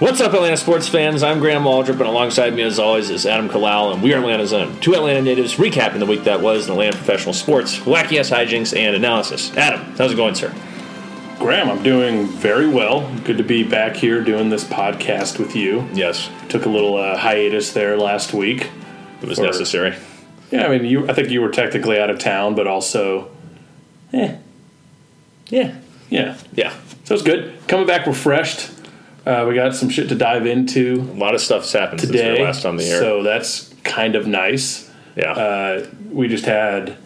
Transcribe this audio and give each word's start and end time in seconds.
What's 0.00 0.20
up, 0.22 0.32
Atlanta 0.32 0.56
sports 0.56 0.88
fans? 0.88 1.22
I'm 1.22 1.40
Graham 1.40 1.64
Waldrop, 1.64 1.90
and 1.90 2.00
alongside 2.02 2.54
me, 2.54 2.62
as 2.62 2.78
always, 2.78 3.10
is 3.10 3.26
Adam 3.26 3.50
Kalal, 3.50 3.92
and 3.92 4.02
we 4.02 4.14
are 4.14 4.18
Atlanta 4.18 4.46
Zone, 4.46 4.80
two 4.80 4.94
Atlanta 4.94 5.20
natives 5.20 5.56
recapping 5.56 5.98
the 5.98 6.06
week 6.06 6.24
that 6.24 6.40
was 6.40 6.66
in 6.66 6.72
Atlanta 6.72 6.96
professional 6.96 7.34
sports, 7.34 7.78
wacky 7.80 8.18
ass 8.18 8.30
hijinks, 8.30 8.74
and 8.74 8.96
analysis. 8.96 9.54
Adam, 9.58 9.80
how's 9.98 10.12
it 10.12 10.16
going, 10.16 10.34
sir? 10.34 10.54
Graham, 11.38 11.68
I'm 11.68 11.82
doing 11.82 12.26
very 12.28 12.66
well. 12.66 13.14
Good 13.24 13.36
to 13.38 13.44
be 13.44 13.62
back 13.62 13.94
here 13.94 14.24
doing 14.24 14.48
this 14.48 14.64
podcast 14.64 15.38
with 15.38 15.54
you. 15.54 15.86
Yes, 15.92 16.30
Took 16.48 16.64
a 16.64 16.70
little 16.70 16.96
uh, 16.96 17.16
hiatus 17.18 17.72
there 17.74 17.96
last 17.98 18.32
week. 18.32 18.70
it 19.20 19.28
was 19.28 19.38
For- 19.38 19.44
necessary. 19.44 19.96
Yeah, 20.50 20.66
I 20.66 20.76
mean, 20.78 20.84
you. 20.86 21.08
I 21.08 21.12
think 21.12 21.28
you 21.28 21.40
were 21.42 21.50
technically 21.50 22.00
out 22.00 22.10
of 22.10 22.18
town, 22.18 22.54
but 22.56 22.66
also, 22.66 23.30
eh, 24.14 24.36
Yeah, 25.48 25.76
yeah. 26.08 26.38
yeah. 26.54 26.72
So 27.04 27.14
it's 27.14 27.22
good. 27.22 27.52
Coming 27.68 27.86
back 27.86 28.06
refreshed. 28.06 28.70
Uh, 29.26 29.44
we 29.48 29.54
got 29.54 29.74
some 29.74 29.88
shit 29.90 30.08
to 30.08 30.14
dive 30.14 30.46
into 30.46 31.00
A 31.12 31.18
lot 31.18 31.34
of 31.34 31.40
stuff's 31.40 31.72
happened 31.72 32.00
since 32.00 32.12
we 32.12 32.18
today. 32.18 32.38
were 32.40 32.46
last 32.46 32.64
on 32.64 32.76
the 32.76 32.84
air. 32.84 33.00
So 33.00 33.22
that's 33.22 33.72
kind 33.84 34.14
of 34.16 34.26
nice. 34.26 34.90
yeah, 35.16 35.32
Uh, 35.32 35.86
we 36.10 36.26
just 36.28 36.44
had, 36.46 36.96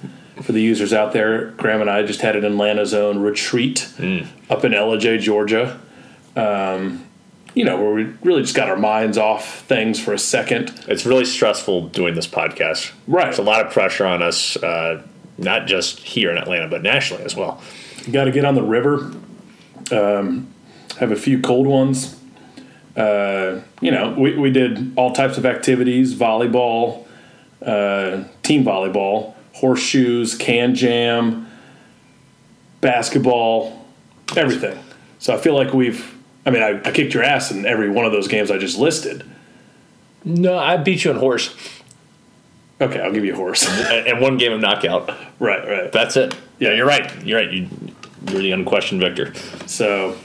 for 0.42 0.52
the 0.52 0.60
users 0.60 0.92
out 0.92 1.12
there, 1.12 1.46
Graham 1.56 1.80
and 1.80 1.90
I 1.90 2.02
just 2.04 2.20
had 2.20 2.36
an 2.36 2.44
Atlanta 2.44 2.86
Zone 2.86 3.18
retreat 3.18 3.88
Mm. 3.98 4.26
up 4.48 4.64
in 4.64 4.72
Ellijay, 4.72 5.20
Georgia. 5.20 5.80
Um, 6.36 7.04
you 7.54 7.64
know, 7.64 7.80
where 7.80 7.92
we 7.94 8.04
really 8.24 8.42
just 8.42 8.54
got 8.56 8.68
our 8.68 8.76
minds 8.76 9.16
off 9.16 9.60
things 9.62 10.00
for 10.00 10.12
a 10.12 10.18
second. 10.18 10.72
it's 10.88 11.06
really 11.06 11.24
stressful 11.24 11.88
doing 11.88 12.14
this 12.14 12.26
podcast. 12.26 12.90
Right. 13.06 13.24
There's 13.26 13.38
a 13.38 13.42
lot 13.42 13.64
of 13.64 13.72
pressure 13.72 14.04
on 14.06 14.22
us, 14.22 14.56
uh, 14.56 15.02
not 15.38 15.66
just 15.66 16.00
here 16.00 16.30
in 16.32 16.36
Atlanta, 16.38 16.68
but 16.68 16.82
nationally 16.82 17.24
as 17.24 17.36
well. 17.36 17.60
You 18.06 18.12
Got 18.12 18.24
to 18.24 18.32
get 18.32 18.44
on 18.44 18.54
the 18.56 18.62
river. 18.62 19.12
Um, 19.92 20.48
have 20.98 21.12
a 21.12 21.16
few 21.16 21.40
cold 21.40 21.66
ones. 21.66 22.20
Uh, 22.96 23.60
you 23.80 23.90
know, 23.90 24.14
we, 24.16 24.36
we 24.36 24.50
did 24.50 24.92
all 24.96 25.12
types 25.12 25.36
of 25.36 25.44
activities 25.44 26.14
volleyball, 26.14 27.06
uh, 27.62 28.24
team 28.42 28.64
volleyball, 28.64 29.34
horseshoes, 29.52 30.36
Kan 30.36 30.74
Jam, 30.74 31.48
basketball, 32.80 33.84
everything. 34.36 34.78
So 35.18 35.34
I 35.34 35.38
feel 35.38 35.54
like 35.54 35.72
we've, 35.72 36.14
I 36.46 36.50
mean, 36.50 36.62
I, 36.62 36.80
I 36.84 36.92
kicked 36.92 37.14
your 37.14 37.24
ass 37.24 37.50
in 37.50 37.66
every 37.66 37.88
one 37.88 38.04
of 38.04 38.12
those 38.12 38.28
games 38.28 38.50
I 38.50 38.58
just 38.58 38.78
listed. 38.78 39.24
No, 40.24 40.56
I 40.56 40.76
beat 40.76 41.04
you 41.04 41.10
in 41.10 41.16
horse, 41.16 41.54
Okay, 42.80 43.00
I'll 43.00 43.12
give 43.12 43.24
you 43.24 43.32
a 43.32 43.36
horse. 43.36 43.66
and 43.90 44.20
one 44.20 44.36
game 44.36 44.52
of 44.52 44.60
knockout. 44.60 45.08
right, 45.38 45.66
right. 45.66 45.92
That's 45.92 46.16
it. 46.16 46.34
Yeah, 46.58 46.72
you're 46.74 46.86
right. 46.86 47.24
You're 47.24 47.38
right. 47.38 47.50
You, 47.50 47.68
you're 48.28 48.42
the 48.42 48.52
unquestioned 48.52 49.00
victor. 49.00 49.32
So 49.66 50.16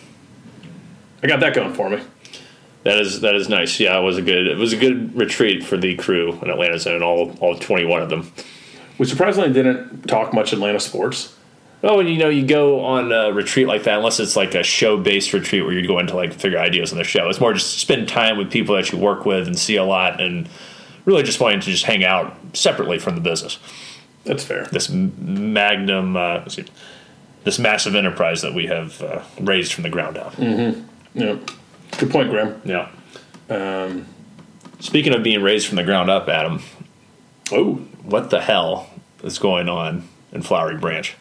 I 1.22 1.28
got 1.28 1.40
that 1.42 1.54
going 1.54 1.74
for 1.74 1.90
me. 1.90 2.02
That 2.84 2.98
is 3.00 3.22
that 3.22 3.36
is 3.36 3.50
nice. 3.50 3.80
Yeah, 3.80 4.00
it 4.00 4.04
was 4.04 4.18
a 4.18 4.22
good 4.22 4.48
it 4.48 4.58
was 4.58 4.74
a 4.74 4.78
good 4.78 5.16
retreat 5.16 5.64
for 5.64 5.78
the 5.78 5.96
crew 5.96 6.40
in 6.42 6.50
Atlanta 6.50 6.80
Zone, 6.80 7.04
all 7.04 7.36
all 7.40 7.56
21 7.58 8.02
of 8.02 8.10
them. 8.10 8.32
We 8.98 9.06
surprisingly 9.06 9.52
didn't 9.52 10.08
talk 10.08 10.34
much 10.34 10.54
Atlanta 10.54 10.80
sports. 10.80 11.36
Oh, 11.82 12.00
and 12.00 12.10
you 12.10 12.18
know, 12.18 12.28
you 12.28 12.46
go 12.46 12.82
on 12.82 13.12
a 13.12 13.32
retreat 13.32 13.68
like 13.68 13.84
that, 13.84 13.98
unless 13.98 14.20
it's 14.20 14.36
like 14.36 14.54
a 14.54 14.64
show 14.64 14.98
based 14.98 15.32
retreat 15.32 15.64
where 15.64 15.74
you 15.74 15.88
go 15.88 16.00
into 16.00 16.16
like 16.16 16.34
figure 16.34 16.60
ideas 16.60 16.92
on 16.92 16.98
the 16.98 17.06
show. 17.06 17.30
It's 17.30 17.40
more 17.40 17.54
just 17.54 17.78
spend 17.80 18.10
time 18.10 18.38
with 18.38 18.52
people 18.52 18.76
that 18.76 18.92
you 18.92 18.98
work 18.98 19.26
with 19.26 19.48
and 19.48 19.58
see 19.58 19.78
a 19.78 19.84
lot, 19.86 20.20
and 20.20 20.50
really 21.06 21.24
just 21.24 21.40
wanting 21.40 21.62
to 21.62 21.72
just 21.72 21.86
hang 21.86 22.04
out 22.04 22.36
separately 22.54 23.00
from 23.00 23.16
the 23.16 23.22
business. 23.22 23.60
That's 24.26 24.44
fair. 24.44 24.66
This 24.66 24.90
magnum, 24.90 26.18
uh, 26.18 26.44
this 27.46 27.60
massive 27.60 27.96
enterprise 27.96 28.42
that 28.42 28.54
we 28.54 28.68
have 28.68 29.02
uh, 29.02 29.24
raised 29.40 29.72
from 29.74 29.84
the 29.84 29.90
ground 29.90 30.18
up. 30.18 30.38
Yeah. 31.20 31.38
Good 31.98 32.12
point, 32.12 32.30
Graham. 32.30 32.62
Yeah. 32.64 32.90
Um, 33.50 34.06
Speaking 34.80 35.14
of 35.14 35.24
being 35.24 35.42
raised 35.42 35.68
from 35.68 35.76
the 35.76 35.84
ground 35.84 36.10
up, 36.10 36.30
Adam, 36.30 36.62
oh, 37.52 37.76
what 38.04 38.30
the 38.30 38.40
hell 38.40 38.90
is 39.24 39.38
going 39.38 39.68
on 39.68 40.08
in 40.32 40.42
Flowery 40.42 40.78
Branch? 40.78 41.16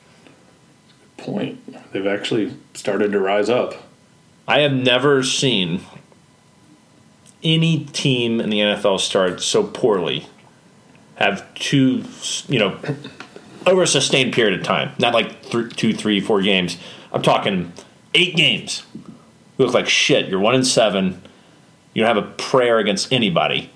point. 1.19 1.93
They've 1.93 2.07
actually 2.07 2.57
started 2.75 3.13
to 3.13 3.21
rise 3.21 3.51
up. 3.51 3.75
I 4.47 4.61
have 4.61 4.73
never 4.73 5.23
seen 5.23 5.83
any 7.43 7.85
team 7.87 8.41
in 8.41 8.49
the 8.49 8.61
NFL 8.61 9.01
start 9.01 9.43
so 9.43 9.65
poorly, 9.65 10.27
have 11.17 11.53
two, 11.55 12.05
you 12.49 12.59
know, 12.59 12.79
over 13.67 13.83
a 13.83 13.87
sustained 13.87 14.33
period 14.33 14.59
of 14.59 14.65
time, 14.65 14.93
not 14.99 15.13
like 15.13 15.43
th- 15.43 15.77
two, 15.77 15.93
three, 15.93 16.21
four 16.21 16.41
games. 16.41 16.79
I'm 17.13 17.23
talking 17.23 17.73
eight 18.15 18.35
games. 18.37 18.85
You 19.59 19.65
look 19.65 19.75
like 19.75 19.89
shit. 19.89 20.29
You're 20.29 20.41
one 20.41 20.55
in 20.55 20.65
seven. 20.65 21.21
You 21.93 22.05
don't 22.05 22.17
have 22.17 22.25
a 22.25 22.31
prayer 22.35 22.79
against 22.79 23.13
anybody. 23.13 23.71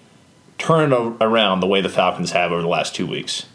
Turn 0.56 0.92
it 0.92 0.96
around 1.20 1.60
the 1.60 1.66
way 1.66 1.80
the 1.80 1.88
Falcons 1.88 2.30
have 2.30 2.52
over 2.52 2.62
the 2.62 2.68
last 2.68 2.94
two 2.94 3.06
weeks. 3.06 3.46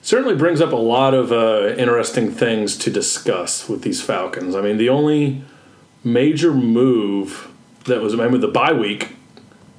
Certainly 0.00 0.36
brings 0.36 0.60
up 0.60 0.72
a 0.72 0.76
lot 0.76 1.12
of 1.14 1.30
uh, 1.32 1.74
interesting 1.76 2.30
things 2.30 2.76
to 2.78 2.90
discuss 2.90 3.68
with 3.68 3.82
these 3.82 4.00
Falcons. 4.00 4.54
I 4.54 4.62
mean, 4.62 4.78
the 4.78 4.88
only 4.88 5.42
major 6.02 6.54
move 6.54 7.52
that 7.84 8.00
was, 8.00 8.14
I 8.14 8.18
mean, 8.18 8.32
with 8.32 8.40
the 8.40 8.48
bye 8.48 8.72
week, 8.72 9.16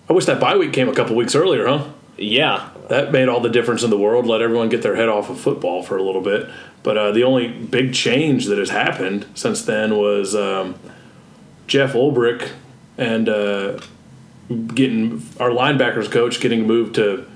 I 0.10 0.14
wish 0.14 0.26
that 0.26 0.40
bye 0.40 0.58
week 0.58 0.74
came 0.74 0.90
a 0.90 0.94
couple 0.94 1.16
weeks 1.16 1.34
earlier, 1.34 1.66
huh? 1.66 1.88
Yeah, 2.18 2.70
That 2.90 3.12
made 3.12 3.30
all 3.30 3.40
the 3.42 3.50
difference 3.50 3.84
in 3.84 3.90
the 3.90 3.98
world. 3.98 4.26
Let 4.26 4.42
everyone 4.42 4.70
get 4.70 4.82
their 4.82 4.96
head 4.96 5.08
off 5.08 5.30
of 5.30 5.40
football 5.40 5.84
for 5.84 5.98
a 5.98 6.04
little 6.04 6.22
bit. 6.22 6.50
But 6.84 6.98
uh, 6.98 7.12
the 7.12 7.24
only 7.24 7.48
big 7.48 7.94
change 7.94 8.46
that 8.46 8.58
has 8.58 8.70
happened 8.70 9.26
since 9.36 9.64
then 9.64 9.98
was 9.98 10.36
um, 10.36 10.80
Jeff 11.68 11.94
Ulbrich 11.94 12.50
and 12.98 13.30
uh, 13.30 13.80
getting 14.74 15.24
our 15.40 15.50
linebackers 15.50 16.10
coach 16.10 16.40
getting 16.40 16.66
moved 16.66 16.96
to 16.96 17.28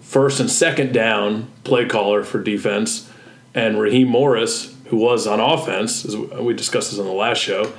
first 0.00 0.40
and 0.40 0.50
second 0.50 0.92
down 0.92 1.50
play 1.64 1.84
caller 1.84 2.22
for 2.22 2.40
defense, 2.42 3.10
and 3.54 3.80
Raheem 3.80 4.08
Morris, 4.08 4.74
who 4.86 4.96
was 4.96 5.26
on 5.26 5.40
offense, 5.40 6.04
as 6.04 6.16
we 6.16 6.54
discussed 6.54 6.90
this 6.90 7.00
on 7.00 7.06
the 7.06 7.12
last 7.12 7.38
show, 7.38 7.72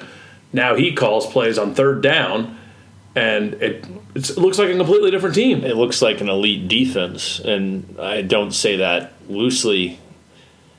now 0.51 0.75
he 0.75 0.93
calls 0.93 1.25
plays 1.25 1.57
on 1.57 1.73
third 1.73 2.01
down, 2.01 2.57
and 3.15 3.53
it, 3.55 3.85
it 4.13 4.37
looks 4.37 4.59
like 4.59 4.69
a 4.69 4.77
completely 4.77 5.11
different 5.11 5.35
team. 5.35 5.63
it 5.63 5.77
looks 5.77 6.01
like 6.01 6.19
an 6.21 6.29
elite 6.29 6.67
defense, 6.67 7.39
and 7.39 7.97
I 7.99 8.21
don't 8.21 8.51
say 8.51 8.77
that 8.77 9.13
loosely. 9.29 9.99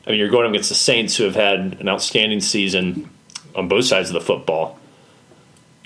I 0.07 0.11
mean, 0.11 0.19
you're 0.19 0.29
going 0.29 0.49
against 0.51 0.69
the 0.69 0.75
Saints, 0.75 1.17
who 1.17 1.25
have 1.25 1.35
had 1.35 1.79
an 1.81 1.89
outstanding 1.89 2.41
season 2.41 3.09
on 3.55 3.69
both 3.69 3.87
sides 3.87 4.11
of 4.11 4.15
the 4.15 4.21
football, 4.21 4.79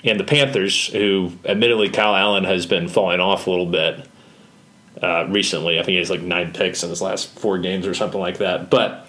and 0.03 0.19
the 0.19 0.23
Panthers, 0.23 0.87
who 0.87 1.31
admittedly 1.45 1.89
Kyle 1.89 2.15
Allen 2.15 2.43
has 2.43 2.65
been 2.65 2.87
falling 2.87 3.19
off 3.19 3.47
a 3.47 3.49
little 3.49 3.65
bit 3.67 4.07
uh, 5.01 5.27
recently. 5.29 5.79
I 5.79 5.83
think 5.83 5.93
he 5.93 5.97
has 5.97 6.09
like 6.09 6.21
nine 6.21 6.53
picks 6.53 6.83
in 6.83 6.89
his 6.89 7.01
last 7.01 7.37
four 7.39 7.59
games 7.59 7.85
or 7.85 7.93
something 7.93 8.19
like 8.19 8.39
that. 8.39 8.69
But 8.69 9.07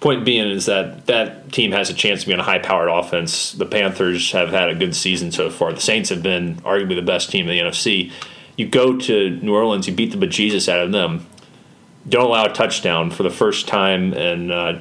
point 0.00 0.24
being 0.24 0.48
is 0.48 0.66
that 0.66 1.06
that 1.06 1.52
team 1.52 1.72
has 1.72 1.88
a 1.88 1.94
chance 1.94 2.22
to 2.22 2.26
be 2.26 2.34
on 2.34 2.40
a 2.40 2.44
high-powered 2.44 2.88
offense. 2.88 3.52
The 3.52 3.66
Panthers 3.66 4.32
have 4.32 4.50
had 4.50 4.68
a 4.68 4.74
good 4.74 4.94
season 4.94 5.32
so 5.32 5.50
far. 5.50 5.72
The 5.72 5.80
Saints 5.80 6.10
have 6.10 6.22
been 6.22 6.56
arguably 6.56 6.96
the 6.96 7.02
best 7.02 7.30
team 7.30 7.48
in 7.48 7.56
the 7.56 7.70
NFC. 7.70 8.12
You 8.56 8.68
go 8.68 8.98
to 8.98 9.30
New 9.30 9.54
Orleans, 9.54 9.88
you 9.88 9.94
beat 9.94 10.12
the 10.12 10.26
bejesus 10.26 10.68
out 10.68 10.80
of 10.80 10.92
them. 10.92 11.26
Don't 12.08 12.26
allow 12.26 12.44
a 12.44 12.52
touchdown 12.52 13.10
for 13.10 13.22
the 13.22 13.30
first 13.30 13.66
time, 13.66 14.12
and 14.12 14.52
uh, 14.52 14.78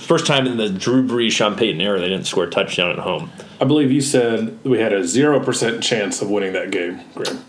first 0.00 0.26
time 0.26 0.46
in 0.46 0.56
the 0.56 0.68
Drew 0.68 1.06
Brees, 1.06 1.32
Sean 1.32 1.56
Payton 1.56 1.80
era, 1.80 1.98
they 2.00 2.08
didn't 2.08 2.26
score 2.26 2.44
a 2.44 2.50
touchdown 2.50 2.90
at 2.90 2.98
home. 2.98 3.30
I 3.60 3.64
believe 3.64 3.90
you 3.92 4.00
said 4.00 4.58
we 4.64 4.78
had 4.78 4.92
a 4.92 5.04
zero 5.06 5.40
percent 5.40 5.82
chance 5.82 6.22
of 6.22 6.30
winning 6.30 6.52
that 6.54 6.70
game, 6.70 7.00
Graham. 7.14 7.44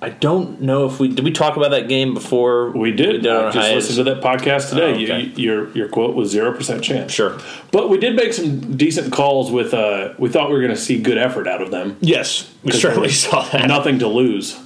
I 0.00 0.08
don't 0.08 0.60
know 0.60 0.86
if 0.86 0.98
we 0.98 1.06
did 1.06 1.24
we 1.24 1.30
talk 1.30 1.56
about 1.56 1.70
that 1.70 1.86
game 1.88 2.12
before 2.12 2.70
We 2.72 2.90
did. 2.90 3.24
our 3.24 3.46
I 3.46 3.52
just 3.52 3.56
hiatus? 3.56 3.88
listened 3.88 4.04
to 4.06 4.14
that 4.14 4.20
podcast 4.22 4.70
today. 4.70 4.90
Oh, 4.90 4.94
okay. 4.94 5.20
you, 5.20 5.32
your 5.36 5.76
your 5.76 5.88
quote 5.88 6.16
was 6.16 6.28
zero 6.30 6.52
percent 6.52 6.82
chance. 6.82 7.12
Sure. 7.12 7.38
but 7.70 7.88
we 7.88 7.98
did 7.98 8.16
make 8.16 8.32
some 8.32 8.76
decent 8.76 9.12
calls 9.12 9.52
with. 9.52 9.72
Uh, 9.72 10.14
we 10.18 10.28
thought 10.28 10.48
we 10.48 10.54
were 10.56 10.60
going 10.60 10.74
to 10.74 10.80
see 10.80 11.00
good 11.00 11.18
effort 11.18 11.46
out 11.46 11.62
of 11.62 11.70
them. 11.70 11.96
Yes, 12.00 12.52
we 12.64 12.72
certainly 12.72 13.10
saw 13.10 13.42
that. 13.50 13.68
Nothing 13.68 14.00
to 14.00 14.08
lose. 14.08 14.58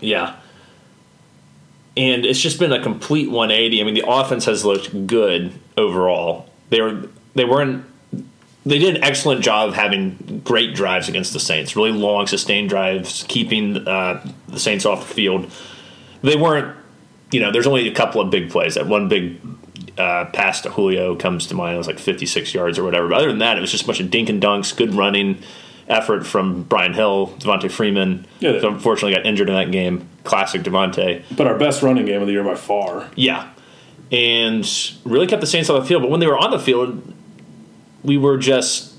Yeah. 0.00 0.34
And 1.96 2.24
it's 2.24 2.40
just 2.40 2.58
been 2.58 2.72
a 2.72 2.82
complete 2.82 3.30
180. 3.30 3.80
I 3.80 3.84
mean, 3.84 3.94
the 3.94 4.04
offense 4.08 4.46
has 4.46 4.64
looked 4.64 5.06
good 5.06 5.52
overall. 5.76 6.48
They 6.70 6.80
were 6.80 7.08
they 7.34 7.44
weren't 7.44 7.84
they 8.64 8.78
did 8.78 8.96
an 8.96 9.02
excellent 9.02 9.42
job 9.42 9.70
of 9.70 9.74
having 9.74 10.42
great 10.44 10.74
drives 10.74 11.08
against 11.08 11.32
the 11.32 11.40
Saints. 11.40 11.74
Really 11.74 11.90
long, 11.90 12.26
sustained 12.26 12.68
drives, 12.68 13.24
keeping 13.28 13.88
uh, 13.88 14.24
the 14.48 14.58
Saints 14.58 14.86
off 14.86 15.08
the 15.08 15.14
field. 15.14 15.50
They 16.22 16.36
weren't, 16.36 16.76
you 17.32 17.40
know. 17.40 17.50
There's 17.50 17.66
only 17.66 17.88
a 17.88 17.94
couple 17.94 18.20
of 18.20 18.30
big 18.30 18.50
plays. 18.50 18.76
That 18.76 18.86
one 18.86 19.08
big 19.08 19.40
uh, 19.98 20.26
pass 20.26 20.60
to 20.60 20.70
Julio 20.70 21.16
comes 21.16 21.46
to 21.48 21.54
mind. 21.54 21.74
It 21.74 21.78
was 21.78 21.88
like 21.88 21.98
56 21.98 22.54
yards 22.54 22.78
or 22.78 22.84
whatever. 22.84 23.08
But 23.08 23.18
other 23.18 23.28
than 23.28 23.38
that, 23.40 23.58
it 23.58 23.60
was 23.60 23.72
just 23.72 23.82
a 23.82 23.86
bunch 23.86 24.00
of 24.00 24.10
dink 24.10 24.28
and 24.28 24.40
dunks, 24.40 24.74
good 24.74 24.94
running 24.94 25.42
effort 25.92 26.26
from 26.26 26.62
Brian 26.64 26.92
Hill, 26.94 27.32
Devonta 27.38 27.70
Freeman. 27.70 28.26
Yeah, 28.40 28.52
they- 28.52 28.60
who 28.60 28.68
unfortunately 28.68 29.14
got 29.14 29.26
injured 29.26 29.48
in 29.48 29.54
that 29.54 29.70
game. 29.70 30.08
Classic 30.24 30.62
Devonta. 30.62 31.22
But 31.36 31.46
our 31.46 31.56
best 31.58 31.82
running 31.82 32.06
game 32.06 32.20
of 32.20 32.26
the 32.26 32.32
year 32.32 32.44
by 32.44 32.54
far. 32.54 33.08
Yeah. 33.16 33.48
And 34.10 34.68
really 35.04 35.26
kept 35.26 35.40
the 35.40 35.46
Saints 35.46 35.70
on 35.70 35.80
the 35.80 35.86
field. 35.86 36.02
But 36.02 36.10
when 36.10 36.20
they 36.20 36.26
were 36.26 36.38
on 36.38 36.50
the 36.50 36.58
field, 36.58 37.12
we 38.04 38.16
were 38.18 38.36
just 38.36 38.92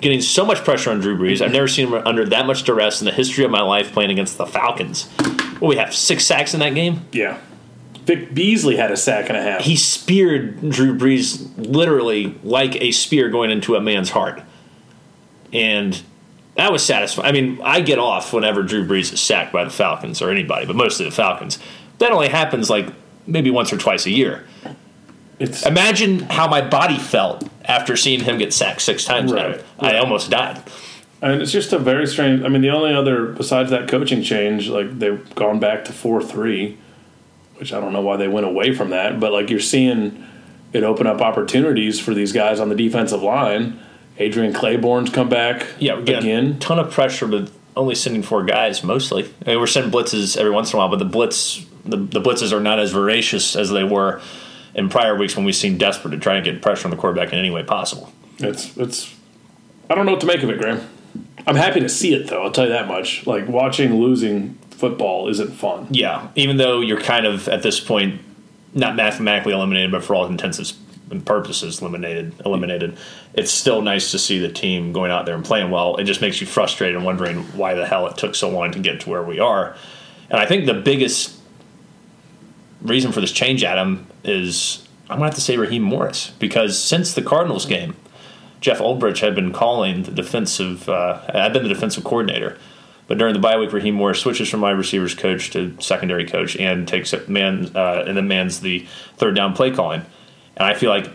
getting 0.00 0.20
so 0.20 0.44
much 0.44 0.58
pressure 0.64 0.90
on 0.90 1.00
Drew 1.00 1.16
Brees. 1.18 1.40
I've 1.42 1.52
never 1.52 1.68
seen 1.68 1.88
him 1.88 1.94
under 2.06 2.24
that 2.26 2.46
much 2.46 2.62
duress 2.64 3.00
in 3.00 3.06
the 3.06 3.12
history 3.12 3.44
of 3.44 3.50
my 3.50 3.62
life 3.62 3.92
playing 3.92 4.10
against 4.10 4.38
the 4.38 4.46
Falcons. 4.46 5.08
Well, 5.60 5.68
we 5.68 5.76
have 5.76 5.94
six 5.94 6.24
sacks 6.24 6.54
in 6.54 6.60
that 6.60 6.74
game. 6.74 7.02
Yeah. 7.12 7.38
Vic 8.04 8.34
Beasley 8.34 8.76
had 8.76 8.90
a 8.90 8.96
sack 8.96 9.28
and 9.28 9.36
a 9.36 9.42
half. 9.42 9.60
He 9.62 9.76
speared 9.76 10.70
Drew 10.70 10.96
Brees 10.96 11.48
literally 11.56 12.34
like 12.42 12.76
a 12.80 12.92
spear 12.92 13.28
going 13.28 13.50
into 13.50 13.76
a 13.76 13.80
man's 13.80 14.10
heart. 14.10 14.42
And 15.52 16.00
that 16.56 16.72
was 16.72 16.84
satisfying. 16.84 17.26
I 17.28 17.32
mean, 17.32 17.60
I 17.62 17.80
get 17.80 17.98
off 17.98 18.32
whenever 18.32 18.62
Drew 18.62 18.86
Brees 18.86 19.12
is 19.12 19.20
sacked 19.20 19.52
by 19.52 19.64
the 19.64 19.70
Falcons 19.70 20.20
or 20.20 20.30
anybody, 20.30 20.66
but 20.66 20.76
mostly 20.76 21.06
the 21.06 21.12
Falcons. 21.12 21.58
That 21.98 22.12
only 22.12 22.28
happens 22.28 22.68
like 22.70 22.88
maybe 23.26 23.50
once 23.50 23.72
or 23.72 23.78
twice 23.78 24.06
a 24.06 24.10
year. 24.10 24.46
It's 25.38 25.64
Imagine 25.64 26.20
how 26.20 26.48
my 26.48 26.60
body 26.60 26.98
felt 26.98 27.48
after 27.64 27.96
seeing 27.96 28.20
him 28.20 28.38
get 28.38 28.52
sacked 28.52 28.82
six 28.82 29.04
times. 29.04 29.32
Right, 29.32 29.56
now. 29.80 29.88
I 29.88 29.98
almost 29.98 30.30
died. 30.30 30.62
and 31.22 31.40
it's 31.40 31.52
just 31.52 31.72
a 31.72 31.78
very 31.78 32.06
strange. 32.06 32.42
I 32.42 32.48
mean, 32.48 32.60
the 32.62 32.70
only 32.70 32.92
other 32.94 33.26
besides 33.26 33.70
that 33.70 33.88
coaching 33.88 34.22
change, 34.22 34.68
like 34.68 34.98
they've 34.98 35.34
gone 35.34 35.58
back 35.58 35.84
to 35.86 35.92
four 35.92 36.22
three, 36.22 36.76
which 37.56 37.72
I 37.72 37.80
don't 37.80 37.92
know 37.94 38.02
why 38.02 38.18
they 38.18 38.28
went 38.28 38.44
away 38.46 38.74
from 38.74 38.90
that. 38.90 39.18
But 39.18 39.32
like 39.32 39.48
you're 39.48 39.60
seeing 39.60 40.26
it 40.74 40.82
open 40.82 41.06
up 41.06 41.22
opportunities 41.22 41.98
for 41.98 42.12
these 42.12 42.32
guys 42.32 42.60
on 42.60 42.68
the 42.68 42.74
defensive 42.76 43.22
line. 43.22 43.80
Adrian 44.20 44.52
Clayborn's 44.52 45.10
come 45.10 45.28
back 45.28 45.66
Yeah, 45.78 45.98
again. 45.98 46.46
a 46.52 46.54
ton 46.58 46.78
of 46.78 46.92
pressure 46.92 47.26
with 47.26 47.52
only 47.76 47.94
sending 47.94 48.22
four 48.22 48.44
guys 48.44 48.84
mostly. 48.84 49.24
I 49.46 49.50
mean, 49.50 49.58
we're 49.60 49.66
sending 49.66 49.90
blitzes 49.90 50.36
every 50.36 50.50
once 50.52 50.72
in 50.72 50.76
a 50.76 50.78
while, 50.78 50.88
but 50.88 50.98
the 50.98 51.04
blitz 51.04 51.64
the, 51.84 51.96
the 51.96 52.20
blitzes 52.20 52.52
are 52.52 52.60
not 52.60 52.78
as 52.78 52.92
voracious 52.92 53.56
as 53.56 53.70
they 53.70 53.82
were 53.84 54.20
in 54.74 54.88
prior 54.90 55.16
weeks 55.16 55.34
when 55.34 55.44
we 55.46 55.52
seemed 55.52 55.80
desperate 55.80 56.10
to 56.10 56.18
try 56.18 56.36
and 56.36 56.44
get 56.44 56.60
pressure 56.60 56.86
on 56.86 56.90
the 56.90 56.96
quarterback 56.96 57.32
in 57.32 57.38
any 57.38 57.50
way 57.50 57.62
possible. 57.62 58.12
It's 58.38 58.76
it's. 58.76 59.14
I 59.88 59.94
don't 59.94 60.04
know 60.06 60.12
what 60.12 60.20
to 60.20 60.26
make 60.26 60.42
of 60.42 60.50
it, 60.50 60.58
Graham. 60.60 60.86
I'm 61.46 61.56
happy 61.56 61.80
to 61.80 61.88
see 61.88 62.14
it 62.14 62.28
though. 62.28 62.42
I'll 62.42 62.50
tell 62.52 62.64
you 62.66 62.70
that 62.72 62.86
much. 62.86 63.26
Like 63.26 63.48
watching 63.48 63.94
losing 63.98 64.54
football 64.70 65.28
isn't 65.28 65.52
fun. 65.52 65.88
Yeah, 65.90 66.28
even 66.36 66.58
though 66.58 66.80
you're 66.80 67.00
kind 67.00 67.24
of 67.26 67.48
at 67.48 67.62
this 67.62 67.80
point 67.80 68.20
not 68.74 68.94
mathematically 68.94 69.52
eliminated, 69.54 69.90
but 69.90 70.04
for 70.04 70.14
all 70.14 70.26
intents 70.26 70.58
and 71.10 71.24
purposes 71.24 71.80
eliminated, 71.80 72.34
eliminated. 72.44 72.96
It's 73.34 73.50
still 73.50 73.82
nice 73.82 74.10
to 74.12 74.18
see 74.18 74.38
the 74.38 74.50
team 74.50 74.92
going 74.92 75.10
out 75.10 75.26
there 75.26 75.34
and 75.34 75.44
playing 75.44 75.70
well. 75.70 75.96
It 75.96 76.04
just 76.04 76.20
makes 76.20 76.40
you 76.40 76.46
frustrated 76.46 76.96
and 76.96 77.04
wondering 77.04 77.38
why 77.56 77.74
the 77.74 77.86
hell 77.86 78.06
it 78.06 78.16
took 78.16 78.34
so 78.34 78.48
long 78.48 78.72
to 78.72 78.78
get 78.78 79.00
to 79.00 79.10
where 79.10 79.22
we 79.22 79.40
are. 79.40 79.76
And 80.30 80.38
I 80.38 80.46
think 80.46 80.66
the 80.66 80.74
biggest 80.74 81.36
reason 82.82 83.12
for 83.12 83.20
this 83.20 83.32
change, 83.32 83.64
Adam, 83.64 84.06
is 84.24 84.86
I'm 85.08 85.16
gonna 85.16 85.26
have 85.26 85.34
to 85.34 85.40
say 85.40 85.56
Raheem 85.56 85.82
Morris 85.82 86.30
because 86.38 86.78
since 86.78 87.14
the 87.14 87.22
Cardinals 87.22 87.66
game, 87.66 87.96
Jeff 88.60 88.78
Ulbrich 88.78 89.20
had 89.20 89.34
been 89.34 89.52
calling 89.52 90.04
the 90.04 90.12
defensive. 90.12 90.88
Uh, 90.88 91.20
I've 91.28 91.52
been 91.52 91.62
the 91.62 91.68
defensive 91.68 92.04
coordinator, 92.04 92.58
but 93.08 93.18
during 93.18 93.34
the 93.34 93.40
bye 93.40 93.58
week, 93.58 93.72
Raheem 93.72 93.94
Morris 93.94 94.20
switches 94.20 94.48
from 94.48 94.60
wide 94.60 94.78
receivers 94.78 95.14
coach 95.14 95.50
to 95.50 95.74
secondary 95.80 96.24
coach 96.24 96.56
and 96.56 96.86
takes 96.86 97.12
man 97.26 97.70
uh, 97.74 98.04
and 98.06 98.16
then 98.16 98.28
mans 98.28 98.60
the 98.60 98.86
third 99.16 99.34
down 99.34 99.52
play 99.54 99.70
calling. 99.72 100.02
And 100.60 100.68
I 100.68 100.74
feel 100.74 100.90
like 100.90 101.10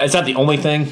it's 0.00 0.14
not 0.14 0.24
the 0.24 0.34
only 0.34 0.56
thing, 0.56 0.88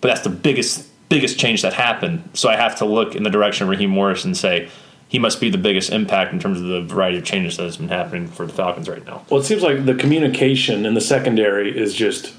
but 0.00 0.08
that's 0.08 0.22
the 0.22 0.30
biggest 0.30 0.90
biggest 1.08 1.38
change 1.38 1.62
that 1.62 1.72
happened. 1.72 2.28
So 2.34 2.48
I 2.48 2.56
have 2.56 2.76
to 2.78 2.84
look 2.84 3.14
in 3.14 3.22
the 3.22 3.30
direction 3.30 3.64
of 3.64 3.70
Raheem 3.70 3.90
Morris 3.90 4.24
and 4.24 4.36
say 4.36 4.68
he 5.06 5.20
must 5.20 5.40
be 5.40 5.48
the 5.48 5.58
biggest 5.58 5.90
impact 5.90 6.32
in 6.32 6.40
terms 6.40 6.60
of 6.60 6.66
the 6.66 6.82
variety 6.82 7.18
of 7.18 7.24
changes 7.24 7.56
that 7.56 7.62
has 7.62 7.76
been 7.76 7.88
happening 7.88 8.26
for 8.26 8.46
the 8.46 8.52
Falcons 8.52 8.88
right 8.88 9.04
now. 9.06 9.24
Well, 9.30 9.40
it 9.40 9.44
seems 9.44 9.62
like 9.62 9.86
the 9.86 9.94
communication 9.94 10.84
in 10.84 10.94
the 10.94 11.00
secondary 11.00 11.78
is 11.78 11.94
just 11.94 12.34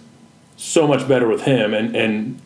so 0.58 0.88
much 0.88 1.08
better 1.08 1.28
with 1.28 1.44
him, 1.44 1.74
and 1.74 1.96
and 1.96 2.42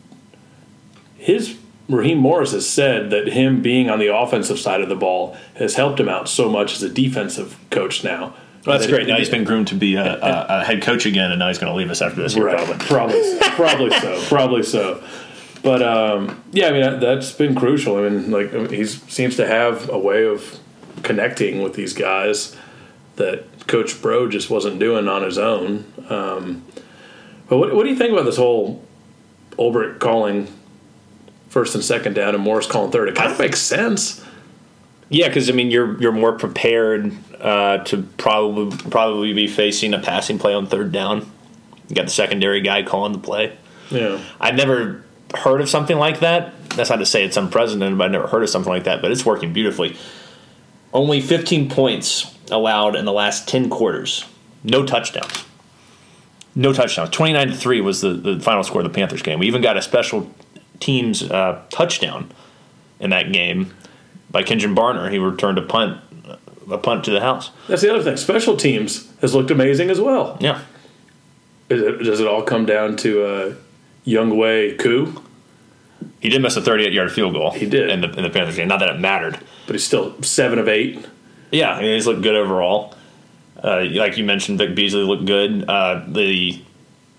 his 1.18 1.58
Raheem 1.88 2.20
Morris 2.20 2.52
has 2.52 2.70
said 2.70 3.10
that 3.10 3.30
him 3.30 3.64
being 3.64 3.90
on 3.90 3.98
the 3.98 4.16
offensive 4.16 4.60
side 4.60 4.82
of 4.82 4.90
the 4.90 4.96
ball 4.96 5.36
has 5.56 5.74
helped 5.74 6.00
him 6.00 6.08
out 6.08 6.30
so 6.30 6.48
much 6.48 6.74
as 6.74 6.84
a 6.84 6.90
defensive 6.90 7.58
coach 7.72 8.04
now. 8.04 8.36
Well, 8.66 8.78
that's 8.78 8.86
That 8.90 8.94
great. 8.94 9.08
Now 9.08 9.18
he's 9.18 9.30
been 9.30 9.44
groomed 9.46 9.68
to 9.70 9.76
be 9.76 9.96
a, 9.96 10.16
a, 10.22 10.46
a 10.50 10.64
head 10.66 10.82
coach 10.82 11.06
again, 11.06 11.32
and 11.32 11.40
now 11.40 11.48
he's 11.48 11.58
going 11.58 11.72
to 11.72 11.78
leave 11.78 11.90
us 11.90 12.02
after 12.02 12.22
this 12.22 12.36
year, 12.36 12.46
Right. 12.46 12.58
probably. 12.80 12.86
Probably, 12.86 13.40
probably 13.56 13.92
so. 14.00 14.22
Probably 14.28 14.64
so. 14.64 15.04
But 15.64 15.82
um, 15.82 16.42
yeah, 16.52 16.68
I 16.68 16.72
mean 16.72 16.82
that, 16.82 17.00
that's 17.02 17.32
been 17.32 17.56
crucial. 17.56 17.98
I 17.98 18.10
mean, 18.10 18.32
like 18.32 18.72
he 18.72 18.86
seems 18.86 19.36
to 19.38 19.46
have 19.48 19.90
a 19.90 19.98
way 19.98 20.26
of 20.26 20.60
connecting 21.04 21.62
with 21.62 21.74
these 21.74 21.94
guys 21.94 22.56
that 23.18 23.46
Coach 23.68 24.02
Bro 24.02 24.30
just 24.30 24.50
wasn't 24.50 24.80
doing 24.80 25.08
on 25.08 25.24
his 25.24 25.38
own. 25.38 25.86
Um, 26.10 26.64
but 27.50 27.58
what, 27.58 27.74
what 27.76 27.84
do 27.84 27.90
you 27.90 27.96
think 27.98 28.14
about 28.14 28.24
this 28.26 28.38
whole 28.38 28.84
Ulbrich 29.58 30.00
calling 30.00 30.48
first 31.50 31.76
and 31.76 31.84
second 31.84 32.14
down 32.14 32.36
and 32.36 32.44
Morris 32.44 32.66
calling 32.68 32.92
third? 32.92 33.10
It 33.10 33.16
kind 33.16 33.32
of 33.32 33.38
makes 33.40 33.60
sense. 33.60 34.24
Yeah, 35.10 35.28
because 35.28 35.50
I 35.50 35.54
mean, 35.54 35.72
you're 35.72 36.00
you're 36.02 36.12
more 36.12 36.34
prepared 36.34 37.12
uh, 37.40 37.80
to 37.86 38.04
probably 38.18 38.76
probably 38.90 39.34
be 39.34 39.48
facing 39.48 39.94
a 39.94 40.00
passing 40.00 40.38
play 40.38 40.54
on 40.54 40.68
third 40.68 40.92
down. 40.92 41.32
You 41.88 41.96
got 41.96 42.06
the 42.06 42.12
secondary 42.12 42.62
guy 42.62 42.84
calling 42.84 43.14
the 43.14 43.20
play. 43.20 43.58
Yeah. 43.90 44.22
I've 44.40 44.56
never 44.56 45.04
heard 45.36 45.62
of 45.62 45.70
something 45.70 45.98
like 45.98 46.20
that. 46.20 46.54
That's 46.70 46.92
not 46.92 46.98
to 46.98 47.06
say 47.06 47.26
it's 47.26 47.38
unprecedented, 47.38 47.98
but 47.98 48.06
I've 48.06 48.12
never 48.12 48.28
heard 48.28 48.44
of 48.44 48.50
something 48.50 48.72
like 48.72 48.84
that. 48.84 49.02
But 49.02 49.12
it's 49.12 49.26
working 49.26 49.54
beautifully. 49.54 49.98
Only 50.94 51.22
15 51.22 51.70
points 51.70 52.36
allowed 52.52 52.96
in 52.96 53.06
the 53.06 53.12
last 53.12 53.48
10 53.48 53.70
quarters. 53.70 54.26
No 54.64 54.86
touchdowns. 54.86 55.46
No 56.56 56.74
touchdowns. 56.74 57.10
29 57.10 57.48
to 57.48 57.56
3 57.56 57.82
was 57.82 58.02
the, 58.02 58.14
the 58.14 58.40
final 58.40 58.64
score 58.64 58.82
of 58.82 58.88
the 58.88 58.94
Panthers 58.94 59.22
game. 59.22 59.40
We 59.40 59.48
even 59.48 59.62
got 59.62 59.78
a 59.78 59.82
special 59.82 60.32
teams 60.80 61.24
uh, 61.24 61.64
touchdown 61.70 62.32
in 63.00 63.10
that 63.12 63.32
game 63.32 63.74
by 64.32 64.44
Kenjon 64.44 64.76
Barner. 64.76 65.12
He 65.12 65.20
returned 65.20 65.58
a 65.58 65.62
punt 65.62 66.02
a 66.72 66.78
punt 66.78 67.04
to 67.06 67.12
the 67.12 67.22
house. 67.22 67.52
That's 67.68 67.82
the 67.82 67.94
other 67.94 68.04
thing. 68.04 68.18
Special 68.18 68.56
teams 68.56 69.12
has 69.22 69.34
looked 69.34 69.50
amazing 69.50 69.90
as 69.90 70.00
well. 70.00 70.38
Yeah. 70.40 70.62
Is 71.70 71.82
it, 71.82 71.92
does 72.04 72.20
it 72.20 72.28
all 72.28 72.44
come 72.44 72.66
down 72.66 72.96
to 72.98 73.24
uh, 73.24 73.56
Younghoe 74.06 74.78
Koo? 74.78 75.22
He 76.20 76.30
did 76.30 76.42
miss 76.42 76.56
a 76.56 76.62
38 76.62 76.94
yard 76.94 77.12
field 77.12 77.34
goal. 77.34 77.52
He 77.52 77.68
did. 77.68 77.90
in 77.90 78.02
the 78.02 78.10
in 78.12 78.24
the 78.24 78.30
Panthers 78.30 78.56
game. 78.56 78.68
Not 78.68 78.80
that 78.80 78.90
it 78.90 79.00
mattered. 79.00 79.40
but 79.66 79.74
he's 79.74 79.84
still 79.84 80.22
seven 80.22 80.60
of 80.60 80.68
eight. 80.68 81.06
Yeah, 81.52 81.74
I 81.74 81.82
mean, 81.82 81.94
he's 81.96 82.06
looked 82.08 82.22
good 82.22 82.36
overall. 82.36 82.94
Uh, 83.64 83.86
like 83.92 84.18
you 84.18 84.24
mentioned, 84.24 84.58
Vic 84.58 84.76
Beasley 84.76 85.02
looked 85.04 85.26
good. 85.26 85.66
Uh, 85.68 86.06
the 86.08 86.62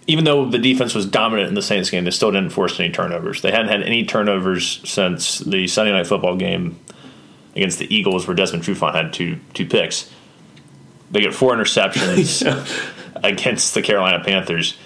even 0.07 0.25
though 0.25 0.49
the 0.49 0.59
defense 0.59 0.95
was 0.95 1.07
dominant 1.07 1.49
in 1.49 1.55
the 1.55 1.63
Saints 1.63 1.91
game, 1.91 2.05
they 2.05 2.11
still 2.11 2.33
didn't 2.33 2.51
force 2.51 2.81
any 2.81 2.91
turnovers. 2.91 3.43
They 3.43 3.51
hadn't 3.51 3.69
had 3.69 3.83
any 3.83 4.05
turnovers 4.05 4.81
since 4.89 5.39
the 5.39 5.67
Sunday 5.67 5.93
night 5.93 6.07
football 6.07 6.37
game 6.37 6.79
against 7.61 7.79
the 7.79 7.95
Eagles, 7.95 8.27
where 8.27 8.35
Desmond 8.35 8.65
Trufant 8.65 8.95
had 8.95 9.13
two 9.13 9.39
two 9.55 9.67
picks. 9.67 10.11
They 11.11 11.21
get 11.21 11.35
four 11.35 11.55
interceptions 11.55 12.41
against 13.23 13.75
the 13.75 13.83
Carolina 13.83 14.23
Panthers, 14.25 14.77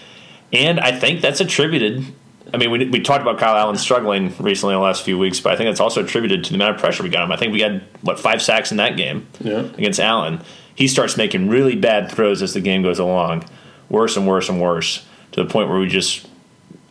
and 0.52 0.80
I 0.80 0.92
think 0.98 1.20
that's 1.20 1.40
attributed. 1.40 2.04
I 2.52 2.56
mean, 2.56 2.70
we, 2.70 2.88
we 2.88 3.00
talked 3.00 3.22
about 3.22 3.38
Kyle 3.38 3.56
Allen 3.56 3.76
struggling 3.76 4.34
recently 4.38 4.74
in 4.74 4.80
the 4.80 4.84
last 4.84 5.02
few 5.04 5.18
weeks, 5.18 5.40
but 5.40 5.52
I 5.52 5.56
think 5.56 5.68
that's 5.68 5.80
also 5.80 6.04
attributed 6.04 6.44
to 6.44 6.50
the 6.50 6.56
amount 6.56 6.74
of 6.76 6.80
pressure 6.80 7.02
we 7.02 7.08
got 7.08 7.24
him. 7.24 7.32
I 7.32 7.36
think 7.36 7.52
we 7.52 7.60
had 7.60 7.82
what 8.02 8.18
five 8.20 8.42
sacks 8.42 8.70
in 8.70 8.76
that 8.76 8.96
game 8.96 9.26
Yeah. 9.40 9.60
against 9.78 9.98
Allen. 9.98 10.40
He 10.74 10.86
starts 10.88 11.16
making 11.16 11.48
really 11.48 11.74
bad 11.76 12.10
throws 12.12 12.42
as 12.42 12.54
the 12.54 12.60
game 12.60 12.82
goes 12.82 12.98
along, 12.98 13.44
worse 13.88 14.16
and 14.16 14.26
worse 14.26 14.48
and 14.48 14.60
worse, 14.60 15.04
to 15.32 15.42
the 15.42 15.48
point 15.48 15.68
where 15.68 15.78
we 15.78 15.88
just 15.88 16.26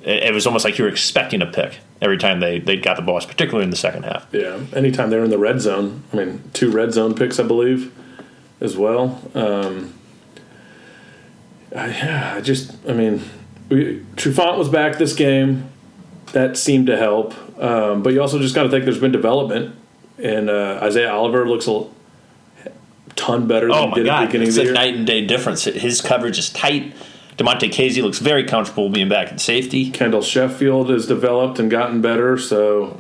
it, 0.02 0.24
it 0.24 0.34
was 0.34 0.46
almost 0.48 0.66
like 0.66 0.78
you 0.78 0.86
were 0.86 0.90
expecting 0.92 1.42
a 1.42 1.46
pick 1.46 1.78
every 2.04 2.18
time 2.18 2.40
they 2.42 2.60
they 2.60 2.76
got 2.78 2.98
the 2.98 3.02
ball, 3.02 3.20
particularly 3.22 3.64
in 3.64 3.70
the 3.72 3.76
second 3.76 4.04
half. 4.04 4.28
Yeah, 4.32 4.60
anytime 4.74 5.10
they're 5.10 5.24
in 5.24 5.32
the 5.32 5.40
red 5.40 5.62
zone. 5.62 6.04
I 6.12 6.18
mean, 6.18 6.44
two 6.54 6.70
red 6.70 6.94
zone 6.94 7.16
picks, 7.16 7.40
I 7.40 7.44
believe, 7.44 7.92
as 8.62 8.78
well. 8.78 9.22
Um, 9.34 9.94
I, 11.76 11.88
yeah, 11.88 12.34
I 12.38 12.42
just, 12.42 12.76
I 12.88 12.94
mean, 12.94 13.24
we, 13.70 14.06
Trufant 14.16 14.58
was 14.60 14.70
back 14.70 14.98
this 15.00 15.16
game. 15.16 15.70
That 16.34 16.58
seemed 16.58 16.88
to 16.88 16.98
help. 16.98 17.34
Um, 17.60 18.04
but 18.04 18.14
you 18.14 18.22
also 18.22 18.40
just 18.40 18.54
got 18.54 18.64
to 18.64 18.70
think 18.70 18.86
there's 18.86 19.00
been 19.00 19.12
development. 19.12 19.76
And 20.18 20.50
uh, 20.50 20.80
Isaiah 20.82 21.12
Oliver 21.12 21.48
looks 21.48 21.68
a 21.68 21.86
ton 23.16 23.48
better 23.48 23.68
than 23.68 23.76
Oh 23.76 23.84
he 23.84 23.88
my 23.88 23.96
did 23.96 24.02
at 24.02 24.04
the 24.04 24.10
god, 24.10 24.26
beginning 24.28 24.48
of 24.50 24.58
it's 24.58 24.64
the 24.64 24.70
a 24.70 24.74
night 24.74 24.96
and 24.96 25.08
day 25.08 25.26
difference. 25.26 25.64
His 25.64 26.02
coverage 26.02 26.38
is 26.38 26.50
tight. 26.50 26.94
Damontae 27.38 27.72
Kazee 27.74 28.02
looks 28.04 28.20
very 28.20 28.44
comfortable 28.44 28.90
being 28.90 29.10
back 29.10 29.32
in 29.32 29.38
safety. 29.40 29.90
Kendall 29.90 30.22
Sheffield 30.22 30.90
has 30.90 31.08
developed 31.08 31.58
and 31.60 31.70
gotten 31.70 32.00
better. 32.02 32.38
So, 32.38 33.00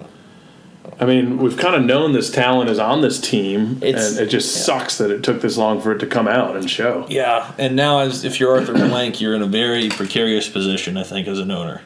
I 1.00 1.06
mean, 1.06 1.38
we've 1.38 1.58
kind 1.58 1.75
of 1.75 1.84
known 1.84 2.13
this 2.13 2.32
talent 2.32 2.70
is 2.70 2.80
on 2.80 3.02
this 3.02 3.20
team, 3.20 3.78
It's- 3.82 4.12
and 4.18 4.20
it 4.20 4.32
just 4.32 4.66
sucks 4.66 4.98
that 4.98 5.12
it 5.12 5.22
took 5.24 5.42
this 5.42 5.58
long 5.58 5.82
for 5.82 5.92
it 5.92 6.00
to 6.00 6.08
come 6.08 6.28
out 6.28 6.56
and 6.56 6.70
show. 6.70 7.06
Yeah, 7.10 7.52
and 7.60 7.75
now 7.75 8.00
as 8.00 8.24
if 8.24 8.40
you're 8.40 8.52
Arthur 8.56 8.74
Blank, 8.74 9.22
you're 9.22 9.36
in 9.36 9.42
a 9.44 9.48
very 9.48 9.90
precarious 9.90 10.50
position, 10.50 10.98
I 10.98 11.04
think, 11.04 11.28
as 11.28 11.40
an 11.40 11.52
owner. 11.52 11.82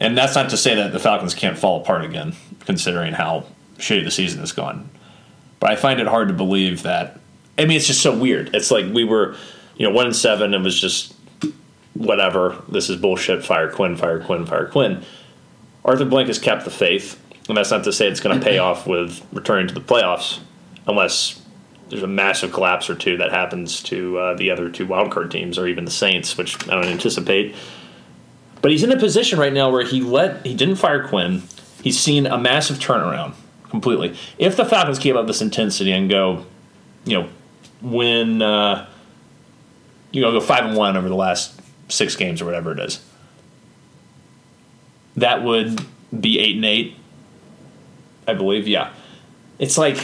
And 0.00 0.16
that's 0.16 0.34
not 0.34 0.50
to 0.50 0.56
say 0.56 0.74
that 0.76 0.92
the 0.92 0.98
Falcons 0.98 1.34
can't 1.34 1.58
fall 1.58 1.80
apart 1.80 2.04
again, 2.04 2.34
considering 2.66 3.14
how 3.14 3.44
shitty 3.78 4.04
the 4.04 4.10
season 4.10 4.40
has 4.40 4.52
gone. 4.52 4.88
But 5.60 5.70
I 5.70 5.76
find 5.76 6.00
it 6.00 6.06
hard 6.06 6.28
to 6.28 6.34
believe 6.34 6.82
that. 6.82 7.18
I 7.58 7.66
mean, 7.66 7.76
it's 7.76 7.86
just 7.86 8.00
so 8.00 8.16
weird. 8.16 8.50
It's 8.54 8.70
like 8.70 8.86
we 8.92 9.04
were, 9.04 9.36
you 9.76 9.86
know, 9.86 9.92
one 9.94 10.06
and 10.06 10.16
seven. 10.16 10.54
It 10.54 10.60
was 10.62 10.80
just 10.80 11.14
whatever. 11.94 12.62
This 12.68 12.88
is 12.88 12.96
bullshit. 12.96 13.44
Fire 13.44 13.70
Quinn. 13.70 13.96
Fire 13.96 14.20
Quinn. 14.20 14.46
Fire 14.46 14.66
Quinn. 14.66 15.02
Arthur 15.84 16.04
Blank 16.04 16.28
has 16.28 16.38
kept 16.38 16.64
the 16.64 16.70
faith, 16.70 17.20
and 17.48 17.56
that's 17.56 17.70
not 17.70 17.84
to 17.84 17.92
say 17.92 18.06
it's 18.06 18.20
going 18.20 18.38
to 18.38 18.44
pay 18.44 18.58
off 18.58 18.86
with 18.86 19.26
returning 19.32 19.66
to 19.68 19.74
the 19.74 19.80
playoffs, 19.80 20.40
unless 20.86 21.42
there's 21.88 22.02
a 22.02 22.08
massive 22.08 22.52
collapse 22.52 22.88
or 22.88 22.94
two 22.94 23.18
that 23.18 23.30
happens 23.30 23.82
to 23.82 24.18
uh, 24.18 24.34
the 24.34 24.50
other 24.50 24.70
two 24.70 24.86
wildcard 24.86 25.30
teams 25.30 25.58
or 25.58 25.66
even 25.66 25.84
the 25.84 25.90
Saints, 25.90 26.38
which 26.38 26.66
I 26.68 26.74
don't 26.74 26.86
anticipate. 26.86 27.54
But 28.62 28.70
he's 28.70 28.82
in 28.84 28.92
a 28.92 28.98
position 28.98 29.38
right 29.38 29.52
now 29.52 29.70
where 29.70 29.84
he 29.84 30.00
let 30.00 30.46
he 30.46 30.54
didn't 30.54 30.76
fire 30.76 31.06
Quinn. 31.06 31.42
He's 31.82 31.98
seen 31.98 32.26
a 32.26 32.38
massive 32.38 32.78
turnaround 32.78 33.34
completely. 33.68 34.16
If 34.38 34.56
the 34.56 34.64
Falcons 34.64 34.98
keep 34.98 35.16
up 35.16 35.26
this 35.26 35.42
intensity 35.42 35.90
and 35.90 36.08
go, 36.08 36.46
you 37.04 37.20
know, 37.20 37.28
win, 37.80 38.40
uh, 38.40 38.88
you 40.12 40.22
know, 40.22 40.30
go 40.30 40.40
five 40.40 40.64
and 40.64 40.76
one 40.76 40.96
over 40.96 41.08
the 41.08 41.16
last 41.16 41.60
six 41.92 42.16
games 42.16 42.40
or 42.40 42.44
whatever 42.44 42.72
it 42.72 42.80
is, 42.80 43.00
that 45.16 45.42
would 45.42 45.80
be 46.18 46.38
eight 46.38 46.56
and 46.56 46.64
eight, 46.64 46.96
I 48.26 48.34
believe. 48.34 48.66
Yeah, 48.66 48.90
it's 49.58 49.76
like, 49.78 49.98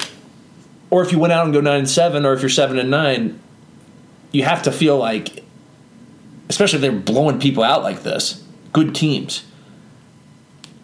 or 0.90 1.02
if 1.02 1.12
you 1.12 1.18
went 1.18 1.32
out 1.32 1.44
and 1.44 1.52
go 1.54 1.60
nine 1.60 1.80
and 1.80 1.90
seven, 1.90 2.24
or 2.24 2.32
if 2.34 2.40
you're 2.42 2.48
seven 2.48 2.78
and 2.78 2.90
nine, 2.90 3.40
you 4.32 4.44
have 4.44 4.62
to 4.64 4.72
feel 4.72 4.98
like, 4.98 5.44
especially 6.48 6.76
if 6.76 6.82
they're 6.82 6.92
blowing 6.92 7.38
people 7.40 7.62
out 7.62 7.82
like 7.82 8.02
this, 8.02 8.44
good 8.72 8.94
teams. 8.94 9.44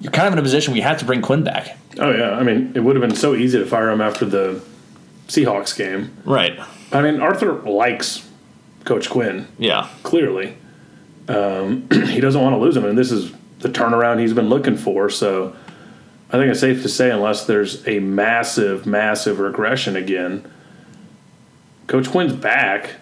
You're 0.01 0.13
kind 0.13 0.27
of 0.27 0.33
in 0.35 0.39
a 0.39 0.43
position 0.43 0.73
where 0.73 0.79
you 0.79 0.83
have 0.83 0.99
to 0.99 1.05
bring 1.05 1.23
Quinn 1.23 1.45
back. 1.45 1.79
Oh 1.99 2.11
yeah, 2.11 2.33
I 2.33 2.43
mean, 2.43 2.73
it 2.75 2.81
would 2.81 2.97
have 2.97 3.07
been 3.07 3.17
so 3.17 3.35
easy 3.35 3.59
to 3.59 3.65
fire 3.67 3.89
him 3.91 4.01
after 4.01 4.25
the 4.27 4.63
Seahawks 5.29 5.75
game. 5.77 6.15
Right. 6.25 6.59
I 6.93 7.01
mean, 7.01 7.21
Arthur 7.21 7.53
likes 7.63 8.29
Coach 8.85 9.09
Quinn 9.09 9.47
Yeah. 9.59 9.89
clearly. 10.03 10.57
Um, 11.29 11.89
he 12.09 12.21
doesn't 12.21 12.41
want 12.41 12.55
to 12.55 12.59
lose 12.59 12.77
him, 12.77 12.85
and 12.85 12.97
this 12.97 13.11
is 13.11 13.33
the 13.61 13.69
turnaround 13.69 14.21
he's 14.21 14.33
been 14.33 14.49
looking 14.49 14.77
for. 14.77 15.09
So, 15.09 15.57
I 16.31 16.33
think 16.33 16.51
it's 16.51 16.61
safe 16.61 16.83
to 16.83 16.89
say, 16.89 17.11
unless 17.11 17.47
there's 17.47 17.87
a 17.87 18.01
massive, 18.01 18.87
massive 18.87 19.39
regression 19.39 19.95
again, 19.95 20.51
Coach 21.87 22.11
Quinn's 22.11 22.33
back. 22.33 22.97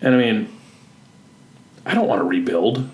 And 0.00 0.14
I 0.14 0.18
mean, 0.18 0.48
I 1.84 1.94
don't 1.94 2.06
want 2.06 2.20
to 2.20 2.24
rebuild. 2.24 2.90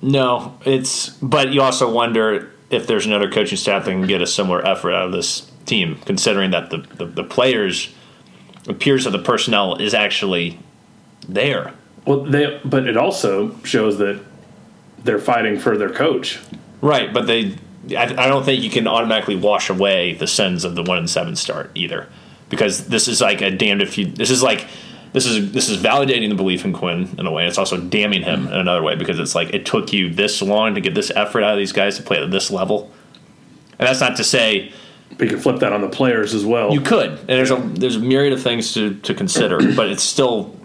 No, 0.00 0.58
it's 0.64 1.08
but 1.08 1.52
you 1.52 1.62
also 1.62 1.90
wonder 1.90 2.52
if 2.70 2.86
there's 2.86 3.06
another 3.06 3.30
coaching 3.30 3.56
staff 3.56 3.86
that 3.86 3.90
can 3.90 4.06
get 4.06 4.20
a 4.20 4.26
similar 4.26 4.64
effort 4.66 4.92
out 4.92 5.06
of 5.06 5.12
this 5.12 5.50
team, 5.64 5.98
considering 6.04 6.50
that 6.50 6.70
the, 6.70 6.78
the, 6.78 7.06
the 7.06 7.24
players 7.24 7.92
appears 8.68 9.04
that 9.04 9.10
the 9.10 9.18
personnel 9.18 9.76
is 9.76 9.94
actually 9.94 10.58
there. 11.28 11.72
Well, 12.06 12.24
they, 12.24 12.60
but 12.64 12.86
it 12.86 12.96
also 12.96 13.56
shows 13.62 13.98
that 13.98 14.20
they're 15.02 15.18
fighting 15.18 15.58
for 15.58 15.76
their 15.76 15.90
coach. 15.90 16.40
Right, 16.80 17.12
but 17.12 17.26
they 17.26 17.56
I, 17.90 18.04
I 18.04 18.28
don't 18.28 18.44
think 18.44 18.62
you 18.62 18.70
can 18.70 18.86
automatically 18.86 19.36
wash 19.36 19.68
away 19.68 20.14
the 20.14 20.26
sins 20.26 20.64
of 20.64 20.74
the 20.74 20.82
one 20.82 20.98
and 20.98 21.10
seven 21.10 21.36
start 21.36 21.70
either. 21.74 22.08
Because 22.48 22.88
this 22.88 23.08
is 23.08 23.20
like 23.20 23.40
a 23.40 23.50
damned 23.50 23.82
if 23.82 23.98
you 23.98 24.06
this 24.06 24.30
is 24.30 24.42
like 24.42 24.66
this 25.12 25.26
is 25.26 25.52
this 25.52 25.68
is 25.68 25.82
validating 25.82 26.28
the 26.28 26.34
belief 26.34 26.64
in 26.64 26.72
Quinn 26.72 27.14
in 27.18 27.26
a 27.26 27.32
way. 27.32 27.46
It's 27.46 27.58
also 27.58 27.80
damning 27.80 28.22
him 28.22 28.44
mm-hmm. 28.44 28.52
in 28.52 28.60
another 28.60 28.82
way 28.82 28.96
because 28.96 29.18
it's 29.18 29.34
like 29.34 29.52
it 29.52 29.66
took 29.66 29.92
you 29.92 30.10
this 30.12 30.40
long 30.42 30.74
to 30.74 30.80
get 30.80 30.94
this 30.94 31.10
effort 31.14 31.42
out 31.42 31.52
of 31.52 31.58
these 31.58 31.72
guys 31.72 31.96
to 31.96 32.02
play 32.02 32.22
at 32.22 32.30
this 32.30 32.50
level. 32.50 32.92
And 33.78 33.88
that's 33.88 34.00
not 34.00 34.16
to 34.16 34.24
say 34.24 34.72
But 35.16 35.24
you 35.24 35.30
can 35.30 35.40
flip 35.40 35.60
that 35.60 35.72
on 35.72 35.80
the 35.80 35.88
players 35.88 36.34
as 36.34 36.44
well. 36.44 36.72
You 36.72 36.80
could, 36.80 37.10
and 37.10 37.28
there's 37.28 37.50
a 37.50 37.56
there's 37.56 37.96
a 37.96 38.00
myriad 38.00 38.32
of 38.32 38.42
things 38.42 38.72
to, 38.74 38.94
to 39.00 39.14
consider, 39.14 39.58
but 39.74 39.88
it's 39.88 40.02
still 40.02 40.56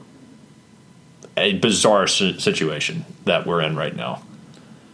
a 1.39 1.53
bizarre 1.53 2.07
situation 2.07 3.05
that 3.25 3.45
we're 3.45 3.61
in 3.61 3.75
right 3.75 3.95
now. 3.95 4.23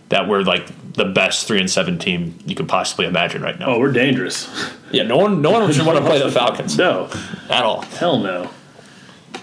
That 0.09 0.27
we're 0.27 0.41
like 0.41 0.67
the 0.93 1.05
best 1.05 1.47
three 1.47 1.59
and 1.59 1.69
seven 1.69 1.97
team 1.97 2.37
you 2.45 2.55
could 2.55 2.67
possibly 2.69 3.05
imagine 3.05 3.41
right 3.41 3.57
now. 3.59 3.67
oh, 3.67 3.79
we're 3.79 3.91
dangerous. 3.91 4.47
Yeah, 4.91 5.03
no 5.03 5.17
one 5.17 5.41
no 5.41 5.51
one 5.51 5.71
should 5.73 5.85
want 5.85 5.97
to 5.99 6.05
play 6.05 6.19
the 6.19 6.31
Falcons 6.31 6.77
no, 6.77 7.09
at 7.49 7.63
all. 7.63 7.81
hell 7.81 8.19
no. 8.19 8.49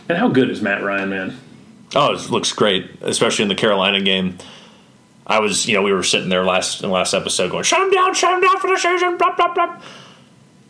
And 0.08 0.18
how 0.18 0.28
good 0.28 0.50
is 0.50 0.62
Matt 0.62 0.82
Ryan, 0.82 1.10
man? 1.10 1.36
Oh, 1.94 2.14
it 2.14 2.30
looks 2.30 2.52
great, 2.52 2.90
especially 3.02 3.42
in 3.42 3.48
the 3.48 3.54
Carolina 3.54 4.00
game. 4.00 4.38
I 5.26 5.40
was, 5.40 5.66
you 5.66 5.74
know, 5.74 5.82
we 5.82 5.92
were 5.92 6.02
sitting 6.02 6.28
there 6.28 6.44
last 6.44 6.82
in 6.82 6.88
the 6.88 6.94
last 6.94 7.14
episode 7.14 7.50
going, 7.50 7.64
shut 7.64 7.80
him 7.80 7.90
down, 7.90 8.14
shut 8.14 8.32
him 8.34 8.40
down 8.40 8.58
for 8.58 8.68
the 8.68 8.78
season, 8.78 9.16
blah, 9.18 9.34
blah, 9.36 9.52
blah. 9.54 9.80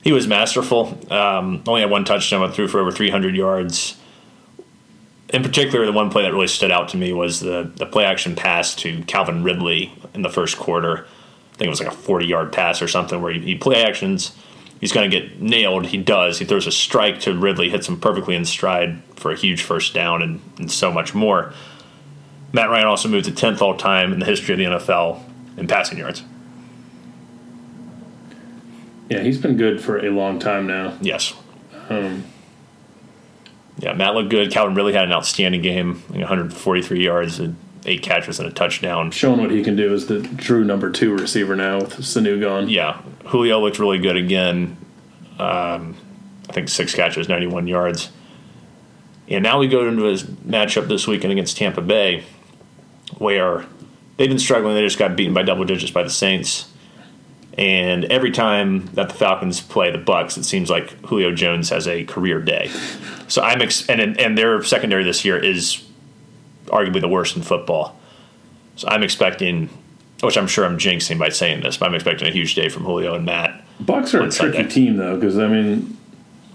He 0.03 0.13
was 0.13 0.27
masterful. 0.27 0.99
Um, 1.13 1.63
only 1.67 1.81
had 1.81 1.91
one 1.91 2.05
touchdown, 2.05 2.41
but 2.41 2.55
threw 2.55 2.67
for 2.69 2.81
over 2.81 2.91
300 2.91 3.35
yards. 3.37 3.97
In 5.33 5.43
particular, 5.43 5.87
the 5.87 5.93
one 5.93 6.11
play 6.11 6.23
that 6.23 6.33
really 6.33 6.47
stood 6.47 6.71
out 6.71 6.91
to 6.91 6.97
me 6.97 7.13
was 7.13 7.41
the, 7.41 7.71
the 7.77 7.87
play 7.87 8.05
action 8.05 8.37
pass 8.37 8.75
to 8.77 9.03
Calvin 9.05 9.43
Ridley 9.43 9.93
in 10.15 10.23
the 10.23 10.29
first 10.29 10.59
quarter. 10.59 11.07
I 11.53 11.57
think 11.57 11.67
it 11.67 11.71
was 11.71 11.81
like 11.81 11.93
a 11.93 11.97
40 11.97 12.27
yard 12.27 12.53
pass 12.53 12.83
or 12.83 12.89
something 12.89 13.21
where 13.23 13.33
he, 13.33 13.41
he 13.41 13.55
play 13.55 13.83
actions. 13.83 14.37
He's 14.81 14.93
going 14.93 15.11
to 15.11 15.21
get 15.21 15.41
nailed. 15.41 15.87
He 15.87 15.97
does. 15.97 16.39
He 16.39 16.45
throws 16.45 16.67
a 16.67 16.73
strike 16.73 17.21
to 17.21 17.39
Ridley, 17.39 17.71
hits 17.71 17.89
him 17.89 18.01
perfectly 18.01 18.35
in 18.35 18.45
stride 18.45 19.03
for 19.15 19.31
a 19.31 19.37
huge 19.37 19.63
first 19.63 19.95
down 19.95 20.23
and, 20.23 20.41
and 20.59 20.71
so 20.71 20.91
much 20.93 21.15
more. 21.15 21.55
Matt 22.53 22.69
Ryan 22.69 22.87
also 22.87 23.09
moved 23.09 23.25
to 23.27 23.31
10th 23.33 23.63
all 23.63 23.77
time 23.77 24.13
in 24.13 24.19
the 24.19 24.27
history 24.27 24.53
of 24.53 24.59
the 24.59 24.65
NFL 24.65 25.23
in 25.57 25.67
passing 25.67 25.99
yards. 25.99 26.23
Yeah, 29.09 29.21
he's 29.21 29.39
been 29.39 29.57
good 29.57 29.81
for 29.83 30.05
a 30.05 30.11
long 30.11 30.39
time 30.39 30.67
now. 30.67 30.97
Yes. 31.01 31.35
Um, 31.89 32.25
yeah, 33.83 33.93
Matt 33.95 34.15
looked 34.15 34.31
good. 34.31 34.53
Calvin 34.53 34.77
really 34.77 34.93
had 34.93 35.05
an 35.05 35.13
outstanding 35.13 35.61
game. 35.61 36.05
I 36.11 36.19
143 36.19 37.05
yards, 37.05 37.41
and 37.41 37.57
eight 37.85 38.01
catches, 38.01 38.39
and 38.39 38.49
a 38.49 38.53
touchdown. 38.53 39.11
Showing 39.11 39.41
what 39.41 39.51
he 39.51 39.65
can 39.65 39.75
do 39.75 39.93
as 39.93 40.07
the 40.07 40.23
true 40.39 40.65
number 40.65 40.89
two 40.89 41.17
receiver 41.17 41.57
now 41.57 41.81
with 41.81 41.97
Sanu 41.97 42.41
gone. 42.41 42.69
Yeah, 42.69 43.03
Julio 43.27 43.61
looked 43.61 43.81
really 43.81 43.99
good 43.99 44.17
again. 44.17 44.77
Um, 45.41 45.97
I 46.49 46.53
think 46.53 46.69
six 46.69 46.95
catches, 46.95 47.29
91 47.29 47.67
yards. 47.67 48.11
And 49.27 49.43
now 49.43 49.59
we 49.59 49.67
go 49.67 49.89
into 49.89 50.05
his 50.05 50.23
matchup 50.23 50.87
this 50.87 51.09
weekend 51.09 51.33
against 51.33 51.57
Tampa 51.57 51.81
Bay, 51.81 52.23
where 53.19 53.67
they've 54.17 54.29
been 54.29 54.39
struggling. 54.39 54.77
They 54.77 54.83
just 54.83 54.99
got 54.99 55.17
beaten 55.17 55.35
by 55.35 55.43
double 55.43 55.65
digits 55.65 55.91
by 55.91 56.05
the 56.05 56.11
Saints. 56.11 56.72
And 57.59 58.07
every 58.07 58.31
time 58.31 58.87
that 58.95 59.11
the 59.11 59.15
Falcons 59.15 59.61
play 59.61 59.91
the 59.91 59.99
Bucks, 59.99 60.37
it 60.39 60.45
seems 60.45 60.71
like 60.71 60.91
Julio 61.07 61.33
Jones 61.35 61.69
has 61.69 61.87
a 61.87 62.05
career 62.05 62.41
day. 62.41 62.71
So 63.29 63.43
I'm 63.43 63.61
ex- 63.61 63.89
and 63.89 64.19
and 64.19 64.39
their 64.39 64.63
secondary 64.63 65.05
this 65.05 65.25
year 65.25 65.39
is 65.39 65.85
arguably 66.67 67.01
the 67.01 67.09
worst 67.09 67.37
in 67.37 67.43
football. 67.43 67.99
So 68.77 68.89
I'm 68.89 69.03
expecting, 69.03 69.69
which 70.23 70.39
I'm 70.39 70.47
sure 70.47 70.65
I'm 70.65 70.79
jinxing 70.79 71.19
by 71.19 71.29
saying 71.29 71.63
this, 71.63 71.77
but 71.77 71.87
I'm 71.87 71.95
expecting 71.95 72.27
a 72.27 72.31
huge 72.31 72.55
day 72.55 72.69
from 72.69 72.85
Julio 72.85 73.15
and 73.15 73.27
Matt. 73.27 73.63
Bucks 73.81 74.15
are 74.15 74.23
a 74.23 74.31
tricky 74.31 74.57
Sunday. 74.57 74.69
team 74.69 74.97
though, 74.97 75.17
because 75.17 75.39
I 75.39 75.47
mean, 75.47 75.99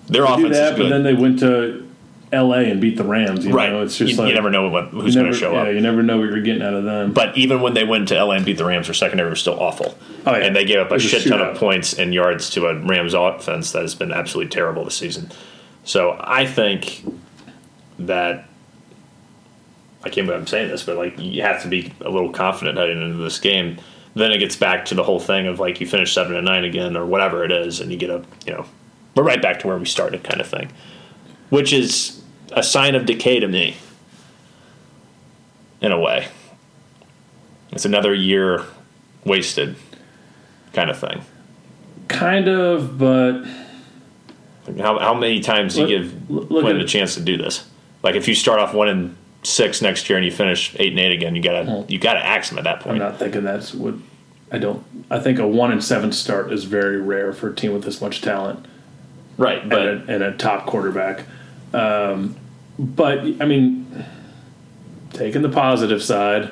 Their 0.08 0.26
do 0.26 0.34
offense 0.34 0.56
that, 0.56 0.78
but 0.78 0.90
then 0.90 1.04
they 1.04 1.14
went 1.14 1.40
to 1.40 1.88
L.A. 2.32 2.70
and 2.70 2.82
beat 2.82 2.98
the 2.98 3.04
Rams. 3.04 3.46
You 3.46 3.54
right? 3.54 3.72
know, 3.72 3.84
it's 3.84 3.98
just 3.98 4.14
you, 4.14 4.18
like 4.18 4.30
you 4.30 4.36
never 4.36 4.50
know 4.50 4.68
what, 4.70 4.88
who's 4.88 5.16
going 5.16 5.32
to 5.32 5.38
show 5.38 5.50
up. 5.50 5.66
yeah, 5.66 5.70
up. 5.70 5.76
you 5.76 5.82
never 5.82 6.04
know 6.04 6.18
what 6.18 6.30
you're 6.30 6.42
getting 6.42 6.62
out 6.62 6.74
of 6.74 6.84
them. 6.84 7.14
But 7.14 7.38
even 7.38 7.62
when 7.62 7.74
they 7.74 7.84
went 7.84 8.10
to 8.10 8.22
LA 8.24 8.34
and 8.34 8.46
beat 8.46 8.58
the 8.58 8.66
Rams, 8.66 8.88
their 8.88 8.94
secondary 8.94 9.30
was 9.30 9.40
still 9.40 9.60
awful. 9.60 9.98
Oh, 10.28 10.36
yeah. 10.36 10.46
And 10.46 10.56
they 10.56 10.66
gave 10.66 10.80
up 10.80 10.92
a 10.92 10.96
It 10.96 10.96
was 10.96 11.06
a 11.06 11.08
shit 11.08 11.28
ton 11.28 11.42
of 11.42 11.58
points 11.58 11.94
and 11.94 12.14
yards 12.14 12.50
to 12.52 12.68
a 12.68 12.76
Rams 12.76 13.14
offense 13.14 13.72
that 13.72 13.82
has 13.82 13.96
been 13.96 14.12
absolutely 14.12 14.50
terrible 14.50 14.84
this 14.84 14.98
season. 14.98 15.32
So 15.84 16.18
I 16.20 16.46
think 16.46 17.06
that 18.00 18.48
I 20.04 20.10
can't 20.10 20.28
believe 20.28 20.42
I'm 20.42 20.48
saying 20.48 20.70
this, 20.70 20.84
but 20.84 20.98
like 20.98 21.18
you 21.18 21.42
have 21.42 21.62
to 21.64 21.68
be 21.68 21.94
a 22.02 22.10
little 22.10 22.32
confident 22.32 22.78
heading 22.78 23.02
into 23.02 23.18
this 23.18 23.40
game. 23.40 23.78
Then 24.14 24.32
it 24.32 24.40
gets 24.40 24.56
back 24.56 24.86
to 24.86 24.96
the 24.96 25.04
whole 25.04 25.20
thing 25.20 25.48
of 25.48 25.60
like 25.60 25.80
you 25.80 25.88
finish 25.88 26.14
seven 26.14 26.36
and 26.36 26.46
nine 26.46 26.64
again 26.64 26.98
or 26.98 27.06
whatever 27.06 27.44
it 27.44 27.52
is, 27.52 27.80
and 27.80 27.92
you 27.92 27.98
get 27.98 28.10
a 28.10 28.24
you 28.46 28.54
know 28.54 28.66
we're 29.16 29.24
right 29.24 29.42
back 29.42 29.60
to 29.60 29.68
where 29.68 29.78
we 29.78 29.86
started 29.86 30.24
kind 30.24 30.42
of 30.42 30.48
thing, 30.48 30.72
which 31.50 31.72
is 31.72 32.22
a 32.52 32.64
sign 32.64 32.96
of 32.96 33.06
decay 33.06 33.40
to 33.40 33.48
me. 33.48 33.78
In 35.80 35.92
a 35.92 36.00
way, 36.00 36.28
it's 37.72 37.86
another 37.86 38.14
year 38.14 38.66
wasted, 39.24 39.76
kind 40.78 40.92
of 40.92 41.00
thing. 41.00 41.22
kind 42.08 42.48
of, 42.48 43.00
but 43.00 43.44
Like, 44.68 44.78
How, 44.78 45.00
how 45.00 45.14
many 45.16 45.40
times 45.40 45.74
do 45.74 45.82
you 45.82 45.88
give 45.88 46.30
look 46.30 46.64
Quinn 46.64 46.78
a 46.78 46.86
chance 46.86 47.16
to 47.16 47.22
do 47.22 47.36
this? 47.36 47.68
Like 48.04 48.16
if 48.16 48.28
you 48.28 48.36
start 48.36 48.60
off 48.60 48.76
one 48.76 48.88
and 48.88 49.18
six 49.42 49.82
next 49.82 50.08
year 50.08 50.18
and 50.18 50.26
you 50.26 50.32
finish 50.32 50.76
eight 50.78 50.92
and 50.92 51.00
eight 51.00 51.14
again, 51.14 51.36
you 51.36 51.42
gotta 51.42 51.86
you 51.88 51.98
gotta 51.98 52.24
axe 52.24 52.52
him 52.52 52.60
at 52.60 52.64
that 52.66 52.82
point. 52.82 52.94
I'm 52.94 53.00
not 53.00 53.18
thinking 53.18 53.44
that's 53.44 53.74
what. 53.74 53.96
I 54.52 54.60
don't. 54.60 54.84
I 55.10 55.20
think 55.20 55.40
a 55.40 55.48
one 55.48 55.72
and 55.72 55.84
seven 55.84 56.12
start 56.12 56.54
is 56.54 56.64
very 56.66 57.02
rare 57.02 57.34
for 57.34 57.50
a 57.50 57.56
team 57.56 57.74
with 57.74 57.84
this 57.84 58.00
much 58.00 58.22
talent. 58.22 58.66
Right, 59.38 59.68
but 59.68 59.88
and, 59.88 60.10
a, 60.10 60.14
and 60.14 60.24
a 60.24 60.38
top 60.38 60.68
quarterback. 60.68 61.26
Um, 61.74 62.36
but 62.80 63.20
I 63.42 63.46
mean, 63.46 64.06
taking 65.12 65.42
the 65.42 65.50
positive 65.50 66.02
side, 66.02 66.52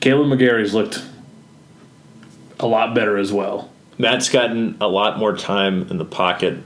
Kaleb 0.00 0.28
McGary's 0.28 0.74
looked 0.74 1.02
a 2.60 2.66
lot 2.66 2.94
better 2.94 3.18
as 3.18 3.32
well. 3.32 3.68
Matt's 3.98 4.28
gotten 4.28 4.76
a 4.80 4.86
lot 4.86 5.18
more 5.18 5.36
time 5.36 5.88
in 5.90 5.98
the 5.98 6.04
pocket 6.04 6.58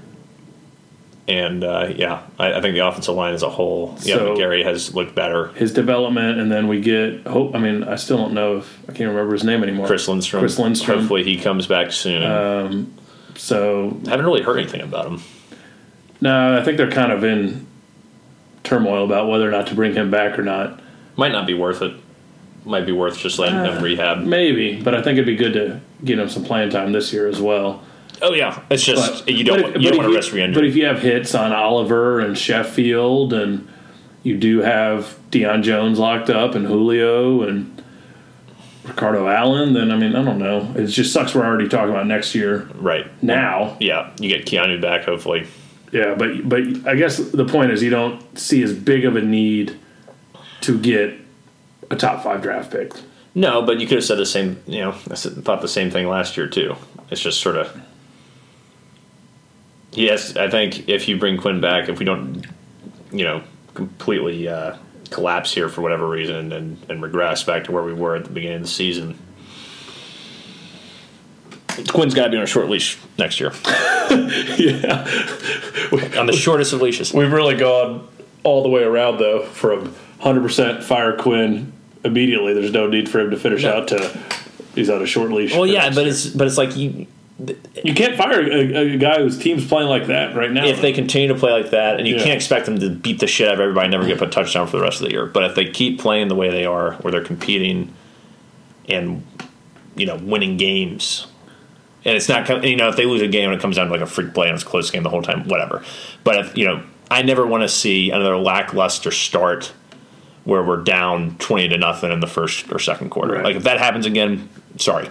And 1.27 1.65
uh, 1.65 1.89
yeah, 1.97 2.23
I, 2.39 2.53
I 2.55 2.61
think 2.61 2.75
the 2.75 2.87
offensive 2.87 3.15
line 3.15 3.33
as 3.33 3.43
a 3.43 3.49
whole, 3.49 3.97
yeah, 4.03 4.17
So- 4.17 4.35
McGary 4.37 4.63
has 4.65 4.95
looked 4.95 5.15
better. 5.15 5.49
His 5.55 5.73
development, 5.73 6.39
and 6.39 6.53
then 6.53 6.69
we 6.69 6.81
get 6.83 7.27
hope. 7.27 7.55
I 7.55 7.59
mean, 7.59 7.83
I 7.83 7.97
still 7.97 8.19
don't 8.19 8.35
know 8.35 8.59
if 8.59 8.79
I 8.89 8.93
can't 8.93 9.09
remember 9.09 9.33
his 9.33 9.43
name 9.43 9.63
anymore. 9.63 9.87
Chris 9.87 10.07
Lindstrom. 10.07 10.41
Chris 10.43 10.59
Lindstrom. 10.59 10.99
Hopefully 10.99 11.25
he 11.25 11.39
comes 11.39 11.67
back 11.67 11.93
soon. 11.93 12.95
So 13.37 13.99
Haven't 14.07 14.27
really 14.27 14.43
heard 14.43 14.59
anything 14.59 14.83
about 14.83 15.07
him. 15.07 15.23
no, 16.21 16.59
I 16.59 16.63
think 16.63 16.77
they're 16.77 16.91
kind 16.91 17.11
of 17.11 17.25
in 17.25 17.67
turmoil 18.63 19.05
about 19.05 19.29
whether 19.29 19.49
or 19.49 19.51
not 19.51 19.67
to 19.69 19.75
bring 19.75 19.95
him 19.95 20.11
back 20.11 20.39
or 20.39 20.43
not. 20.43 20.79
Might 21.17 21.33
not 21.33 21.47
be 21.47 21.55
worth 21.55 21.81
it. 21.83 21.95
Might 22.65 22.87
be 22.87 22.93
worth 22.93 23.19
just 23.19 23.39
letting 23.39 23.57
Uh, 23.59 23.73
him 23.77 23.83
rehab. 23.83 24.23
Maybe, 24.23 24.81
but 24.83 24.95
I 24.95 25.03
think 25.03 25.15
it'd 25.19 25.27
be 25.27 25.37
good 25.37 25.53
to 25.53 25.81
get 26.05 26.19
him 26.19 26.29
some 26.29 26.45
playing 26.45 26.71
time 26.71 26.93
this 26.93 27.13
year 27.13 27.29
as 27.29 27.41
well. 27.41 27.83
Oh 28.23 28.33
yeah, 28.33 28.61
it's 28.71 28.85
just 28.85 29.27
But- 29.27 29.35
you 29.35 29.45
don't 29.45 29.61
but 29.63 29.77
if- 29.77 29.83
you 29.83 29.89
don't 29.91 29.99
want 29.99 30.07
to 30.09 30.13
if 30.13 30.17
risk 30.17 30.31
But 30.31 30.37
re-injury. 30.37 30.63
But 30.63 30.69
if 30.69 30.77
you 30.77 30.87
have 30.87 31.01
hits 31.01 31.35
on 31.35 31.53
Oliver 31.53 32.21
and 32.21 32.39
Sheffield, 32.39 33.35
and 33.35 33.67
you 34.23 34.37
do 34.37 34.61
have 34.63 35.17
Deion 35.31 35.63
Jones 35.63 35.99
locked 35.99 36.31
up 36.31 36.55
and 36.55 36.67
Julio 36.67 37.43
and 37.43 37.71
Ricardo 38.85 39.29
Allen, 39.29 39.73
then 39.75 39.91
I 39.91 39.97
mean 39.97 40.15
I 40.15 40.23
don't 40.25 40.39
know. 40.39 40.73
It 40.75 40.87
just 40.87 41.13
sucks. 41.13 41.35
We're 41.35 41.45
already 41.45 41.69
talking 41.69 41.91
about 41.91 42.07
next 42.07 42.35
year 42.35 42.69
right 42.77 43.07
now. 43.23 43.77
Yeah, 43.81 44.11
you 44.21 44.29
get 44.29 44.47
Keanu 44.47 44.81
back 44.81 45.05
hopefully. 45.05 45.47
Yeah, 45.93 46.15
but 46.17 46.49
but 46.49 46.61
I 46.87 46.95
guess 46.95 47.19
the 47.19 47.45
point 47.45 47.73
is 47.73 47.83
you 47.83 47.91
don't 47.91 48.39
see 48.39 48.63
as 48.63 48.73
big 48.73 49.05
of 49.05 49.17
a 49.17 49.23
need 49.23 49.75
to 50.63 50.79
get 50.79 51.15
a 51.91 51.97
top 51.97 52.23
five 52.23 52.43
draft 52.43 52.71
pick. 52.71 52.93
No, 53.35 53.63
but 53.63 53.81
you 53.81 53.87
could 53.87 53.97
have 53.99 54.05
said 54.05 54.19
the 54.19 54.27
same. 54.27 54.63
You 54.67 54.81
know, 54.83 54.95
I 55.11 55.15
said- 55.15 55.45
thought 55.45 55.61
the 55.61 55.69
same 55.69 55.91
thing 55.91 56.07
last 56.09 56.37
year 56.37 56.47
too. 56.47 56.77
It's 57.11 57.21
just 57.21 57.41
sort 57.41 57.57
of. 57.57 57.81
Yes, 59.93 60.37
I 60.37 60.49
think 60.51 60.89
if 60.89 61.09
you 61.09 61.19
bring 61.19 61.37
Quinn 61.37 61.61
back, 61.61 61.89
if 61.89 61.99
we 61.99 62.05
don't, 62.05 62.45
you 63.13 63.25
know, 63.25 63.43
completely 63.75 64.49
uh, 64.49 64.77
collapse 65.11 65.53
here 65.55 65.69
for 65.69 65.83
whatever 65.83 66.09
reason 66.09 66.53
and, 66.53 66.79
and 66.89 67.03
regress 67.03 67.45
back 67.45 67.65
to 67.65 67.73
where 67.73 67.83
we 67.85 67.93
were 67.93 68.17
at 68.17 68.25
the 68.25 68.31
beginning 68.31 68.57
of 68.57 68.63
the 68.63 68.69
season, 68.69 69.17
Quinn's 71.89 72.15
got 72.15 72.25
to 72.25 72.31
be 72.31 72.37
on 72.37 72.43
a 72.43 72.47
short 72.47 72.69
leash 72.69 72.99
next 73.19 73.41
year. 73.41 73.53
yeah, 74.59 75.07
On 76.19 76.27
the 76.27 76.33
shortest 76.37 76.73
of 76.73 76.81
leashes. 76.83 77.13
we've 77.13 77.33
really 77.33 77.57
gone 77.57 78.07
all 78.45 78.63
the 78.63 78.69
way 78.69 78.83
around 78.83 79.19
though 79.19 79.45
from 79.45 79.93
100% 80.21 80.83
fire 80.85 81.17
Quinn 81.17 81.73
immediately. 82.05 82.53
There's 82.55 82.73
no 82.73 82.87
need 82.87 83.09
for 83.09 83.21
him 83.21 83.31
to 83.31 83.37
finish 83.37 83.65
out 83.65 83.89
to 83.89 84.19
he's 84.75 84.91
on 84.91 85.03
a 85.03 85.07
short 85.07 85.31
leash. 85.31 85.53
Well, 85.53 85.67
yeah, 85.67 85.91
but 85.95 86.07
it's 86.07 86.27
but 86.27 86.47
it's 86.47 86.59
like 86.59 86.77
you 86.77 87.07
you 87.83 87.95
can't 87.95 88.17
fire 88.17 88.41
a, 88.41 88.95
a 88.95 88.97
guy 88.97 89.19
whose 89.19 89.37
team's 89.39 89.67
playing 89.67 89.89
like 89.89 90.07
that 90.07 90.37
right 90.37 90.53
now. 90.53 90.65
if 90.67 90.81
they 90.81 90.93
continue 90.93 91.29
to 91.29 91.35
play 91.35 91.51
like 91.51 91.71
that, 91.71 91.99
and 91.99 92.07
you 92.07 92.15
Yeah. 92.17 92.23
can't 92.23 92.37
expect 92.37 92.67
them 92.67 92.79
to 92.79 92.91
beat 92.91 93.19
the 93.19 93.27
shit 93.27 93.49
out 93.49 93.55
of 93.55 93.61
everybody, 93.61 93.87
and 93.87 93.93
never 93.93 94.07
get 94.07 94.19
put 94.19 94.29
a 94.29 94.31
touchdown 94.31 94.67
for 94.69 94.77
the 94.77 94.83
rest 94.83 95.01
of 95.01 95.07
the 95.09 95.13
year. 95.13 95.27
But 95.27 95.45
if 95.45 95.55
they 95.57 95.65
keep 95.69 95.99
playing 95.99 96.29
the 96.29 96.37
way 96.37 96.51
they 96.51 96.65
are, 96.65 96.93
where 96.97 97.11
they're 97.11 97.25
competing 97.25 97.93
and 98.89 99.27
you 99.97 100.07
know 100.07 100.17
winning 100.17 100.57
games, 100.57 101.27
and 102.05 102.17
it's 102.17 102.29
not 102.29 102.65
you 102.65 102.77
know 102.77 102.89
if 102.89 102.97
they 102.97 103.05
lose 103.07 103.23
a 103.23 103.29
game 103.29 103.51
and 103.51 103.59
it 103.59 103.63
comes 103.63 103.77
down 103.77 103.87
to 103.87 103.93
like 103.93 104.01
a 104.01 104.07
freak 104.07 104.33
play 104.35 104.47
and 104.49 104.55
it's 104.55 104.63
a 104.63 104.67
close 104.67 104.91
game 104.91 105.03
the 105.03 105.11
whole 105.11 105.23
time, 105.23 105.49
whatever. 105.49 105.83
But 106.23 106.37
if 106.39 106.57
you 106.57 106.67
know, 106.67 106.83
I 107.11 107.23
never 107.23 107.45
want 107.47 107.63
to 107.63 107.69
see 107.69 108.11
another 108.11 108.37
lackluster 108.37 109.11
start 109.11 109.73
where 110.45 110.63
we're 110.63 110.83
down 110.83 111.37
twenty 111.39 111.69
to 111.69 111.79
nothing 111.79 112.13
in 112.13 112.21
the 112.21 112.27
first 112.27 112.71
or 112.73 112.79
second 112.79 113.11
quarter. 113.11 113.35
Right. 113.35 113.45
Like 113.45 113.57
if 113.57 113.65
that 113.65 113.79
happens 113.79 114.07
again, 114.07 114.49
sorry. 114.79 115.09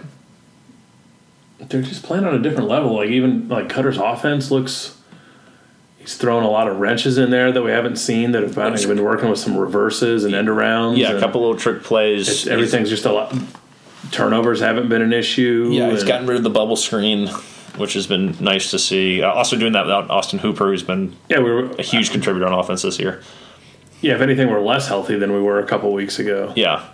they're 1.59 1.81
just 1.81 2.03
playing 2.03 2.25
on 2.25 2.35
a 2.35 2.39
different 2.39 2.69
level. 2.69 2.95
Like 2.95 3.09
even 3.09 3.49
like 3.49 3.69
Koetter's 3.69 3.97
offense 3.97 4.51
looks. 4.51 4.97
He's 5.97 6.17
throwing 6.17 6.43
a 6.43 6.49
lot 6.49 6.67
of 6.67 6.79
wrenches 6.79 7.17
in 7.17 7.29
there 7.29 7.53
that 7.53 7.61
we 7.61 7.71
haven't 7.71 7.95
seen 7.95 8.33
that 8.33 8.43
have 8.43 8.55
been, 8.55 8.73
been 8.73 9.03
working 9.03 9.29
with 9.29 9.39
some 9.39 9.55
reverses 9.55 10.25
and 10.25 10.35
end 10.35 10.49
arounds. 10.49 10.97
Yeah, 10.97 11.13
a 11.13 11.19
couple 11.19 11.39
little 11.39 11.55
trick 11.57 11.81
plays. 11.81 12.45
Everything's 12.45 12.89
just 12.89 13.05
a 13.05 13.11
lot. 13.13 13.33
Turnovers 14.11 14.59
haven't 14.59 14.89
been 14.89 15.01
an 15.01 15.13
issue. 15.13 15.69
Yeah, 15.71 15.89
he's 15.91 16.03
gotten 16.03 16.27
rid 16.27 16.35
of 16.35 16.43
the 16.43 16.49
bubble 16.49 16.75
screen, 16.75 17.29
which 17.77 17.93
has 17.93 18.05
been 18.05 18.35
nice 18.41 18.69
to 18.71 18.79
see. 18.79 19.23
Uh, 19.23 19.31
also 19.31 19.57
doing 19.57 19.71
that 19.71 19.85
without 19.85 20.09
Austin 20.09 20.39
Hooper, 20.39 20.65
who's 20.65 20.83
been 20.83 21.15
Yeah, 21.29 21.39
we 21.39 21.51
were 21.51 21.71
a 21.71 21.81
huge 21.81 22.11
contributor 22.11 22.45
on 22.45 22.51
offense 22.51 22.81
this 22.81 22.99
year. 22.99 23.23
Yeah, 24.03 24.15
if 24.15 24.21
anything, 24.21 24.49
we're 24.49 24.59
less 24.59 24.89
healthy 24.89 25.15
than 25.17 25.31
we 25.31 25.41
were 25.41 25.59
a 25.59 25.65
couple 25.65 25.93
weeks 25.93 26.19
ago. 26.19 26.51
Yeah. 26.57 26.85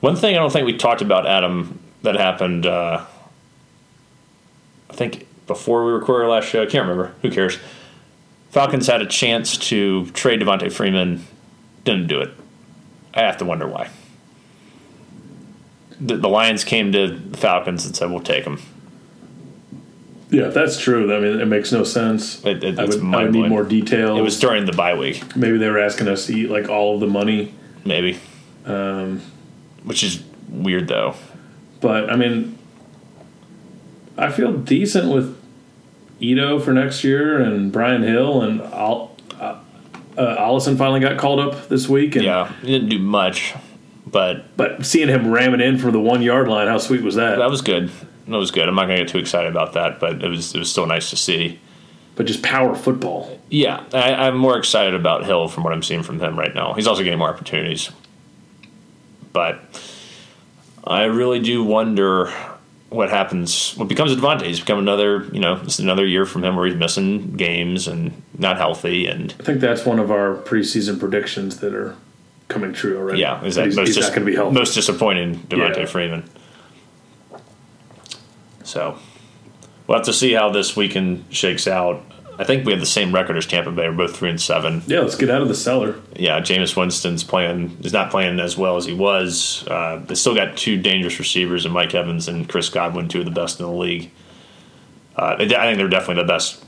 One 0.00 0.16
thing 0.16 0.36
I 0.36 0.38
don't 0.38 0.52
think 0.52 0.66
we 0.66 0.76
talked 0.76 1.00
about, 1.00 1.26
Adam, 1.26 1.80
that 2.02 2.14
happened, 2.14 2.66
uh, 2.66 3.06
I 4.90 4.92
think 4.92 5.26
before 5.46 5.86
we 5.86 5.92
recorded 5.92 6.24
our 6.24 6.30
last 6.30 6.46
show, 6.48 6.62
I 6.62 6.66
can't 6.66 6.86
remember. 6.86 7.14
Who 7.22 7.30
cares? 7.30 7.58
Falcons 8.50 8.86
had 8.86 9.00
a 9.00 9.06
chance 9.06 9.56
to 9.56 10.10
trade 10.10 10.42
Devonta 10.42 10.70
Freeman, 10.70 11.26
didn't 11.84 12.08
do 12.08 12.20
it. 12.20 12.30
I 13.14 13.20
have 13.20 13.38
to 13.38 13.46
wonder 13.46 13.66
why. 13.66 13.88
The, 15.98 16.18
the 16.18 16.28
Lions 16.28 16.64
came 16.64 16.92
to 16.92 17.16
the 17.16 17.38
Falcons 17.38 17.86
and 17.86 17.96
said, 17.96 18.10
we'll 18.10 18.20
take 18.20 18.44
him. 18.44 18.60
Yeah, 20.30 20.48
that's 20.48 20.80
true. 20.80 21.14
I 21.14 21.20
mean, 21.20 21.40
it 21.40 21.46
makes 21.46 21.70
no 21.72 21.84
sense. 21.84 22.44
It- 22.44 22.64
it- 22.64 22.78
I, 22.78 22.84
would, 22.84 23.02
I 23.14 23.22
would 23.24 23.32
need 23.32 23.48
more 23.48 23.62
details. 23.64 24.18
It 24.18 24.22
was 24.22 24.38
during 24.40 24.64
the 24.66 24.72
bye 24.72 24.94
week. 24.96 25.36
maybe 25.36 25.56
they 25.58 25.68
were 25.68 25.78
asking 25.80 26.08
us 26.08 26.26
to 26.26 26.34
eat 26.36 26.50
like 26.50 26.68
all 26.68 26.94
of 26.94 27.00
the 27.00 27.06
money, 27.06 27.54
maybe. 27.84 28.18
Um, 28.64 29.20
Which 29.84 30.02
is 30.02 30.22
weird 30.48 30.88
though. 30.88 31.14
but 31.80 32.10
I 32.10 32.16
mean, 32.16 32.58
I 34.18 34.30
feel 34.32 34.52
decent 34.52 35.12
with 35.12 35.36
Ito 36.20 36.58
for 36.60 36.72
next 36.72 37.04
year 37.04 37.38
and 37.38 37.70
Brian 37.70 38.02
Hill 38.02 38.42
and 38.42 38.60
Al, 38.62 39.14
uh, 39.38 39.58
uh, 40.16 40.36
Ollison 40.38 40.76
finally 40.78 41.00
got 41.00 41.18
called 41.18 41.38
up 41.38 41.68
this 41.68 41.88
week. 41.88 42.16
And, 42.16 42.24
Yeah, 42.24 42.50
he 42.62 42.68
didn't 42.68 42.88
do 42.88 42.98
much, 42.98 43.54
but 44.06 44.56
But 44.56 44.84
seeing 44.86 45.08
him 45.08 45.30
ramming 45.30 45.60
in 45.60 45.76
from 45.78 45.92
the 45.92 46.00
one 46.00 46.22
yard 46.22 46.48
line, 46.48 46.66
how 46.68 46.78
sweet 46.78 47.02
was 47.02 47.14
that? 47.16 47.36
that 47.38 47.50
was 47.50 47.60
good. 47.60 47.90
That 48.28 48.36
was 48.36 48.50
good. 48.50 48.68
I'm 48.68 48.74
not 48.74 48.86
gonna 48.86 48.98
get 48.98 49.08
too 49.08 49.18
excited 49.18 49.50
about 49.50 49.74
that, 49.74 50.00
but 50.00 50.22
it 50.22 50.28
was 50.28 50.54
it 50.54 50.58
was 50.58 50.70
still 50.70 50.86
nice 50.86 51.10
to 51.10 51.16
see. 51.16 51.58
But 52.16 52.26
just 52.26 52.42
power 52.42 52.74
football. 52.74 53.38
Yeah, 53.50 53.84
I, 53.92 54.14
I'm 54.14 54.36
more 54.38 54.56
excited 54.58 54.94
about 54.94 55.24
Hill 55.26 55.48
from 55.48 55.64
what 55.64 55.72
I'm 55.72 55.82
seeing 55.82 56.02
from 56.02 56.18
him 56.18 56.38
right 56.38 56.54
now. 56.54 56.72
He's 56.72 56.86
also 56.86 57.02
getting 57.04 57.18
more 57.18 57.28
opportunities, 57.28 57.90
but 59.32 59.60
I 60.84 61.04
really 61.04 61.40
do 61.40 61.62
wonder 61.62 62.32
what 62.88 63.10
happens. 63.10 63.74
What 63.76 63.88
becomes 63.88 64.12
of 64.12 64.18
Devonta? 64.18 64.42
He's 64.42 64.60
become 64.60 64.78
another. 64.78 65.24
You 65.32 65.40
know, 65.40 65.60
it's 65.62 65.78
another 65.78 66.06
year 66.06 66.24
from 66.24 66.42
him 66.44 66.56
where 66.56 66.66
he's 66.66 66.76
missing 66.76 67.34
games 67.34 67.86
and 67.86 68.22
not 68.38 68.56
healthy 68.56 69.06
and. 69.06 69.34
I 69.38 69.42
think 69.42 69.60
that's 69.60 69.84
one 69.84 69.98
of 69.98 70.10
our 70.10 70.36
preseason 70.36 70.98
predictions 70.98 71.58
that 71.58 71.74
are 71.74 71.94
coming 72.48 72.72
true 72.72 72.96
already. 72.96 73.20
Yeah, 73.20 73.44
is 73.44 73.56
that 73.56 73.66
he's, 73.66 73.76
most 73.76 73.88
he's 73.88 73.96
dis- 73.96 74.04
not 74.06 74.14
going 74.14 74.24
to 74.24 74.30
be 74.30 74.36
healthy. 74.36 74.54
most 74.54 74.74
disappointing 74.74 75.36
Devonta 75.40 75.78
Yeah. 75.78 75.86
Freeman. 75.86 76.24
So 78.66 78.98
we'll 79.86 79.98
have 79.98 80.06
to 80.06 80.12
see 80.12 80.32
how 80.32 80.50
this 80.50 80.76
weekend 80.76 81.24
shakes 81.30 81.66
out. 81.66 82.02
I 82.38 82.44
think 82.44 82.66
we 82.66 82.72
have 82.72 82.80
the 82.80 82.86
same 82.86 83.14
record 83.14 83.38
as 83.38 83.46
Tampa 83.46 83.70
Bay. 83.70 83.88
We're 83.88 83.96
both 83.96 84.16
three 84.16 84.28
and 84.28 84.40
seven. 84.40 84.82
yeah, 84.86 85.00
let's 85.00 85.14
get 85.14 85.30
out 85.30 85.40
of 85.40 85.48
the 85.48 85.54
cellar. 85.54 85.98
Yeah, 86.16 86.40
Jameis 86.40 86.76
Winston's 86.76 87.24
playing 87.24 87.78
is 87.82 87.94
not 87.94 88.10
playing 88.10 88.40
as 88.40 88.58
well 88.58 88.76
as 88.76 88.84
he 88.84 88.92
was. 88.92 89.66
Uh, 89.68 90.02
they 90.04 90.14
still 90.14 90.34
got 90.34 90.56
two 90.56 90.76
dangerous 90.80 91.18
receivers 91.18 91.64
in 91.64 91.72
Mike 91.72 91.94
Evans 91.94 92.28
and 92.28 92.46
Chris 92.46 92.68
Godwin, 92.68 93.08
two 93.08 93.20
of 93.20 93.24
the 93.24 93.30
best 93.30 93.58
in 93.58 93.64
the 93.64 93.72
league. 93.72 94.10
Uh, 95.16 95.36
I 95.38 95.46
think 95.46 95.78
they're 95.78 95.88
definitely 95.88 96.22
the 96.24 96.28
best, 96.28 96.62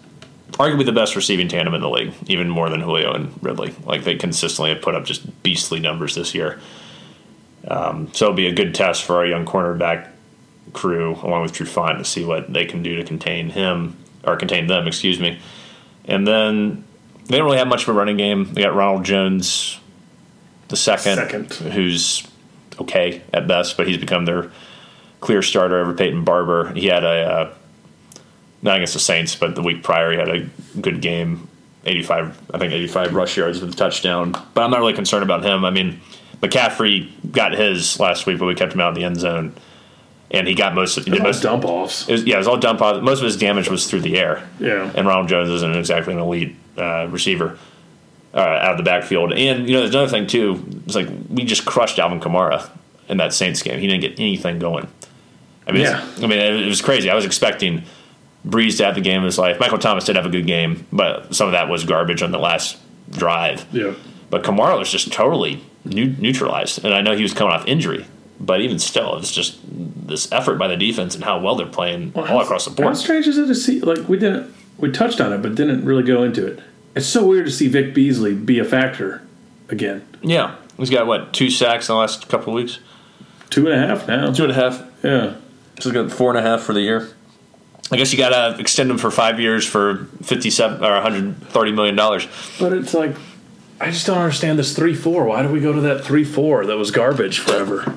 arguably 0.53 0.87
the 0.87 0.93
best 0.93 1.15
receiving 1.15 1.49
tandem 1.49 1.75
in 1.75 1.83
the 1.83 1.91
league, 1.91 2.15
even 2.29 2.49
more 2.49 2.71
than 2.71 2.81
Julio 2.81 3.13
and 3.13 3.31
Ridley. 3.43 3.75
Like 3.85 4.05
they 4.05 4.15
consistently 4.15 4.71
have 4.71 4.81
put 4.81 4.95
up 4.95 5.05
just 5.05 5.43
beastly 5.43 5.81
numbers 5.81 6.15
this 6.15 6.35
year. 6.35 6.59
Um, 7.67 8.11
so 8.15 8.27
it'll 8.27 8.37
be 8.37 8.47
a 8.47 8.55
good 8.55 8.75
test 8.75 9.05
for 9.05 9.17
our 9.17 9.27
young 9.27 9.45
cornerback 9.45 10.09
crew, 10.73 11.15
along 11.23 11.43
with 11.43 11.53
Trufant, 11.53 11.99
to 11.99 12.05
see 12.05 12.25
what 12.25 12.53
they 12.53 12.65
can 12.65 12.83
do 12.83 12.97
to 12.97 13.05
contain 13.05 13.51
him 13.51 13.97
or 14.25 14.37
contain 14.37 14.67
them. 14.67 14.87
Excuse 14.87 15.21
me. 15.21 15.39
And 16.05 16.27
then 16.27 16.85
they 17.27 17.37
don't 17.37 17.47
really 17.47 17.59
have 17.59 17.69
much 17.69 17.83
of 17.83 17.89
a 17.91 17.93
running 17.93 18.17
game. 18.17 18.53
They 18.55 18.63
got 18.63 18.75
Ronald 18.75 19.05
Jones, 19.05 19.79
the 20.69 20.77
second, 20.77 21.17
Second. 21.17 21.53
who's 21.73 22.27
okay 22.81 23.23
at 23.33 23.47
best, 23.47 23.77
but 23.77 23.87
he's 23.87 23.99
become 23.99 24.25
their 24.25 24.51
clear 25.21 25.43
starter 25.43 25.81
over 25.81 25.95
Peyton 25.95 26.25
Barber. 26.25 26.73
He 26.75 26.87
had 26.87 27.05
a 27.05 27.09
uh, 27.09 27.55
not 28.63 28.77
against 28.77 28.95
the 28.95 29.01
Saints, 29.01 29.35
but 29.37 29.55
the 29.55 29.63
week 29.63 29.83
prior 29.83 30.13
he 30.13 30.19
had 30.19 30.29
a 30.29 30.49
good 30.81 31.01
game, 31.01 31.49
eighty-five, 31.85 32.41
I 32.55 32.59
think 32.59 32.73
eighty-five 32.73 33.15
rush 33.15 33.37
yards 33.37 33.61
with 33.61 33.73
a 33.73 33.77
touchdown. 33.77 34.33
But 34.55 34.63
I'm 34.63 34.71
not 34.71 34.81
really 34.81 34.95
concerned 34.95 35.23
about 35.23 35.45
him. 35.45 35.65
I 35.65 35.71
mean, 35.71 36.01
McCaffrey 36.41 37.11
got 37.33 37.53
his 37.53 37.99
last 38.01 38.27
week, 38.27 38.39
but 38.39 38.47
we 38.47 38.55
kept 38.55 38.73
him 38.73 38.81
out 38.81 38.91
of 38.91 38.95
the 38.95 39.05
end 39.05 39.19
zone, 39.19 39.55
and 40.31 40.47
he 40.47 40.55
got 40.55 40.75
most 40.75 40.97
of 40.99 41.05
did 41.05 41.13
Most 41.15 41.23
most. 41.23 41.43
dump 41.43 41.65
offs. 41.65 42.09
It 42.09 42.13
was, 42.13 42.25
yeah, 42.25 42.35
it 42.35 42.39
was 42.39 42.49
all 42.49 42.57
dump 42.59 42.81
offs. 42.81 43.03
Most 43.03 43.19
of 43.21 43.25
his 43.25 43.37
damage 43.37 43.69
was 43.71 43.89
through 43.89 44.01
the 44.03 44.19
air 44.19 44.47
Yeah. 44.61 44.91
and 44.95 45.07
Ronald 45.07 45.29
Jones 45.29 45.49
isn't 45.51 45.77
exactly 45.77 46.13
an 46.15 46.21
elite 46.21 46.55
uh, 46.77 47.07
receiver 47.11 47.59
uh, 48.35 48.39
out 48.39 48.73
of 48.73 48.77
the 48.79 48.83
backfield. 48.85 49.33
And 49.33 49.67
you 49.69 49.75
know, 49.75 49.81
there's 49.81 49.95
another 49.95 50.11
thing 50.11 50.27
too. 50.27 50.65
It's 50.87 50.95
like 50.95 51.09
we 51.31 51.45
just 51.45 51.65
crushed 51.65 51.99
Alvin 51.99 52.21
Kamara 52.21 52.69
in 53.09 53.17
that 53.17 53.33
Saints 53.33 53.63
game. 53.63 53.79
He 53.81 53.87
didn't 53.87 54.03
get 54.03 54.19
anything 54.21 54.59
going. 54.59 54.87
I 55.67 55.73
mean, 55.73 55.83
Yeah. 55.83 56.07
I 56.19 56.27
mean, 56.27 56.39
it 56.39 56.67
was 56.67 56.83
crazy. 56.83 57.09
I 57.11 57.15
was 57.15 57.25
expecting 57.25 57.83
Brees 58.47 58.77
to 58.79 58.85
have 58.85 58.95
the 58.95 59.01
game 59.01 59.19
of 59.19 59.25
his 59.25 59.39
life. 59.39 59.59
Michael 59.61 59.79
Thomas 59.79 60.05
did 60.05 60.17
have 60.17 60.27
a 60.27 60.31
good 60.31 60.47
game, 60.47 60.87
but 60.93 61.35
some 61.35 61.47
of 61.49 61.53
that 61.53 61.69
was 61.69 61.85
garbage 61.85 62.23
on 62.23 62.31
the 62.33 62.39
last 62.39 62.77
drive. 63.11 63.67
Yeah. 63.73 63.95
But 64.31 64.43
Kamara 64.45 64.79
was 64.79 64.91
just 64.93 65.11
totally 65.13 65.63
neutralized, 65.85 66.85
and 66.85 66.93
I 66.95 67.01
know 67.01 67.17
he 67.17 67.23
was 67.23 67.33
coming 67.33 67.53
off 67.55 67.67
injury, 67.67 68.05
but 68.41 68.61
even 68.61 68.79
still, 68.79 69.17
it's 69.17 69.33
just 69.33 69.59
this 69.63 70.31
effort 70.33 70.57
by 70.57 70.69
the 70.69 70.77
defense 70.77 71.15
and 71.15 71.25
how 71.25 71.41
well 71.41 71.57
they're 71.57 71.67
playing 71.67 72.13
all 72.15 72.41
across 72.41 72.65
the 72.65 72.71
board. 72.71 72.89
How 72.89 72.95
strange 72.95 73.27
is 73.27 73.39
it 73.39 73.47
to 73.47 73.55
see? 73.55 73.81
Like 73.81 74.09
we 74.09 74.19
didn't, 74.19 74.55
we 74.79 74.91
touched 74.91 75.21
on 75.21 75.33
it, 75.33 75.43
but 75.43 75.55
didn't 75.55 75.85
really 75.85 76.03
go 76.05 76.23
into 76.23 76.47
it. 76.47 76.61
It's 76.95 77.07
so 77.07 77.27
weird 77.27 77.47
to 77.47 77.53
see 77.53 77.69
Vic 77.69 77.95
Beasley 77.95 78.35
be 78.35 78.59
a 78.59 78.65
factor 78.65 79.23
again. 79.69 80.07
Yeah, 80.23 80.57
he's 80.77 80.91
got 80.91 81.07
what 81.07 81.33
two 81.33 81.51
sacks 81.51 81.89
in 81.89 81.95
the 81.95 81.99
last 81.99 82.29
couple 82.29 82.53
of 82.53 82.55
weeks. 82.57 82.79
Two 83.51 83.71
and 83.71 83.83
a 83.83 83.87
half 83.87 84.09
now. 84.09 84.33
Two 84.33 84.45
and 84.45 84.53
a 84.53 84.55
half. 84.55 84.81
Yeah. 85.03 85.35
So 85.81 85.91
he's 85.91 85.93
got 85.93 86.11
four 86.11 86.31
and 86.31 86.39
a 86.39 86.43
half 86.43 86.63
for 86.63 86.73
the 86.73 86.81
year. 86.81 87.09
I 87.91 87.97
guess 87.97 88.13
you 88.13 88.19
got 88.19 88.31
to 88.31 88.61
extend 88.61 88.91
him 88.91 88.99
for 88.99 89.11
five 89.11 89.41
years 89.41 89.65
for 89.65 90.07
fifty-seven 90.23 90.85
or 90.85 90.93
one 90.93 91.03
hundred 91.03 91.37
thirty 91.49 91.73
million 91.73 91.97
dollars. 91.97 92.27
But 92.61 92.73
it's 92.73 92.93
like, 92.93 93.17
I 93.81 93.91
just 93.91 94.07
don't 94.07 94.19
understand 94.19 94.59
this 94.59 94.77
three 94.77 94.95
four. 94.95 95.25
Why 95.25 95.43
do 95.43 95.49
we 95.49 95.61
go 95.61 95.73
to 95.73 95.81
that 95.83 96.05
three 96.05 96.25
four 96.25 96.67
that 96.67 96.77
was 96.77 96.91
garbage 96.91 97.39
forever? 97.39 97.97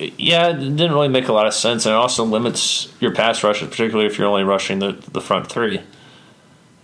Yeah, 0.00 0.48
it 0.48 0.54
didn't 0.58 0.92
really 0.92 1.08
make 1.08 1.28
a 1.28 1.32
lot 1.32 1.46
of 1.46 1.54
sense, 1.54 1.84
and 1.84 1.92
it 1.92 1.96
also 1.96 2.24
limits 2.24 2.92
your 3.00 3.12
pass 3.14 3.42
rushes, 3.44 3.68
particularly 3.68 4.06
if 4.06 4.18
you're 4.18 4.28
only 4.28 4.44
rushing 4.44 4.78
the 4.78 4.92
the 5.12 5.20
front 5.20 5.50
three. 5.50 5.80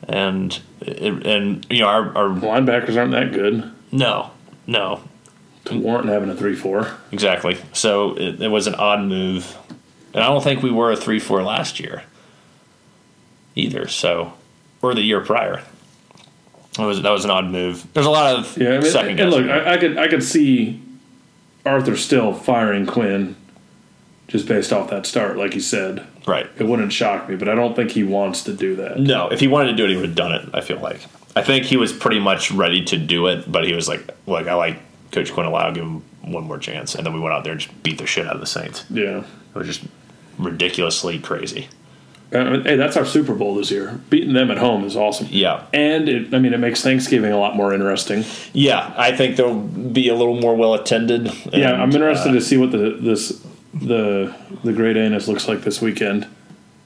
And 0.09 0.59
it, 0.81 1.27
and 1.27 1.67
you 1.71 1.81
know 1.81 1.89
our, 1.89 2.17
our 2.17 2.29
Linebackers 2.29 2.97
aren't 2.97 3.13
that 3.13 3.33
good 3.33 3.73
no 3.91 4.31
no 4.67 5.03
to 5.65 5.79
warrant 5.79 6.09
having 6.09 6.29
a 6.29 6.37
three 6.37 6.55
four. 6.55 6.93
exactly. 7.11 7.59
So 7.73 8.17
it, 8.17 8.41
it 8.41 8.49
was 8.49 8.67
an 8.67 8.75
odd 8.75 9.01
move, 9.01 9.57
and 10.15 10.23
I 10.23 10.29
don't 10.29 10.45
think 10.45 10.63
we 10.63 10.71
were 10.71 10.93
a 10.93 10.97
three 10.97 11.19
four 11.19 11.43
last 11.43 11.81
year 11.81 12.03
either. 13.55 13.89
So 13.89 14.35
or 14.83 14.95
the 14.95 15.03
year 15.03 15.21
prior. 15.21 15.63
It 16.79 16.85
was 16.85 17.03
that 17.03 17.11
was 17.11 17.25
an 17.25 17.31
odd 17.31 17.47
move. 17.47 17.87
There's 17.95 18.07
a 18.07 18.11
lot 18.11 18.37
of 18.37 18.57
Yeah, 18.59 18.75
I 18.75 18.79
mean, 18.79 18.91
second 18.91 19.19
and 19.19 19.31
look. 19.31 19.47
I, 19.47 19.75
I 19.75 19.77
could 19.79 19.97
I 19.99 20.09
could 20.09 20.23
see 20.23 20.83
Arthur 21.67 21.97
still 21.97 22.33
firing 22.33 22.87
Quinn 22.87 23.37
just 24.29 24.49
based 24.49 24.73
off 24.73 24.91
that 24.91 25.07
start, 25.07 25.37
like 25.37 25.53
he 25.55 25.61
said. 25.61 26.07
right. 26.27 26.49
It 26.59 26.65
wouldn't 26.65 26.93
shock 26.93 27.29
me, 27.29 27.37
but 27.37 27.49
I 27.49 27.55
don't 27.55 27.77
think 27.77 27.91
he 27.93 28.03
wants 28.03 28.43
to 28.45 28.53
do 28.53 28.75
that. 28.77 28.99
No, 28.99 29.29
if 29.29 29.41
he 29.41 29.47
wanted 29.49 29.71
to 29.71 29.77
do 29.77 29.85
it, 29.85 29.91
he 29.91 29.97
would 29.97 30.07
have 30.07 30.15
done 30.15 30.33
it. 30.33 30.49
I 30.55 30.61
feel 30.61 30.81
like. 30.81 31.01
I 31.37 31.43
think 31.43 31.65
he 31.67 31.77
was 31.77 31.93
pretty 31.93 32.19
much 32.19 32.51
ready 32.51 32.85
to 32.87 32.97
do 32.99 33.27
it, 33.27 33.51
but 33.51 33.65
he 33.67 33.75
was 33.75 33.89
like, 33.89 34.17
"Like 34.27 34.47
I 34.47 34.55
like 34.55 34.79
Coach 35.13 35.33
Quinn 35.33 35.47
a 35.47 35.51
lot. 35.51 35.67
I'll 35.67 35.73
give 35.75 35.85
him 35.85 36.03
one 36.23 36.45
more 36.45 36.59
chance." 36.59 36.95
And 36.95 37.05
then 37.07 37.13
we 37.13 37.21
went 37.21 37.35
out 37.35 37.45
there 37.45 37.53
and 37.53 37.61
just 37.61 37.83
beat 37.83 37.99
the 37.99 38.07
shit 38.07 38.27
out 38.27 38.35
of 38.35 38.41
the 38.41 38.47
Saints. 38.47 38.85
Yeah. 38.91 39.19
It 39.55 39.55
was 39.59 39.67
just 39.67 39.83
ridiculously 40.39 41.19
crazy. 41.19 41.69
Uh, 42.33 42.61
hey, 42.63 42.75
that's 42.77 42.97
our 42.97 43.07
Super 43.07 43.35
Bowl 43.35 43.55
this 43.55 43.71
year. 43.71 44.01
Beating 44.11 44.33
them 44.33 44.51
at 44.51 44.59
home 44.59 44.85
is 44.85 44.97
awesome. 44.97 45.29
Yeah, 45.31 45.65
And 45.73 46.09
it, 46.09 46.35
I 46.35 46.39
mean, 46.41 46.53
it 46.55 46.59
makes 46.59 46.83
Thanksgiving 46.83 47.31
a 47.33 47.39
lot 47.39 47.55
more 47.55 47.73
interesting. 47.73 48.25
yeah. 48.53 48.93
I 48.97 49.17
think 49.17 49.37
they'll 49.37 49.55
be 49.61 50.09
a 50.09 50.15
little 50.15 50.39
more 50.41 50.57
well 50.57 50.75
attended. 50.75 51.31
yeah, 51.53 51.73
I'm 51.75 51.93
interested 51.93 52.31
Uh, 52.31 52.35
to 52.35 52.41
see 52.41 52.57
what 52.57 52.73
the 52.73 52.99
this 53.01 53.43
the 53.73 54.35
the 54.65 54.73
Great 54.73 54.97
Anus 54.97 55.29
looks 55.29 55.47
like 55.47 55.61
this 55.63 55.81
weekend. 55.81 56.27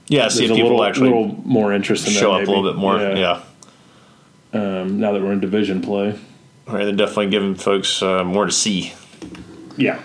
yeah, 0.09 0.29
see 0.29 0.44
if 0.44 0.48
There's 0.48 0.50
a 0.50 0.55
people 0.55 0.70
little, 0.70 0.85
actually 0.85 1.09
little 1.11 1.35
more 1.44 1.72
interest 1.72 2.07
in 2.07 2.12
show 2.12 2.33
that 2.35 2.42
up 2.42 2.48
a 2.48 2.50
little 2.50 2.70
bit 2.70 2.76
more. 2.79 2.98
Yeah, 2.98 3.40
Um, 4.53 5.00
now 5.00 5.12
that 5.12 5.22
we're 5.22 5.33
in 5.33 5.40
division 5.40 5.81
play. 5.81 6.18
right. 6.66 6.85
They're 6.85 6.92
definitely 6.92 7.31
giving 7.31 7.55
folks 7.55 8.03
uh, 8.03 8.24
more 8.24 8.44
to 8.44 8.53
see. 8.53 8.92
Yeah. 9.79 10.00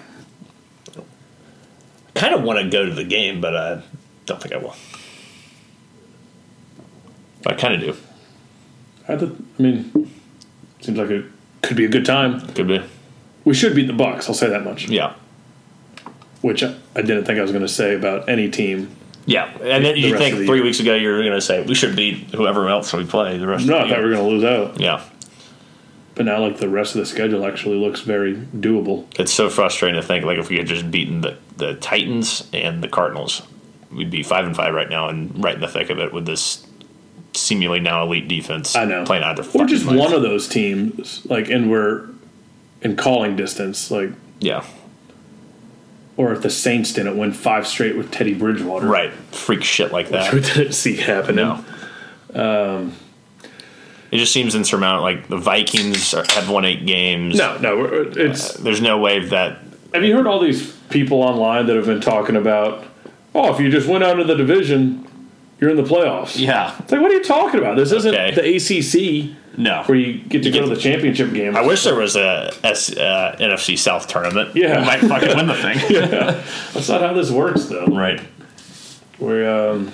Kind 2.14 2.34
of 2.34 2.44
want 2.44 2.60
to 2.60 2.70
go 2.70 2.86
to 2.86 2.94
the 2.94 3.04
game, 3.04 3.42
but 3.42 3.56
I 3.58 3.82
don't 4.26 4.42
think 4.42 4.54
I 4.54 4.58
will. 4.58 4.76
I 7.46 7.54
kind 7.54 7.74
of 7.76 7.82
do. 7.82 7.96
I, 9.08 9.16
th- 9.16 9.32
I 9.60 9.62
mean, 9.62 10.12
seems 10.82 10.98
like 10.98 11.10
it 11.10 11.26
could 11.62 11.78
be 11.78 11.86
a 11.86 11.90
good 11.90 12.06
time. 12.06 12.42
Could 12.54 12.68
be. 12.68 12.82
We 13.44 13.54
should 13.54 13.76
beat 13.76 13.88
the 13.88 13.94
Bucks. 13.94 14.28
I'll 14.28 14.34
say 14.36 14.50
that 14.50 14.64
much. 14.64 14.88
Yeah. 14.90 15.14
Which 16.42 16.64
I, 16.64 16.76
I 16.96 17.02
didn't 17.02 17.26
think 17.26 17.38
I 17.40 17.42
was 17.42 17.52
going 17.52 17.62
to 17.64 17.68
say 17.72 17.96
about 17.96 18.28
any 18.30 18.50
team. 18.50 18.96
Yeah, 19.28 19.46
and 19.58 19.84
then 19.84 19.96
The 19.96 20.00
you 20.00 20.18
think 20.18 20.38
the 20.38 20.46
three 20.46 20.58
year. 20.58 20.64
weeks 20.66 20.80
ago 20.80 20.94
you 20.94 21.10
were 21.10 21.18
going 21.20 21.32
to 21.34 21.42
say 21.42 21.64
we 21.64 21.74
should 21.74 21.96
beat 21.96 22.16
whoever 22.36 22.70
else 22.70 22.94
we 22.94 23.06
play 23.06 23.38
the 23.40 23.48
rest 23.48 23.66
No, 23.66 23.78
of 23.78 23.82
I 23.82 23.84
the 23.88 23.90
thought 23.96 24.04
we 24.04 24.10
were 24.10 24.16
going 24.16 24.24
to 24.28 24.32
lose 24.36 24.44
out. 24.44 24.80
yeah, 24.80 25.04
But 26.14 26.26
now, 26.26 26.40
like 26.42 26.58
the 26.60 26.70
rest 26.70 26.94
of 26.94 27.00
the 27.00 27.08
schedule 27.08 27.44
actually 27.44 27.78
looks 27.78 28.02
very 28.02 28.36
doable. 28.36 29.08
it's 29.20 29.34
so 29.34 29.50
frustrating 29.50 30.00
to 30.00 30.06
think 30.06 30.26
like 30.26 30.38
if 30.38 30.50
we 30.50 30.58
had 30.58 30.68
just 30.68 30.92
beaten 30.92 31.22
the, 31.22 31.38
the 31.58 31.74
Titans 31.76 32.48
and 32.54 32.84
the 32.84 32.88
Cardinals, 32.88 33.42
we'd 33.92 34.12
be 34.12 34.22
five 34.22 34.46
and 34.46 34.56
five 34.56 34.76
right 34.76 34.90
now 34.92 35.10
and 35.10 35.44
right 35.44 35.56
in 35.56 35.62
the 35.62 35.68
thick 35.68 35.90
of 35.90 35.98
it 35.98 36.14
with 36.14 36.28
this 36.28 36.64
seemingly 37.36 37.80
now 37.80 38.04
elite 38.04 38.28
defense. 38.28 38.76
I 38.76 38.86
know. 38.86 39.06
playing 39.06 39.24
either. 39.24 39.44
We're 39.54 39.66
just 39.66 39.86
minds. 39.86 40.00
one 40.02 40.14
of 40.14 40.22
those 40.22 40.48
teams, 40.48 41.26
like, 41.26 41.50
and 41.50 41.70
we're 41.70 42.10
in 42.82 42.96
calling 42.96 43.36
distance, 43.36 43.92
like, 43.92 44.12
yeah, 44.40 44.66
or 46.18 46.32
if 46.34 46.42
the 46.42 46.50
Saints 46.50 46.94
didn't 46.94 47.18
win 47.18 47.34
five 47.34 47.68
straight 47.68 47.98
with 47.98 48.12
Teddy 48.12 48.34
Bridgewater, 48.34 48.88
right, 48.88 49.12
freak 49.32 49.64
shit 49.64 49.92
like 49.92 50.10
that. 50.10 50.34
We 50.34 50.42
didn't 50.42 50.74
see 50.74 50.96
happening. 50.98 51.36
No. 51.36 51.66
Um, 52.34 52.94
it 54.12 54.18
just 54.18 54.32
seems 54.32 54.56
insurmountable. 54.56 55.04
Like 55.04 55.28
the 55.28 55.38
Vikings 55.38 56.14
are, 56.14 56.26
have 56.30 56.50
won 56.50 56.64
eight 56.66 56.86
games. 56.86 57.38
no, 57.38 57.58
no. 57.58 57.86
It's. 57.86 58.56
Uh, 58.56 58.64
there's 58.64 58.82
no 58.82 58.98
way 58.98 59.26
that. 59.28 59.60
Have 59.94 60.04
you 60.04 60.16
heard 60.16 60.28
all 60.28 60.40
these 60.40 60.74
people 60.90 61.22
online 61.22 61.66
that 61.68 61.76
have 61.76 61.86
been 61.86 62.02
talking 62.02 62.36
about? 62.36 62.86
Oh, 63.34 63.54
if 63.54 63.60
you 63.60 63.70
just 63.70 63.88
went 63.88 64.04
out 64.04 64.20
of 64.20 64.28
the 64.28 64.36
division, 64.36 65.05
you're 65.66 65.76
in 65.76 65.84
the 65.84 65.90
playoffs. 65.90 66.38
Yeah, 66.38 66.76
It's 66.80 66.92
like, 66.92 67.02
what 67.02 67.10
are 67.12 67.16
you 67.16 67.24
talking 67.24 67.60
about? 67.60 67.76
This 67.76 67.92
isn't 67.92 68.14
Okay. 68.14 68.36
the 68.36 68.56
ACC 68.56 69.36
no. 69.58 69.82
where 69.88 69.98
you 69.98 70.20
get 70.20 70.44
to 70.44 70.50
You 70.50 70.54
go 70.54 70.60
get- 70.60 70.70
to 70.70 70.76
the 70.76 70.82
championship 70.82 71.34
game. 71.34 71.58
I 71.58 71.62
wish 71.66 71.84
there 71.84 71.96
was 71.96 72.16
a 72.16 72.54
S, 72.64 72.96
uh, 72.96 73.36
NFC 73.40 73.76
South 73.78 74.08
tournament. 74.08 74.56
Yeah. 74.56 74.80
we 74.80 74.86
might 74.86 75.00
fucking 75.02 75.36
win 75.36 75.48
the 75.48 75.56
thing. 75.56 75.78
That's 76.74 76.88
not 76.90 77.02
how 77.02 77.14
this 77.14 77.32
works, 77.32 77.66
though. 77.66 77.88
Right. 77.88 78.22
We're 79.18 79.72
um, 79.72 79.92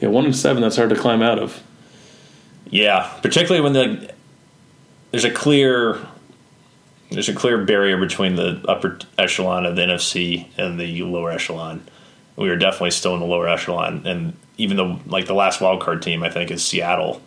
yeah, 0.00 0.08
one 0.08 0.26
and 0.26 0.36
seven. 0.36 0.62
That's 0.62 0.76
hard 0.76 0.90
to 0.90 0.96
climb 0.96 1.22
out 1.22 1.38
of. 1.38 1.62
Yeah, 2.68 3.10
particularly 3.22 3.62
when 3.62 3.72
the 3.72 4.12
there's 5.10 5.24
a 5.24 5.30
clear 5.30 5.98
there's 7.10 7.28
a 7.30 7.34
clear 7.34 7.64
barrier 7.64 7.96
between 7.96 8.34
the 8.36 8.62
upper 8.68 8.98
echelon 9.16 9.64
of 9.64 9.74
the 9.76 9.82
NFC 9.82 10.48
and 10.58 10.78
the 10.78 11.02
lower 11.02 11.30
echelon. 11.30 11.82
We 12.38 12.48
are 12.50 12.56
definitely 12.56 12.92
still 12.92 13.14
in 13.14 13.20
the 13.20 13.26
lower 13.26 13.48
echelon, 13.48 14.06
and 14.06 14.32
even 14.58 14.76
though 14.76 15.00
like 15.06 15.26
the 15.26 15.34
last 15.34 15.60
wild 15.60 15.80
card 15.80 16.02
team, 16.02 16.22
I 16.22 16.30
think 16.30 16.50
is 16.50 16.64
Seattle, 16.64 17.20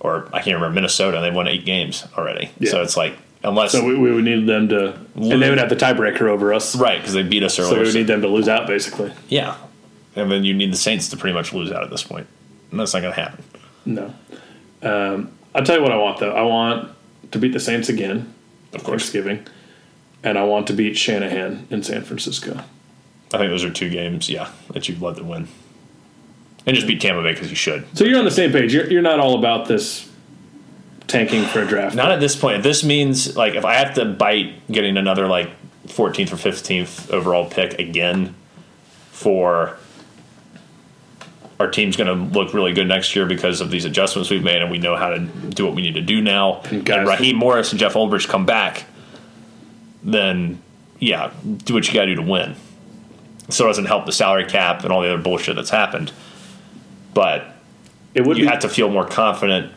or 0.00 0.28
I 0.32 0.42
can't 0.42 0.54
remember 0.56 0.74
Minnesota. 0.74 1.20
They 1.20 1.30
won 1.30 1.46
eight 1.48 1.64
games 1.64 2.04
already, 2.18 2.50
Yeah. 2.58 2.70
so 2.72 2.82
it's 2.82 2.96
like 2.96 3.14
unless 3.44 3.72
So 3.72 3.84
we, 3.84 3.96
we 3.96 4.10
would 4.12 4.24
need 4.24 4.46
them 4.46 4.68
to, 4.70 4.94
and 5.14 5.40
they 5.42 5.48
would 5.48 5.58
have 5.58 5.68
the 5.68 5.76
tiebreaker 5.76 6.22
over 6.22 6.52
us. 6.52 6.74
right 6.76 6.98
because 7.00 7.14
they 7.14 7.22
beat 7.22 7.42
us 7.44 7.58
earlier. 7.58 7.70
So 7.74 7.78
we 7.80 7.86
would 7.86 7.94
need 7.94 8.06
them 8.08 8.22
to 8.22 8.28
lose 8.28 8.48
out, 8.48 8.66
basically. 8.66 9.12
yeah, 9.28 9.56
and 10.16 10.30
then 10.30 10.42
you 10.44 10.52
need 10.54 10.72
the 10.72 10.76
Saints 10.76 11.08
to 11.10 11.16
pretty 11.16 11.34
much 11.34 11.52
lose 11.52 11.70
out 11.70 11.84
at 11.84 11.90
this 11.90 12.02
point, 12.02 12.26
and 12.72 12.80
that's 12.80 12.94
not 12.94 13.00
going 13.02 13.14
to 13.14 13.20
happen. 13.20 13.44
No. 13.84 14.14
Um, 14.82 15.30
I'll 15.54 15.64
tell 15.64 15.76
you 15.76 15.82
what 15.82 15.92
I 15.92 15.96
want 15.96 16.18
though. 16.18 16.32
I 16.32 16.42
want 16.42 16.88
to 17.30 17.38
beat 17.38 17.52
the 17.52 17.60
Saints 17.60 17.88
again, 17.88 18.34
Of 18.72 18.82
course, 18.82 19.02
Thanksgiving, 19.02 19.46
and 20.24 20.36
I 20.38 20.42
want 20.44 20.66
to 20.68 20.72
beat 20.72 20.96
Shanahan 20.98 21.68
in 21.70 21.82
San 21.84 22.02
Francisco. 22.02 22.62
I 23.32 23.38
think 23.38 23.50
those 23.50 23.64
are 23.64 23.70
two 23.70 23.88
games, 23.90 24.28
yeah, 24.28 24.50
that 24.72 24.88
you'd 24.88 25.00
love 25.00 25.16
to 25.16 25.24
win. 25.24 25.48
And 26.66 26.76
just 26.76 26.86
beat 26.86 27.00
Tampa 27.00 27.22
Bay 27.22 27.32
because 27.32 27.50
you 27.50 27.56
should. 27.56 27.84
So 27.96 28.04
you're 28.04 28.18
on 28.18 28.24
the 28.24 28.30
same 28.30 28.52
page. 28.52 28.72
You're, 28.72 28.88
you're 28.90 29.02
not 29.02 29.18
all 29.18 29.38
about 29.38 29.66
this 29.66 30.08
tanking 31.08 31.44
for 31.44 31.60
a 31.62 31.66
draft. 31.66 31.96
Not 31.96 32.12
at 32.12 32.20
this 32.20 32.36
point. 32.36 32.62
This 32.62 32.84
means 32.84 33.36
like 33.36 33.54
if 33.54 33.64
I 33.64 33.74
have 33.74 33.94
to 33.94 34.04
bite 34.04 34.66
getting 34.70 34.96
another 34.96 35.26
like 35.26 35.50
14th 35.88 36.32
or 36.32 36.36
15th 36.36 37.10
overall 37.10 37.48
pick 37.50 37.78
again 37.78 38.34
for 39.10 39.76
our 41.58 41.70
team's 41.70 41.96
going 41.96 42.06
to 42.06 42.38
look 42.38 42.54
really 42.54 42.72
good 42.72 42.88
next 42.88 43.14
year 43.14 43.26
because 43.26 43.60
of 43.60 43.70
these 43.70 43.84
adjustments 43.84 44.30
we've 44.30 44.42
made 44.42 44.62
and 44.62 44.70
we 44.70 44.78
know 44.78 44.96
how 44.96 45.10
to 45.10 45.18
do 45.20 45.64
what 45.66 45.74
we 45.74 45.82
need 45.82 45.94
to 45.94 46.00
do 46.00 46.20
now. 46.20 46.60
And, 46.70 46.84
guys- 46.84 47.06
Raheem 47.06 47.36
Morris 47.36 47.72
and 47.72 47.78
Jeff 47.80 47.94
Ulbrich 47.94 48.28
come 48.28 48.46
back, 48.46 48.84
then 50.02 50.60
yeah, 50.98 51.32
do 51.64 51.74
what 51.74 51.86
you 51.86 51.94
got 51.94 52.06
to 52.06 52.14
do 52.14 52.16
to 52.16 52.22
win. 52.22 52.54
So 53.48 53.64
it 53.64 53.68
doesn't 53.68 53.86
help 53.86 54.06
the 54.06 54.12
salary 54.12 54.46
cap 54.46 54.84
and 54.84 54.92
all 54.92 55.02
the 55.02 55.12
other 55.12 55.22
bullshit 55.22 55.56
that's 55.56 55.70
happened. 55.70 56.12
But 57.12 57.44
It 58.14 58.24
would 58.26 58.36
you 58.38 58.44
be, 58.44 58.50
have 58.50 58.60
to 58.60 58.68
feel 58.68 58.88
more 58.88 59.06
confident 59.06 59.72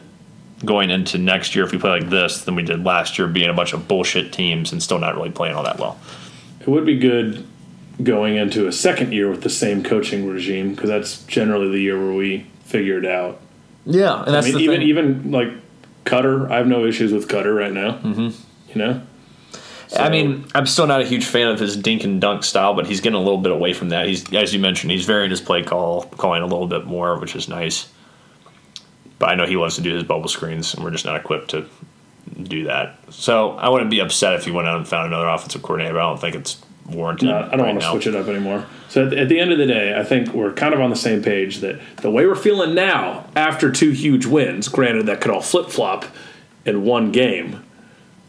going 0.63 0.89
into 0.89 1.17
next 1.17 1.55
year 1.55 1.65
if 1.65 1.71
we 1.71 1.77
play 1.77 1.99
like 1.99 2.09
this 2.09 2.43
than 2.43 2.55
we 2.55 2.63
did 2.63 2.83
last 2.85 3.17
year, 3.17 3.27
being 3.27 3.49
a 3.49 3.53
bunch 3.53 3.73
of 3.73 3.87
bullshit 3.87 4.31
teams 4.31 4.71
and 4.71 4.81
still 4.81 4.99
not 4.99 5.15
really 5.15 5.31
playing 5.31 5.55
all 5.55 5.63
that 5.63 5.79
well. 5.79 5.97
it 6.61 6.67
would 6.67 6.85
be 6.85 6.97
good 6.97 7.45
going 8.03 8.35
into 8.35 8.67
a 8.67 8.71
second 8.71 9.13
year 9.13 9.29
with 9.29 9.41
the 9.41 9.49
same 9.49 9.83
coaching 9.83 10.27
regime 10.27 10.71
because 10.73 10.89
that's 10.89 11.23
generally 11.23 11.69
the 11.69 11.79
year 11.79 11.97
where 11.97 12.13
we 12.13 12.45
figure 12.65 12.97
it 12.97 13.05
out. 13.05 13.39
Yeah, 13.85 14.23
and 14.23 14.33
that's 14.33 14.47
I 14.47 14.51
mean, 14.51 14.59
even 14.61 14.81
even 14.81 15.31
like 15.31 15.49
Koetter, 16.05 16.49
I 16.49 16.57
have 16.57 16.67
no 16.67 16.85
issues 16.85 17.13
with 17.13 17.27
Koetter 17.27 17.55
right 17.55 17.71
now. 17.71 17.99
Mm-hmm. 17.99 18.29
You 18.69 18.75
know, 18.75 19.01
I 19.97 20.09
mean, 20.09 20.45
I'm 20.55 20.65
still 20.65 20.87
not 20.87 21.01
a 21.01 21.05
huge 21.05 21.25
fan 21.25 21.47
of 21.47 21.59
his 21.59 21.77
dink 21.77 22.03
and 22.03 22.19
dunk 22.19 22.43
style, 22.43 22.73
but 22.73 22.87
he's 22.87 23.01
getting 23.01 23.17
a 23.17 23.21
little 23.21 23.37
bit 23.37 23.51
away 23.51 23.73
from 23.73 23.89
that. 23.89 24.07
He's, 24.07 24.31
as 24.33 24.53
you 24.53 24.59
mentioned, 24.59 24.91
he's 24.91 25.05
varying 25.05 25.29
his 25.29 25.41
play 25.41 25.63
call, 25.63 26.03
calling 26.03 26.41
a 26.41 26.47
little 26.47 26.67
bit 26.67 26.85
more, 26.85 27.19
which 27.19 27.35
is 27.35 27.47
nice. 27.47 27.89
But 29.19 29.29
I 29.29 29.35
know 29.35 29.45
he 29.45 29.55
wants 29.55 29.75
to 29.75 29.81
do 29.81 29.93
his 29.93 30.03
bubble 30.03 30.27
screens, 30.27 30.73
and 30.73 30.83
we're 30.83 30.91
just 30.91 31.05
not 31.05 31.15
equipped 31.15 31.51
to 31.51 31.65
do 32.43 32.65
that. 32.65 32.97
So 33.09 33.51
I 33.51 33.69
wouldn't 33.69 33.91
be 33.91 33.99
upset 33.99 34.33
if 34.33 34.45
he 34.45 34.51
went 34.51 34.67
out 34.67 34.77
and 34.77 34.87
found 34.87 35.07
another 35.07 35.27
offensive 35.27 35.61
coordinator. 35.61 35.93
But 35.93 36.01
I 36.01 36.09
don't 36.09 36.21
think 36.21 36.35
it's 36.35 36.61
warranted. 36.89 37.29
No, 37.29 37.37
I 37.37 37.41
don't 37.41 37.51
right 37.51 37.67
want 37.67 37.79
to 37.79 37.85
now. 37.85 37.91
switch 37.91 38.07
it 38.07 38.15
up 38.15 38.27
anymore. 38.27 38.65
So 38.89 39.07
at, 39.07 39.13
at 39.13 39.29
the 39.29 39.39
end 39.39 39.51
of 39.51 39.57
the 39.57 39.65
day, 39.65 39.97
I 39.97 40.03
think 40.03 40.33
we're 40.33 40.53
kind 40.53 40.73
of 40.73 40.81
on 40.81 40.89
the 40.89 40.95
same 40.95 41.23
page 41.23 41.59
that 41.59 41.79
the 41.97 42.11
way 42.11 42.25
we're 42.25 42.35
feeling 42.35 42.75
now 42.75 43.25
after 43.35 43.71
two 43.71 43.91
huge 43.91 44.25
wins, 44.25 44.67
granted 44.67 45.05
that 45.07 45.21
could 45.21 45.31
all 45.31 45.41
flip 45.41 45.69
flop 45.69 46.05
in 46.65 46.83
one 46.83 47.11
game, 47.11 47.63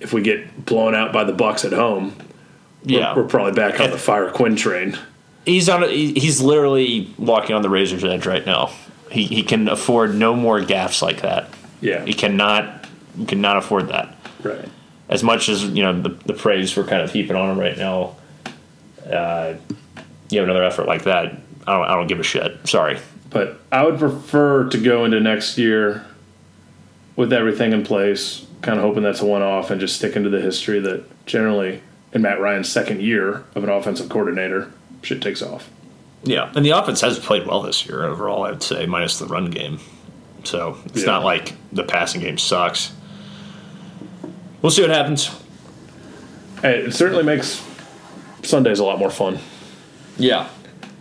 if 0.00 0.12
we 0.12 0.22
get 0.22 0.64
blown 0.66 0.94
out 0.94 1.12
by 1.12 1.24
the 1.24 1.32
Bucks 1.32 1.64
at 1.64 1.72
home, 1.72 2.14
Yeah, 2.84 3.14
we're 3.16 3.24
probably 3.24 3.52
back 3.52 3.80
on 3.80 3.90
the 3.90 3.98
fire 3.98 4.30
Quinn 4.30 4.56
train. 4.56 4.96
he's 5.44 5.68
on. 5.68 5.82
A, 5.84 5.86
he's 5.88 6.40
literally 6.40 7.12
walking 7.18 7.54
on 7.56 7.62
the 7.62 7.70
razor's 7.70 8.04
edge 8.04 8.26
right 8.26 8.44
now. 8.46 8.70
He 9.10 9.24
he 9.26 9.42
can 9.42 9.68
afford 9.68 10.14
no 10.14 10.34
more 10.34 10.60
gaffes 10.60 11.02
like 11.02 11.22
that. 11.22 11.48
Yeah, 11.80 12.04
He 12.04 12.12
cannot 12.14 12.86
he 13.16 13.24
cannot 13.26 13.56
afford 13.56 13.88
that. 13.88 14.14
right. 14.42 14.68
As 15.08 15.22
much 15.22 15.48
as 15.48 15.62
you 15.64 15.82
know 15.82 16.00
the, 16.02 16.08
the 16.26 16.32
praise 16.34 16.76
we're 16.76 16.84
kind 16.84 17.02
of 17.02 17.12
heaping 17.12 17.36
on 17.36 17.50
him 17.50 17.58
right 17.60 17.76
now. 17.78 18.16
Uh, 19.08 19.54
you 20.30 20.40
have 20.40 20.48
another 20.48 20.64
effort 20.64 20.86
like 20.86 21.04
that. 21.04 21.26
I 21.66 21.72
don't. 21.72 21.84
I 21.86 21.94
don't 21.94 22.06
give 22.08 22.18
a 22.20 22.24
shit. 22.24 22.66
Sorry. 22.68 22.98
But 23.30 23.60
I 23.70 23.84
would 23.84 23.98
prefer 23.98 24.68
to 24.68 24.78
go 24.78 25.04
into 25.04 25.20
next 25.20 25.58
year 25.58 26.04
with 27.16 27.32
everything 27.32 27.72
in 27.72 27.84
place, 27.84 28.45
kind 28.62 28.78
of 28.78 28.84
hoping 28.84 29.02
that's 29.02 29.20
a 29.20 29.26
one 29.26 29.42
off 29.42 29.70
and 29.70 29.80
just 29.80 29.96
sticking 29.96 30.22
to 30.24 30.30
the 30.30 30.40
history 30.40 30.80
that 30.80 31.26
generally 31.26 31.82
in 32.12 32.22
Matt 32.22 32.40
Ryan's 32.40 32.68
second 32.68 33.02
year 33.02 33.44
of 33.54 33.64
an 33.64 33.70
offensive 33.70 34.08
coordinator, 34.08 34.72
shit 35.02 35.20
takes 35.20 35.42
off. 35.42 35.68
Yeah, 36.24 36.50
and 36.56 36.64
the 36.64 36.70
offense 36.70 37.00
has 37.02 37.18
played 37.18 37.46
well 37.46 37.62
this 37.62 37.86
year 37.86 38.04
overall. 38.04 38.44
I 38.44 38.50
would 38.50 38.62
say, 38.62 38.86
minus 38.86 39.18
the 39.18 39.26
run 39.26 39.50
game. 39.50 39.78
So 40.44 40.78
it's 40.86 41.00
Yeah. 41.00 41.06
not 41.06 41.24
like 41.24 41.54
the 41.72 41.84
passing 41.84 42.20
game 42.20 42.38
sucks. 42.38 42.92
We'll 44.62 44.70
see 44.72 44.82
what 44.82 44.90
happens. 44.90 45.30
It 46.64 46.94
certainly 46.94 47.22
makes 47.22 47.62
Sundays 48.42 48.78
a 48.78 48.84
lot 48.84 48.98
more 48.98 49.10
fun. 49.10 49.38
Yeah, 50.16 50.48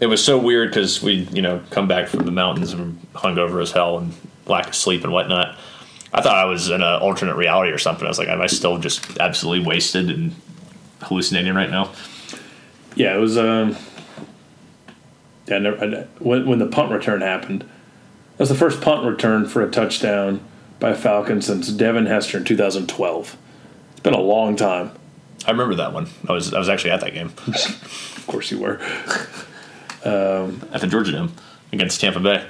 it 0.01 0.07
was 0.07 0.23
so 0.23 0.37
weird 0.37 0.69
because 0.71 1.01
we, 1.01 1.27
you 1.31 1.41
know, 1.41 1.61
come 1.69 1.87
back 1.87 2.07
from 2.09 2.25
the 2.25 2.31
mountains 2.31 2.73
and 2.73 2.99
hungover 3.13 3.61
as 3.61 3.71
hell 3.71 3.97
and 3.97 4.13
lack 4.45 4.67
of 4.67 4.75
sleep 4.75 5.03
and 5.03 5.13
whatnot. 5.13 5.55
I 6.13 6.21
thought 6.21 6.35
I 6.35 6.45
was 6.45 6.69
in 6.69 6.81
an 6.81 7.01
alternate 7.01 7.35
reality 7.35 7.71
or 7.71 7.77
something. 7.77 8.05
I 8.05 8.09
was 8.09 8.17
like, 8.19 8.27
am 8.27 8.41
I 8.41 8.47
still 8.47 8.77
just 8.77 9.17
absolutely 9.19 9.65
wasted 9.65 10.09
and 10.09 10.33
hallucinating 11.01 11.53
right 11.53 11.69
now? 11.69 11.91
Yeah, 12.95 13.15
it 13.15 13.19
was. 13.19 13.37
Um, 13.37 13.75
yeah, 15.47 15.55
I 15.55 15.59
never, 15.59 15.83
I, 15.83 16.03
when 16.19 16.47
when 16.47 16.59
the 16.59 16.67
punt 16.67 16.91
return 16.91 17.21
happened, 17.21 17.61
that 17.61 18.39
was 18.39 18.49
the 18.49 18.55
first 18.55 18.81
punt 18.81 19.05
return 19.05 19.45
for 19.45 19.61
a 19.61 19.69
touchdown 19.69 20.41
by 20.79 20.91
a 20.91 20.95
Falcon 20.95 21.41
since 21.41 21.69
Devin 21.69 22.05
Hester 22.05 22.37
in 22.37 22.45
2012. 22.45 23.37
It's 23.91 23.99
been 23.99 24.13
a 24.13 24.19
long 24.19 24.55
time. 24.55 24.91
I 25.45 25.51
remember 25.51 25.75
that 25.75 25.93
one. 25.93 26.07
I 26.27 26.31
was 26.31 26.53
I 26.53 26.59
was 26.59 26.69
actually 26.69 26.91
at 26.91 27.01
that 27.01 27.13
game 27.13 27.27
Of 27.47 28.25
course, 28.27 28.51
you 28.51 28.59
were. 28.59 28.79
at 30.05 30.81
the 30.81 30.87
Georgia 30.87 31.11
Dome 31.11 31.33
against 31.71 31.99
Tampa 31.99 32.19
Bay. 32.19 32.47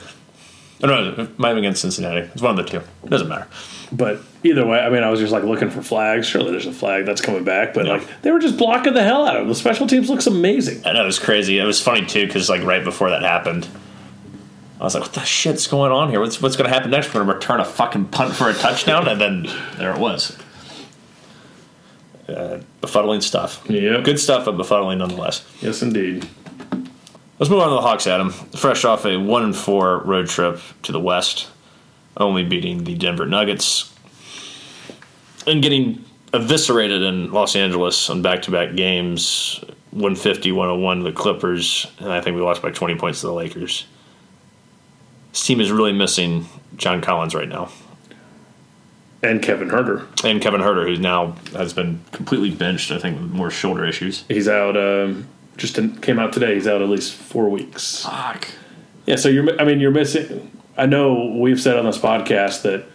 Oh, 0.83 0.87
no, 0.87 1.15
it 1.23 1.39
might 1.39 1.49
have 1.49 1.57
against 1.57 1.81
Cincinnati. 1.81 2.21
It's 2.33 2.41
one 2.41 2.57
of 2.59 2.65
the 2.65 2.69
two. 2.69 2.85
It 3.03 3.09
doesn't 3.09 3.29
matter. 3.29 3.47
But 3.91 4.19
either 4.43 4.65
way, 4.65 4.79
I 4.79 4.89
mean, 4.89 5.03
I 5.03 5.09
was 5.09 5.19
just 5.21 5.31
like 5.31 5.43
looking 5.43 5.69
for 5.69 5.81
flags. 5.81 6.27
Surely 6.27 6.51
there's 6.51 6.65
a 6.65 6.73
flag 6.73 7.05
that's 7.05 7.21
coming 7.21 7.43
back, 7.45 7.73
but 7.73 7.85
Yeah. 7.85 7.93
like 7.93 8.21
they 8.23 8.31
were 8.31 8.39
just 8.39 8.57
blocking 8.57 8.93
the 8.93 9.03
hell 9.03 9.25
out 9.25 9.37
of 9.37 9.45
it. 9.45 9.47
The 9.47 9.55
special 9.55 9.87
teams 9.87 10.09
looks 10.09 10.27
amazing. 10.27 10.85
I 10.85 10.91
know 10.93 11.03
it 11.03 11.05
was 11.05 11.19
crazy. 11.19 11.59
It 11.59 11.63
was 11.63 11.81
funny 11.81 12.05
too 12.05 12.25
because 12.27 12.49
like 12.49 12.63
right 12.63 12.83
before 12.83 13.09
that 13.11 13.21
happened, 13.21 13.67
I 14.81 14.83
was 14.83 14.95
like, 14.95 15.03
"What 15.03 15.13
the 15.13 15.21
shit's 15.23 15.67
going 15.67 15.91
on 15.93 16.09
here? 16.09 16.19
What's 16.19 16.41
what's 16.41 16.57
going 16.57 16.69
to 16.69 16.73
happen 16.73 16.91
next? 16.91 17.07
We're 17.13 17.23
going 17.23 17.27
to 17.27 17.33
return 17.35 17.59
a 17.61 17.65
fucking 17.65 18.05
punt 18.07 18.35
for 18.35 18.49
a 18.49 18.53
touchdown?" 18.53 19.07
And 19.07 19.21
then 19.21 19.47
there 19.77 19.93
it 19.93 19.99
was. 19.99 20.37
Uh, 22.27 22.59
befuddling 22.81 23.21
stuff. 23.21 23.63
Yep. 23.69 24.03
Good 24.03 24.19
stuff, 24.19 24.45
but 24.45 24.57
befuddling 24.57 24.97
nonetheless. 24.97 25.45
Yes, 25.61 25.81
indeed. 25.83 26.27
Let's 27.37 27.49
move 27.49 27.59
on 27.59 27.69
to 27.69 27.75
the 27.75 27.81
Hawks, 27.81 28.07
Adam. 28.07 28.29
Fresh 28.29 28.85
off 28.85 29.05
a 29.05 29.17
one 29.17 29.43
and 29.43 29.55
four 29.55 29.99
road 29.99 30.27
trip 30.27 30.59
to 30.83 30.91
the 30.91 30.99
West, 30.99 31.49
only 32.15 32.45
beating 32.45 32.85
the 32.85 32.95
Denver 32.95 33.25
Nuggets, 33.25 33.93
and 35.45 35.61
getting 35.61 36.05
eviscerated 36.33 37.01
in 37.01 37.31
Los 37.31 37.55
Angeles 37.55 38.09
on 38.09 38.21
back 38.21 38.41
to 38.43 38.51
back 38.51 38.75
games 38.75 39.59
150 39.91 40.51
101 40.53 40.97
to 40.99 41.03
the 41.03 41.11
Clippers, 41.11 41.87
and 41.99 42.11
I 42.11 42.21
think 42.21 42.35
we 42.35 42.41
lost 42.41 42.61
by 42.61 42.71
20 42.71 42.95
points 42.95 43.21
to 43.21 43.27
the 43.27 43.33
Lakers. 43.33 43.85
This 45.31 45.45
team 45.45 45.59
is 45.59 45.71
really 45.71 45.93
missing 45.93 46.45
John 46.77 47.01
Collins 47.01 47.35
right 47.35 47.49
now. 47.49 47.69
And 49.23 49.41
Kevin 49.41 49.69
Huerter, 49.69 50.05
And 50.23 50.41
Kevin 50.41 50.61
Huerter, 50.61 50.85
who 50.85 51.01
now 51.01 51.31
has 51.53 51.73
been 51.73 51.99
completely 52.11 52.51
benched, 52.51 52.91
I 52.91 52.99
think, 52.99 53.19
with 53.19 53.31
more 53.31 53.49
shoulder 53.49 53.83
issues. 53.85 54.23
he's 54.27 54.47
out. 54.47 54.77
Um, 54.77 55.27
just 55.57 55.75
came 56.01 56.19
out 56.19 56.33
today. 56.33 56.55
He's 56.55 56.67
out 56.67 56.81
at 56.81 56.89
least 56.89 57.13
four 57.13 57.49
weeks. 57.49 58.03
Fuck. 58.03 58.49
Yeah, 59.05 59.15
so 59.15 59.29
you're. 59.29 59.59
I 59.59 59.63
mean, 59.65 59.79
you're 59.79 59.91
missing. 59.91 60.51
I 60.77 60.85
know 60.85 61.33
we've 61.39 61.59
said 61.61 61.77
on 61.77 61.85
this 61.85 61.97
podcast 61.97 62.63
that 62.63 62.85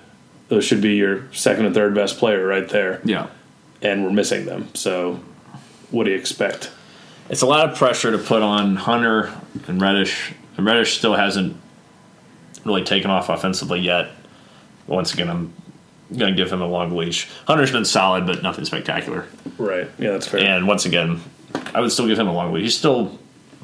those 0.48 0.64
should 0.64 0.82
be 0.82 0.96
your 0.96 1.32
second 1.32 1.64
and 1.66 1.74
third 1.74 1.94
best 1.94 2.18
player 2.18 2.44
right 2.46 2.68
there, 2.68 3.00
Yeah. 3.04 3.28
and 3.80 4.04
we're 4.04 4.10
missing 4.12 4.44
them. 4.44 4.68
So, 4.74 5.20
what 5.90 6.04
do 6.04 6.10
you 6.10 6.16
expect? 6.16 6.70
It's 7.30 7.42
a 7.42 7.46
lot 7.46 7.68
of 7.70 7.78
pressure 7.78 8.10
to 8.10 8.18
put 8.18 8.42
on 8.42 8.76
Hunter 8.76 9.32
and 9.68 9.80
Reddish. 9.80 10.32
And 10.56 10.66
Reddish 10.66 10.98
still 10.98 11.14
hasn't 11.14 11.56
really 12.64 12.82
taken 12.84 13.10
off 13.10 13.28
offensively 13.28 13.80
yet. 13.80 14.08
Once 14.88 15.14
again, 15.14 15.30
I'm 15.30 15.54
going 16.18 16.34
to 16.34 16.36
give 16.36 16.52
him 16.52 16.60
a 16.60 16.66
long 16.66 16.94
leash. 16.96 17.28
Hunter's 17.46 17.70
been 17.70 17.84
solid, 17.84 18.26
but 18.26 18.42
nothing 18.42 18.64
spectacular. 18.64 19.26
Right. 19.56 19.88
Yeah, 19.98 20.10
that's 20.10 20.26
fair. 20.26 20.40
And 20.40 20.66
once 20.66 20.84
again, 20.84 21.20
I 21.74 21.80
would 21.80 21.92
still 21.92 22.06
give 22.06 22.18
him 22.18 22.28
a 22.28 22.32
long 22.32 22.52
leash. 22.52 22.64
He's 22.64 22.78
still 22.78 23.18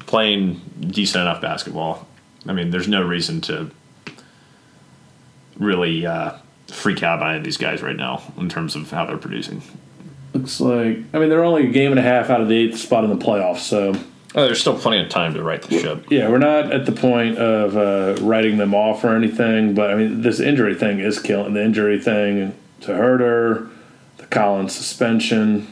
playing 0.05 0.61
decent 0.79 1.21
enough 1.23 1.41
basketball. 1.41 2.07
I 2.47 2.53
mean, 2.53 2.69
there's 2.71 2.87
no 2.87 3.01
reason 3.01 3.41
to 3.41 3.69
really 5.57 6.05
uh, 6.05 6.33
freak 6.67 7.03
out 7.03 7.17
about 7.19 7.29
any 7.29 7.37
of 7.39 7.43
these 7.43 7.57
guys 7.57 7.81
right 7.81 7.95
now 7.95 8.21
in 8.37 8.49
terms 8.49 8.75
of 8.75 8.89
how 8.91 9.05
they're 9.05 9.17
producing. 9.17 9.61
Looks 10.33 10.59
like. 10.59 10.99
I 11.13 11.19
mean, 11.19 11.29
they're 11.29 11.43
only 11.43 11.67
a 11.67 11.71
game 11.71 11.91
and 11.91 11.99
a 11.99 12.03
half 12.03 12.29
out 12.29 12.41
of 12.41 12.47
the 12.47 12.55
eighth 12.57 12.77
spot 12.77 13.03
in 13.03 13.09
the 13.09 13.23
playoffs. 13.23 13.59
So, 13.59 13.93
Oh, 14.35 14.45
there's 14.45 14.59
still 14.61 14.77
plenty 14.77 15.03
of 15.03 15.09
time 15.09 15.33
to 15.33 15.41
right 15.41 15.61
the 15.61 15.79
ship. 15.79 16.05
yeah, 16.11 16.29
we're 16.29 16.37
not 16.37 16.71
at 16.71 16.85
the 16.85 16.91
point 16.91 17.37
of 17.39 17.75
uh, 17.75 18.21
writing 18.23 18.57
them 18.57 18.75
off 18.75 19.03
or 19.03 19.15
anything. 19.15 19.73
But 19.73 19.89
I 19.89 19.95
mean, 19.95 20.21
this 20.21 20.39
injury 20.39 20.75
thing 20.75 20.99
is 20.99 21.17
killing. 21.17 21.53
The 21.53 21.63
injury 21.63 21.99
thing 21.99 22.53
to 22.81 22.91
Huerter, 22.91 23.69
the 24.17 24.25
Collins 24.27 24.75
suspension. 24.75 25.67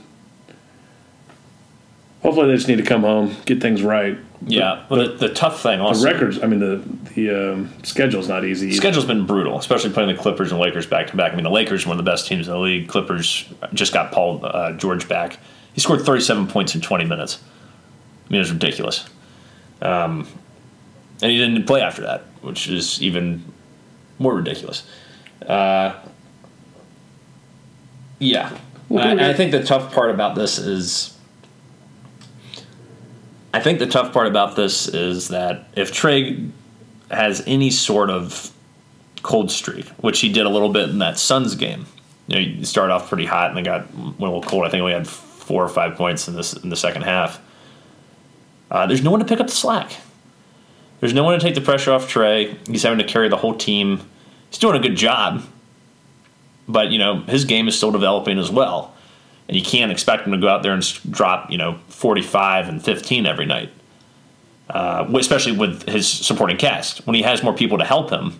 Hopefully, 2.25 2.47
they 2.47 2.55
just 2.55 2.67
need 2.67 2.77
to 2.77 2.83
come 2.83 3.01
home, 3.01 3.35
get 3.45 3.61
things 3.61 3.83
right. 3.83 4.17
Yeah, 4.47 4.83
but 4.89 5.19
the, 5.19 5.27
the 5.27 5.33
tough 5.33 5.61
thing 5.61 5.79
The 5.79 6.01
records. 6.03 6.41
I 6.41 6.47
mean, 6.47 6.59
the 6.59 6.81
the 7.13 7.53
um, 7.53 7.83
schedule's 7.83 8.27
not 8.27 8.43
easy. 8.43 8.67
either. 8.67 8.77
schedule's 8.77 9.05
been 9.05 9.25
brutal, 9.25 9.57
especially 9.59 9.91
playing 9.91 10.15
the 10.15 10.21
Clippers 10.21 10.51
and 10.51 10.59
Lakers 10.59 10.87
back 10.87 11.07
to 11.07 11.17
back. 11.17 11.33
I 11.33 11.35
mean, 11.35 11.43
the 11.43 11.51
Lakers 11.51 11.85
are 11.85 11.89
one 11.89 11.99
of 11.99 12.03
the 12.03 12.11
best 12.11 12.27
teams 12.27 12.47
in 12.47 12.53
the 12.53 12.59
league. 12.59 12.87
Clippers 12.87 13.47
just 13.73 13.93
got 13.93 14.11
Paul 14.11 14.43
uh, 14.43 14.73
George 14.73 15.07
back. 15.07 15.37
He 15.73 15.81
scored 15.81 16.01
37 16.01 16.47
points 16.47 16.73
in 16.73 16.81
20 16.81 17.05
minutes. 17.05 17.39
I 18.25 18.31
mean, 18.31 18.37
it 18.37 18.39
was 18.39 18.51
ridiculous. 18.51 19.05
Um, 19.81 20.27
and 21.21 21.31
he 21.31 21.37
didn't 21.37 21.65
play 21.65 21.81
after 21.81 22.01
that, 22.03 22.21
which 22.41 22.67
is 22.67 23.01
even 23.01 23.43
more 24.19 24.33
ridiculous. 24.33 24.87
Uh, 25.45 25.95
yeah. 28.19 28.57
I, 28.91 29.29
I 29.29 29.33
think 29.33 29.51
the 29.51 29.63
tough 29.63 29.93
part 29.93 30.11
about 30.11 30.35
this 30.35 30.57
is. 30.57 31.14
I 33.55 33.61
think 33.61 33.79
the 33.79 33.87
tough 33.87 34.11
part 34.11 34.27
about 34.27 34.55
this 34.55 34.87
is 34.87 35.29
that 35.29 35.69
if 35.75 35.93
Trae 35.93 36.51
has 37.09 37.41
any 37.47 37.71
sort 37.71 38.09
of 38.09 38.51
cold 39.25 39.49
streak, 39.49 39.87
which 39.97 40.19
he 40.19 40.31
did 40.31 40.45
a 40.45 40.49
little 40.49 40.69
bit 40.69 40.89
in 40.89 40.99
that 40.99 41.17
Suns 41.17 41.55
game. 41.55 41.85
You 42.27 42.35
know, 42.35 42.41
you 42.41 42.65
started 42.65 42.93
off 42.93 43.07
pretty 43.09 43.25
hot 43.25 43.49
and 43.49 43.57
then 43.57 43.63
got 43.63 43.93
went 43.95 44.19
a 44.19 44.23
little 44.23 44.43
cold. 44.43 44.65
I 44.65 44.69
think 44.69 44.83
we 44.83 44.91
had 44.91 45.07
four 45.07 45.63
or 45.63 45.69
five 45.69 45.95
points 45.95 46.27
in 46.27 46.35
this 46.35 46.53
in 46.53 46.69
the 46.69 46.75
second 46.75 47.03
half. 47.03 47.39
Uh, 48.69 48.87
there's 48.87 49.03
no 49.03 49.11
one 49.11 49.19
to 49.19 49.25
pick 49.25 49.39
up 49.39 49.47
the 49.47 49.53
slack. 49.53 49.95
There's 50.99 51.13
no 51.13 51.23
one 51.23 51.39
to 51.39 51.43
take 51.43 51.55
the 51.55 51.61
pressure 51.61 51.91
off 51.91 52.11
Trae. 52.11 52.55
He's 52.67 52.83
having 52.83 52.99
to 52.99 53.05
carry 53.05 53.29
the 53.29 53.37
whole 53.37 53.55
team. 53.55 54.01
He's 54.49 54.59
doing 54.59 54.75
a 54.75 54.79
good 54.79 54.95
job, 54.95 55.43
but 56.67 56.89
you 56.89 56.99
know 56.99 57.21
his 57.21 57.45
game 57.45 57.67
is 57.67 57.77
still 57.77 57.91
developing 57.91 58.37
as 58.37 58.51
well, 58.51 58.94
and 59.47 59.55
you 59.55 59.63
can't 59.63 59.91
expect 59.91 60.25
him 60.25 60.31
to 60.31 60.37
go 60.37 60.47
out 60.47 60.63
there 60.63 60.73
and 60.73 60.83
drop 61.11 61.51
you 61.51 61.57
know 61.57 61.79
45 61.89 62.69
and 62.69 62.83
15 62.83 63.25
every 63.25 63.45
night 63.45 63.71
uh, 64.69 65.07
especially 65.15 65.51
with 65.53 65.87
his 65.87 66.07
supporting 66.07 66.57
cast. 66.57 67.05
When 67.05 67.15
he 67.15 67.21
has 67.21 67.43
more 67.43 67.53
people 67.53 67.77
to 67.77 67.85
help 67.85 68.09
him, 68.09 68.39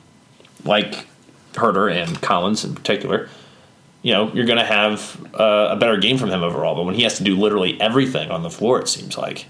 like 0.64 1.08
Huerter 1.54 1.92
and 1.92 2.22
Collins 2.22 2.66
in 2.66 2.74
particular, 2.76 3.30
you 4.02 4.14
know, 4.14 4.32
you're 4.34 4.46
going 4.46 4.60
to 4.60 4.66
have 4.66 5.20
uh, 5.36 5.70
a 5.72 5.76
better 5.76 5.98
game 5.98 6.18
from 6.18 6.30
him 6.30 6.44
overall. 6.44 6.76
But 6.76 6.84
when 6.84 6.96
he 6.96 7.04
has 7.04 7.18
to 7.18 7.24
do 7.24 7.36
literally 7.36 7.80
everything 7.80 8.32
on 8.32 8.44
the 8.44 8.50
floor, 8.50 8.80
it 8.80 8.88
seems 8.88 9.18
like 9.18 9.46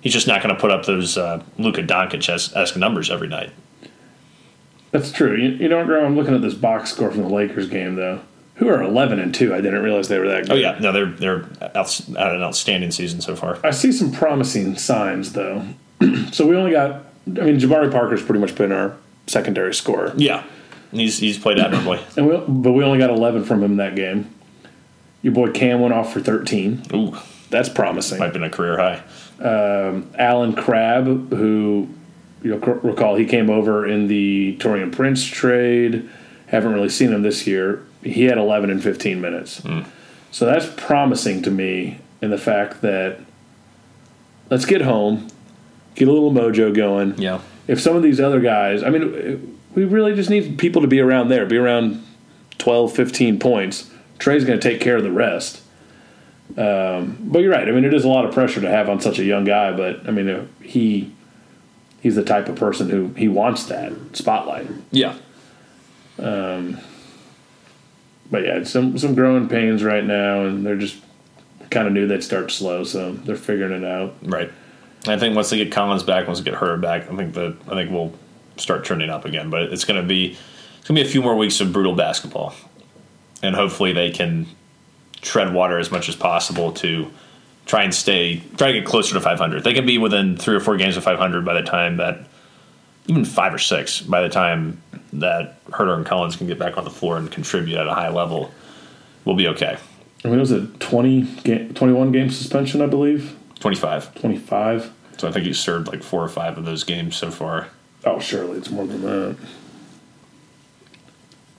he's 0.00 0.12
just 0.12 0.26
not 0.26 0.42
going 0.42 0.54
to 0.54 0.60
put 0.60 0.70
up 0.70 0.86
those 0.86 1.16
uh, 1.16 1.42
Luka 1.58 1.82
Doncic 1.82 2.28
esque 2.28 2.76
numbers 2.76 3.10
every 3.10 3.28
night. 3.28 3.50
That's 4.90 5.10
true. 5.10 5.36
You, 5.36 5.50
you 5.50 5.68
know, 5.68 5.80
I'm 5.80 6.16
looking 6.16 6.34
at 6.34 6.42
this 6.42 6.54
box 6.54 6.92
score 6.92 7.10
from 7.10 7.22
the 7.22 7.28
Lakers 7.28 7.68
game 7.68 7.94
though. 7.96 8.20
Who 8.62 8.68
are 8.68 8.80
11 8.80 9.18
and 9.18 9.34
two? 9.34 9.52
I 9.52 9.60
didn't 9.60 9.82
realize 9.82 10.06
they 10.06 10.20
were 10.20 10.28
that 10.28 10.42
good. 10.42 10.52
Oh 10.52 10.54
yeah, 10.54 10.78
no, 10.78 10.92
they're 10.92 11.06
they're 11.06 11.46
out, 11.74 12.00
out 12.16 12.32
an 12.32 12.42
outstanding 12.42 12.92
season 12.92 13.20
so 13.20 13.34
far. 13.34 13.58
I 13.64 13.72
see 13.72 13.90
some 13.90 14.12
promising 14.12 14.76
signs 14.78 15.32
though. 15.32 15.66
so 16.30 16.46
we 16.46 16.54
only 16.54 16.70
got. 16.70 17.06
I 17.26 17.40
mean, 17.40 17.58
Jabari 17.58 17.90
Parker's 17.90 18.22
pretty 18.22 18.38
much 18.38 18.54
been 18.54 18.70
our 18.70 18.94
secondary 19.26 19.74
scorer. 19.74 20.12
Yeah, 20.16 20.44
he's 20.92 21.18
he's 21.18 21.38
played 21.38 21.58
admirably. 21.58 21.98
and 22.16 22.28
we, 22.28 22.36
but 22.36 22.70
we 22.70 22.84
only 22.84 22.98
got 23.00 23.10
11 23.10 23.42
from 23.42 23.64
him 23.64 23.78
that 23.78 23.96
game. 23.96 24.32
Your 25.22 25.32
boy 25.32 25.50
Cam 25.50 25.80
went 25.80 25.92
off 25.92 26.12
for 26.12 26.20
13. 26.20 26.84
Ooh, 26.94 27.16
that's 27.50 27.68
promising. 27.68 28.20
Might 28.20 28.26
have 28.26 28.32
been 28.32 28.44
a 28.44 28.50
career 28.50 28.78
high. 28.78 29.02
Um, 29.44 30.08
Allen 30.16 30.54
Crabbe, 30.54 31.32
who 31.32 31.88
you'll 32.44 32.58
recall 32.58 33.16
he 33.16 33.24
came 33.24 33.50
over 33.50 33.84
in 33.84 34.06
the 34.06 34.56
Taurean 34.60 34.92
Prince 34.92 35.24
trade. 35.24 36.08
Haven't 36.46 36.72
really 36.72 36.90
seen 36.90 37.12
him 37.12 37.22
this 37.22 37.44
year. 37.44 37.84
He 38.02 38.24
had 38.24 38.38
11 38.38 38.70
and 38.70 38.82
15 38.82 39.20
minutes. 39.20 39.60
Mm. 39.60 39.86
So 40.30 40.46
that's 40.46 40.66
promising 40.76 41.42
to 41.42 41.50
me 41.50 41.98
in 42.20 42.30
the 42.30 42.38
fact 42.38 42.80
that 42.80 43.20
let's 44.50 44.64
get 44.64 44.82
home, 44.82 45.28
get 45.94 46.08
a 46.08 46.12
little 46.12 46.32
mojo 46.32 46.74
going. 46.74 47.18
Yeah. 47.18 47.40
If 47.68 47.80
some 47.80 47.96
of 47.96 48.02
these 48.02 48.20
other 48.20 48.40
guys, 48.40 48.82
I 48.82 48.90
mean, 48.90 49.58
we 49.74 49.84
really 49.84 50.14
just 50.14 50.30
need 50.30 50.58
people 50.58 50.82
to 50.82 50.88
be 50.88 51.00
around 51.00 51.28
there, 51.28 51.46
be 51.46 51.56
around 51.56 52.04
12, 52.58 52.94
15 52.94 53.38
points. 53.38 53.90
Trae's 54.18 54.44
going 54.44 54.58
to 54.58 54.68
take 54.68 54.80
care 54.80 54.96
of 54.96 55.02
the 55.02 55.12
rest. 55.12 55.62
Um, 56.56 57.16
but 57.20 57.40
you're 57.40 57.50
right. 57.50 57.66
I 57.66 57.72
mean, 57.72 57.84
it 57.84 57.94
is 57.94 58.04
a 58.04 58.08
lot 58.08 58.24
of 58.24 58.32
pressure 58.32 58.60
to 58.60 58.68
have 58.68 58.88
on 58.88 59.00
such 59.00 59.18
a 59.18 59.24
young 59.24 59.44
guy. 59.44 59.74
But 59.74 60.06
I 60.06 60.10
mean, 60.10 60.48
he 60.62 61.12
he's 62.00 62.14
the 62.16 62.24
type 62.24 62.48
of 62.48 62.56
person 62.56 62.90
who 62.90 63.08
he 63.14 63.28
wants 63.28 63.64
that 63.66 63.92
spotlight. 64.12 64.66
Yeah. 64.90 65.16
Um, 66.18 66.78
but 68.32 68.44
yeah, 68.44 68.64
some 68.64 68.98
some 68.98 69.14
growing 69.14 69.48
pains 69.48 69.84
right 69.84 70.04
now, 70.04 70.44
and 70.46 70.66
they're 70.66 70.74
just 70.74 70.96
kind 71.70 71.86
of 71.86 71.92
knew 71.92 72.08
they'd 72.08 72.24
start 72.24 72.50
slow, 72.50 72.82
so 72.82 73.12
they're 73.12 73.36
figuring 73.36 73.84
it 73.84 73.86
out. 73.86 74.16
Right. 74.22 74.50
I 75.06 75.18
think 75.18 75.36
once 75.36 75.50
they 75.50 75.58
get 75.58 75.70
Collins 75.70 76.02
back, 76.02 76.26
once 76.26 76.40
they 76.40 76.44
get 76.44 76.58
Huerter 76.58 76.80
back, 76.80 77.10
I 77.10 77.14
think 77.14 77.34
that 77.34 77.56
I 77.68 77.74
think 77.74 77.90
we'll 77.90 78.12
start 78.56 78.84
turning 78.84 79.10
up 79.10 79.26
again. 79.26 79.50
But 79.50 79.64
it's 79.64 79.84
to 79.84 80.02
be 80.02 80.36
it's 80.78 80.86
to 80.86 80.94
be 80.94 81.02
a 81.02 81.04
few 81.04 81.22
more 81.22 81.36
weeks 81.36 81.60
of 81.60 81.72
brutal 81.72 81.94
basketball, 81.94 82.54
and 83.42 83.54
hopefully 83.54 83.92
they 83.92 84.10
can 84.10 84.46
tread 85.20 85.52
water 85.52 85.78
as 85.78 85.90
much 85.92 86.08
as 86.08 86.16
possible 86.16 86.72
to 86.72 87.10
try 87.66 87.82
and 87.84 87.94
stay, 87.94 88.42
try 88.56 88.68
to 88.68 88.72
get 88.72 88.86
closer 88.86 89.14
to 89.14 89.20
500. 89.20 89.62
They 89.62 89.74
can 89.74 89.86
be 89.86 89.98
within 89.98 90.36
three 90.36 90.56
or 90.56 90.60
four 90.60 90.76
games 90.76 90.96
of 90.96 91.04
500 91.04 91.44
by 91.44 91.54
the 91.54 91.62
time 91.62 91.98
that, 91.98 92.26
even 93.06 93.24
five 93.24 93.52
or 93.52 93.58
six, 93.58 94.00
by 94.00 94.22
the 94.22 94.28
time 94.28 94.80
that 95.12 95.64
Huerter 95.66 95.96
and 95.96 96.06
Collins 96.06 96.36
can 96.36 96.46
get 96.46 96.58
back 96.58 96.78
on 96.78 96.84
the 96.84 96.90
floor 96.90 97.16
and 97.16 97.30
contribute 97.30 97.76
at 97.76 97.86
a 97.86 97.94
high 97.94 98.08
level, 98.10 98.52
we'll 99.24 99.36
be 99.36 99.48
okay. 99.48 99.76
I 100.24 100.28
mean, 100.28 100.36
it 100.36 100.40
was 100.40 100.52
a 100.52 100.66
20 100.66 101.22
game, 101.42 101.74
21 101.74 102.12
game 102.12 102.30
suspension, 102.30 102.80
I 102.80 102.86
believe. 102.86 103.36
25. 103.60 104.14
25. 104.14 104.92
So 105.18 105.28
I 105.28 105.32
think 105.32 105.46
he's 105.46 105.58
served 105.58 105.88
like 105.88 106.02
four 106.02 106.22
or 106.22 106.28
five 106.28 106.58
of 106.58 106.64
those 106.64 106.84
games 106.84 107.16
so 107.16 107.30
far. 107.30 107.68
Oh, 108.04 108.18
surely 108.18 108.58
it's 108.58 108.70
more 108.70 108.86
than 108.86 109.02
that. 109.02 109.36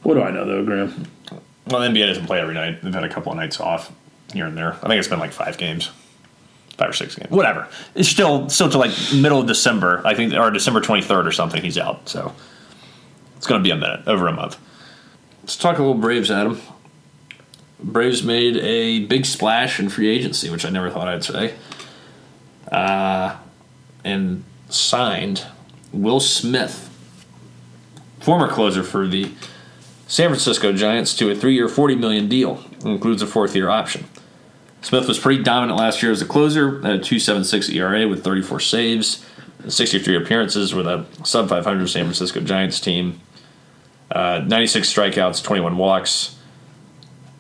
What 0.02 0.16
do 0.16 0.22
I 0.22 0.32
know, 0.32 0.46
though, 0.46 0.66
Graham? 0.66 1.08
Well, 1.68 1.80
the 1.80 1.88
NBA 1.88 2.08
doesn't 2.08 2.26
play 2.26 2.42
every 2.42 2.56
night. 2.56 2.82
They've 2.82 2.94
had 2.94 3.06
a 3.06 3.10
couple 3.10 3.32
of 3.32 3.38
nights 3.38 3.60
off 3.62 3.92
here 4.34 4.46
and 4.46 4.58
there. 4.58 4.74
I 4.74 4.88
think 4.88 5.00
it's 5.00 5.08
been 5.08 5.20
like 5.20 5.32
five 5.32 5.58
games, 5.58 5.92
five 6.78 6.90
or 6.90 6.94
six 6.94 7.16
games, 7.16 7.30
whatever. 7.32 7.68
It's 7.96 8.10
still 8.10 8.50
still 8.50 8.70
to 8.70 8.78
like 8.78 8.92
middle 9.14 9.40
of 9.40 9.48
December. 9.48 10.02
I 10.06 10.16
think 10.16 10.34
or 10.34 10.52
December 10.52 10.82
twenty 10.82 11.04
third 11.04 11.28
or 11.28 11.32
something. 11.32 11.62
He's 11.62 11.78
out, 11.78 12.10
so 12.10 12.34
it's 13.38 13.48
going 13.48 13.62
to 13.62 13.64
be 13.64 13.72
a 13.72 13.76
minute, 13.76 14.08
over 14.08 14.28
a 14.28 14.34
month. 14.34 14.58
Let's 15.42 15.58
talk 15.58 15.78
a 15.78 15.82
little 15.82 16.02
Braves, 16.02 16.32
Adam. 16.32 16.60
Braves 17.80 18.24
made 18.24 18.56
a 18.58 19.06
big 19.06 19.26
splash 19.26 19.80
in 19.80 19.90
free 19.90 20.08
agency, 20.08 20.50
which 20.50 20.66
I 20.66 20.70
never 20.70 20.90
thought 20.90 21.10
I'd 21.10 21.24
say, 21.24 21.54
uh, 22.72 23.36
and 24.06 24.46
signed 24.70 25.46
Will 25.92 26.22
Smith, 26.22 26.90
former 28.22 28.48
closer 28.48 28.84
for 28.84 29.06
the 29.06 29.32
San 30.08 30.30
Francisco 30.30 30.72
Giants, 30.72 31.14
to 31.18 31.30
a 31.30 31.36
three-year, 31.36 31.68
forty 31.68 31.96
million 31.96 32.30
deal 32.30 32.64
includes 32.86 33.22
a 33.22 33.28
fourth 33.28 33.56
year 33.56 33.70
option. 33.70 34.06
Smith 34.84 35.08
was 35.08 35.18
pretty 35.18 35.42
dominant 35.42 35.80
last 35.80 36.04
year 36.04 36.12
as 36.12 36.22
a 36.22 36.26
closer 36.26 36.80
at 36.86 36.96
a 36.96 37.00
2.76 37.00 37.74
ERA 37.74 38.06
with 38.06 38.22
34 38.22 38.60
saves, 38.60 39.26
63 39.66 40.18
appearances 40.18 40.76
with 40.76 40.86
a 40.86 41.06
sub 41.24 41.48
500 41.48 41.88
San 41.88 42.04
Francisco 42.04 42.42
Giants 42.42 42.82
team, 42.82 43.22
uh, 44.12 44.44
96 44.46 44.94
strikeouts, 44.94 45.42
21 45.42 45.78
walks, 45.78 46.36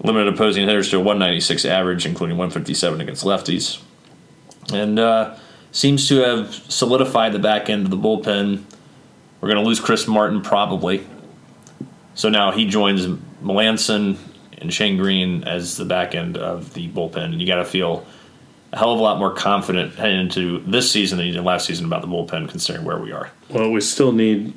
limited 0.02 0.34
opposing 0.34 0.66
hitters 0.66 0.90
to 0.92 0.96
a 0.96 1.00
196 1.00 1.66
average, 1.66 2.06
including 2.06 2.38
157 2.38 3.02
against 3.02 3.26
lefties, 3.26 3.82
and 4.72 4.98
uh, 4.98 5.36
seems 5.74 6.08
to 6.08 6.20
have 6.20 6.54
solidified 6.54 7.34
the 7.34 7.40
back 7.40 7.70
end 7.70 7.84
of 7.84 7.92
the 7.92 7.98
bullpen. 7.98 8.64
We're 9.42 9.50
going 9.50 9.62
to 9.62 9.68
lose 9.68 9.82
Chris 9.82 10.08
Martin 10.08 10.42
probably. 10.42 11.06
So 12.16 12.30
now 12.30 12.52
he 12.52 12.66
joins 12.66 13.06
Melancon 13.44 14.18
and 14.60 14.74
Shane 14.74 14.98
Greene 14.98 15.44
as 15.44 15.78
the 15.78 15.86
back 15.86 16.16
end 16.16 16.38
of 16.38 16.74
the 16.74 16.90
bullpen. 16.90 17.26
And 17.26 17.42
you 17.42 17.48
got 17.48 17.58
to 17.58 17.66
feel 17.66 18.06
a 18.72 18.78
hell 18.78 18.94
of 18.94 19.00
a 19.00 19.04
lot 19.04 19.20
more 19.20 19.34
confident 19.34 19.96
heading 19.96 20.20
into 20.20 20.60
this 20.60 20.92
season 20.92 21.18
than 21.18 21.28
you 21.28 21.34
did 21.34 21.44
last 21.44 21.66
season 21.66 21.86
about 21.86 22.02
the 22.02 22.08
bullpen, 22.08 22.50
considering 22.50 22.86
where 22.86 22.98
we 22.98 23.12
are. 23.12 23.30
Well, 23.50 23.72
we 23.72 23.82
still 23.82 24.12
need 24.12 24.54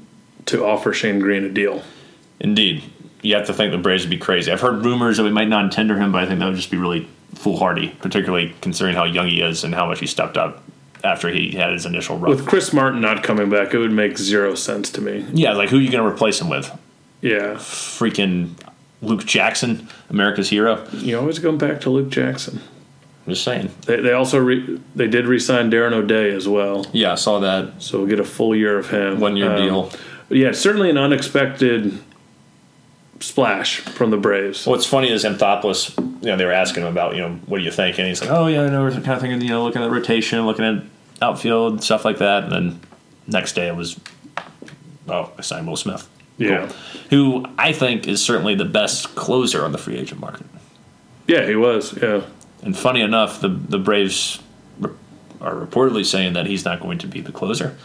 to 0.47 0.65
offer 0.65 0.93
Shane 0.93 1.19
Greene 1.19 1.45
a 1.45 1.49
deal. 1.49 1.83
Indeed. 2.41 2.83
You 3.23 3.35
have 3.35 3.47
to 3.47 3.55
think 3.55 3.73
the 3.73 3.79
Braves 3.79 4.05
would 4.05 4.11
be 4.11 4.19
crazy. 4.19 4.53
I've 4.53 4.61
heard 4.61 4.85
rumors 4.85 5.17
that 5.17 5.25
we 5.25 5.31
might 5.31 5.49
not 5.49 5.73
tender 5.73 5.97
him, 5.97 6.13
but 6.13 6.23
I 6.23 6.27
think 6.27 6.39
that 6.39 6.47
would 6.47 6.57
just 6.57 6.71
be 6.71 6.77
really 6.77 7.09
foolhardy, 7.35 7.89
particularly 8.01 8.55
considering 8.61 8.95
how 8.95 9.05
young 9.05 9.27
he 9.27 9.41
is 9.41 9.65
and 9.65 9.75
how 9.75 9.87
much 9.87 10.01
he 10.01 10.07
stepped 10.07 10.37
up 10.37 10.63
after 11.03 11.29
he 11.29 11.53
had 11.53 11.73
his 11.73 11.87
initial 11.87 12.19
run. 12.19 12.31
With 12.31 12.47
Chris 12.47 12.73
Martin 12.73 13.01
not 13.01 13.23
coming 13.23 13.51
back, 13.51 13.75
it 13.75 13.79
would 13.79 13.93
make 13.93 14.17
zero 14.19 14.55
sense 14.55 14.91
to 14.91 15.01
me. 15.01 15.27
Yeah, 15.33 15.53
like 15.53 15.71
who 15.71 15.79
are 15.79 15.81
you 15.81 15.91
going 15.91 16.05
to 16.05 16.11
replace 16.11 16.41
him 16.41 16.49
with? 16.49 16.71
Yeah. 17.21 17.55
Freaking 17.55 18.55
Luke 19.03 19.25
Jackson, 19.25 19.89
America's 20.09 20.49
hero. 20.49 20.87
You 20.93 21.19
always 21.19 21.39
go 21.39 21.57
back 21.57 21.81
to 21.83 21.91
Luke 21.91 22.09
Jackson. 22.09 22.61
I'm 23.27 23.33
just 23.33 23.45
saying. 23.45 23.71
They, 23.87 24.01
they 24.01 24.13
also 24.13 24.39
re, 24.39 24.81
they 24.95 25.09
did 25.09 25.27
re-sign 25.27 25.71
Darren 25.71 25.93
O'Day 25.93 26.31
as 26.31 26.49
well. 26.49 26.87
Yeah, 26.93 27.13
I 27.13 27.17
saw 27.17 27.41
that. 27.41 27.83
So 27.83 27.99
we'll 27.99 28.09
get 28.09 28.21
a 28.21 28.25
full 28.25 28.55
year 28.55 28.79
of 28.79 28.91
him. 28.91 29.21
One 29.21 29.37
year 29.37 29.51
um, 29.51 29.57
deal. 29.57 29.91
Yeah, 30.29 30.53
certainly 30.53 30.91
an 30.91 30.99
unexpected 30.99 31.99
splash 33.21 33.81
from 33.81 34.11
the 34.11 34.17
Braves. 34.17 34.67
What's 34.67 34.87
funny 34.87 35.11
is 35.11 35.25
Anthopoulos, 35.25 35.97
you 36.23 36.29
know, 36.29 36.37
they 36.37 36.45
were 36.45 36.53
asking 36.53 36.83
him 36.83 36.89
about, 36.89 37.17
you 37.17 37.23
know, 37.23 37.35
what 37.47 37.59
do 37.59 37.65
you 37.65 37.71
think? 37.71 37.99
And 37.99 38.07
he's 38.07 38.21
like, 38.21 38.31
oh, 38.31 38.47
yeah, 38.47 38.63
I 38.63 38.69
know, 38.69 38.83
we're 38.83 38.91
kind 38.93 39.09
of 39.09 39.21
thinking, 39.21 39.41
you 39.41 39.49
know, 39.49 39.65
looking 39.65 39.83
at 39.83 39.91
rotation, 39.91 40.45
looking 40.47 40.65
at 40.65 40.83
outfield, 41.23 41.83
stuff 41.83 42.05
like 42.05 42.19
that. 42.19 42.45
And 42.45 42.53
then 42.53 42.81
next 43.27 43.55
day 43.55 43.69
it 43.69 43.77
was, 43.77 43.99
oh, 45.09 45.33
I 45.39 45.43
signed 45.43 45.67
Will 45.67 45.77
Smith. 45.77 46.09
Yeah. 46.39 46.71
Who 47.11 47.47
I 47.59 47.73
think 47.73 48.07
is 48.07 48.23
certainly 48.23 48.55
the 48.55 48.65
best 48.65 49.15
closer 49.15 49.65
on 49.65 49.73
the 49.73 49.79
free 49.79 49.97
agent 49.97 50.21
market. 50.21 50.47
Yeah, 51.27 51.47
he 51.47 51.57
was. 51.57 51.97
Yeah. 52.01 52.23
And 52.63 52.77
funny 52.77 53.01
enough, 53.01 53.41
the 53.41 53.49
the 53.49 53.79
Braves 53.79 54.41
are 55.41 55.55
reportedly 55.55 56.05
saying 56.05 56.33
that 56.35 56.47
he's 56.47 56.65
not 56.65 56.81
going 56.81 56.99
to 56.99 57.07
be 57.07 57.21
the 57.21 57.33
closer, 57.33 57.77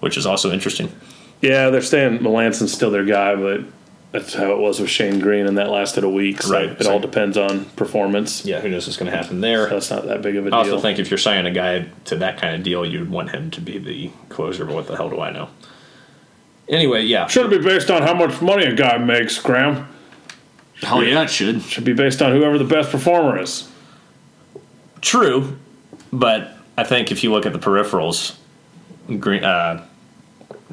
which 0.00 0.16
is 0.16 0.26
also 0.26 0.50
interesting. 0.52 0.92
Yeah, 1.40 1.70
they're 1.70 1.82
saying 1.82 2.22
Melancon's 2.22 2.72
still 2.72 2.90
their 2.90 3.04
guy, 3.04 3.36
but 3.36 3.64
that's 4.12 4.34
how 4.34 4.52
it 4.52 4.58
was 4.58 4.80
with 4.80 4.88
Shane 4.88 5.20
Greene, 5.20 5.46
and 5.46 5.58
that 5.58 5.70
lasted 5.70 6.04
a 6.04 6.08
week. 6.08 6.42
So 6.42 6.52
right. 6.52 6.70
It 6.70 6.84
so, 6.84 6.92
all 6.92 6.98
depends 6.98 7.36
on 7.36 7.66
performance. 7.76 8.44
Yeah, 8.44 8.60
who 8.60 8.68
knows 8.68 8.86
what's 8.86 8.96
going 8.96 9.10
to 9.10 9.16
happen 9.16 9.40
there. 9.40 9.68
So 9.68 9.74
that's 9.74 9.90
not 9.90 10.06
that 10.06 10.22
big 10.22 10.36
of 10.36 10.46
a 10.46 10.50
deal. 10.50 10.58
I 10.58 10.62
also 10.62 10.80
think 10.80 10.98
if 10.98 11.10
you're 11.10 11.18
signing 11.18 11.46
a 11.46 11.54
guy 11.54 11.86
to 12.06 12.16
that 12.16 12.40
kind 12.40 12.54
of 12.54 12.62
deal, 12.62 12.86
you'd 12.86 13.10
want 13.10 13.30
him 13.30 13.50
to 13.52 13.60
be 13.60 13.78
the 13.78 14.10
closer, 14.28 14.64
but 14.64 14.74
what 14.74 14.86
the 14.86 14.96
hell 14.96 15.10
do 15.10 15.20
I 15.20 15.30
know? 15.30 15.48
Anyway, 16.68 17.02
yeah. 17.02 17.26
Should 17.26 17.50
be 17.50 17.58
based 17.58 17.90
on 17.90 18.02
how 18.02 18.14
much 18.14 18.40
money 18.42 18.64
a 18.64 18.74
guy 18.74 18.98
makes, 18.98 19.38
Graham. 19.38 19.88
Hell 20.82 21.02
yeah, 21.02 21.22
it 21.22 21.30
should. 21.30 21.62
Should 21.62 21.84
be 21.84 21.92
based 21.92 22.20
on 22.20 22.32
whoever 22.32 22.58
the 22.58 22.64
best 22.64 22.90
performer 22.90 23.40
is. 23.40 23.70
True, 25.00 25.56
but 26.12 26.52
I 26.76 26.84
think 26.84 27.12
if 27.12 27.22
you 27.22 27.30
look 27.30 27.46
at 27.46 27.52
the 27.52 27.58
peripherals, 27.58 28.36
Greene, 29.20 29.44
uh, 29.44 29.86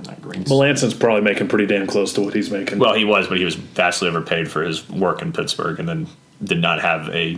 not 0.06 0.48
Melancon's 0.48 0.94
probably 0.94 1.22
making 1.22 1.48
pretty 1.48 1.68
damn 1.68 1.88
close 1.88 2.14
to 2.14 2.22
what 2.22 2.34
he's 2.34 2.50
making. 2.50 2.80
Well, 2.80 2.96
he 2.96 3.06
was, 3.06 3.28
but 3.28 3.38
he 3.38 3.46
was 3.46 3.56
vastly 3.56 4.10
overpaid 4.10 4.50
for 4.50 4.64
his 4.64 4.90
work 4.90 5.22
in 5.22 5.32
Pittsburgh, 5.32 5.80
and 5.80 5.88
then 5.88 6.08
did 6.44 6.60
not 6.60 6.82
have 6.82 7.10
a 7.10 7.38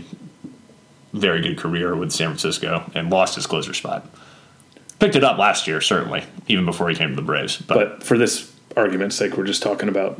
very 1.13 1.41
good 1.41 1.57
career 1.57 1.95
with 1.95 2.11
San 2.11 2.29
Francisco, 2.29 2.89
and 2.95 3.09
lost 3.09 3.35
his 3.35 3.45
closer 3.45 3.73
spot 3.73 4.07
picked 4.99 5.15
it 5.15 5.23
up 5.23 5.37
last 5.37 5.67
year, 5.67 5.81
certainly, 5.81 6.23
even 6.47 6.65
before 6.65 6.89
he 6.89 6.95
came 6.95 7.09
to 7.09 7.15
the 7.15 7.21
Braves. 7.21 7.57
But, 7.57 7.75
but 7.75 8.03
for 8.03 8.17
this 8.17 8.53
argument's 8.75 9.15
sake, 9.15 9.37
we're 9.37 9.45
just 9.45 9.63
talking 9.63 9.89
about 9.89 10.19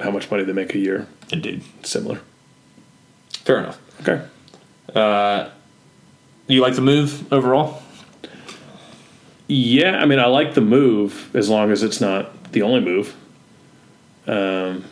how 0.00 0.10
much 0.10 0.30
money 0.30 0.44
they 0.44 0.52
make 0.52 0.74
a 0.74 0.78
year. 0.78 1.06
Indeed. 1.30 1.62
Similar. 1.82 2.20
Fair 3.30 3.58
enough. 3.58 3.78
Okay. 4.00 4.22
You 6.46 6.60
like 6.60 6.74
the 6.74 6.82
move 6.82 7.32
overall? 7.32 7.82
Yeah, 9.46 9.98
I 9.98 10.06
mean, 10.06 10.18
I 10.18 10.26
like 10.26 10.54
the 10.54 10.60
move 10.60 11.34
as 11.34 11.48
long 11.48 11.70
as 11.70 11.82
it's 11.82 12.00
not 12.00 12.52
the 12.52 12.62
only 12.62 12.80
move. 12.80 13.14
Um, 14.26 14.84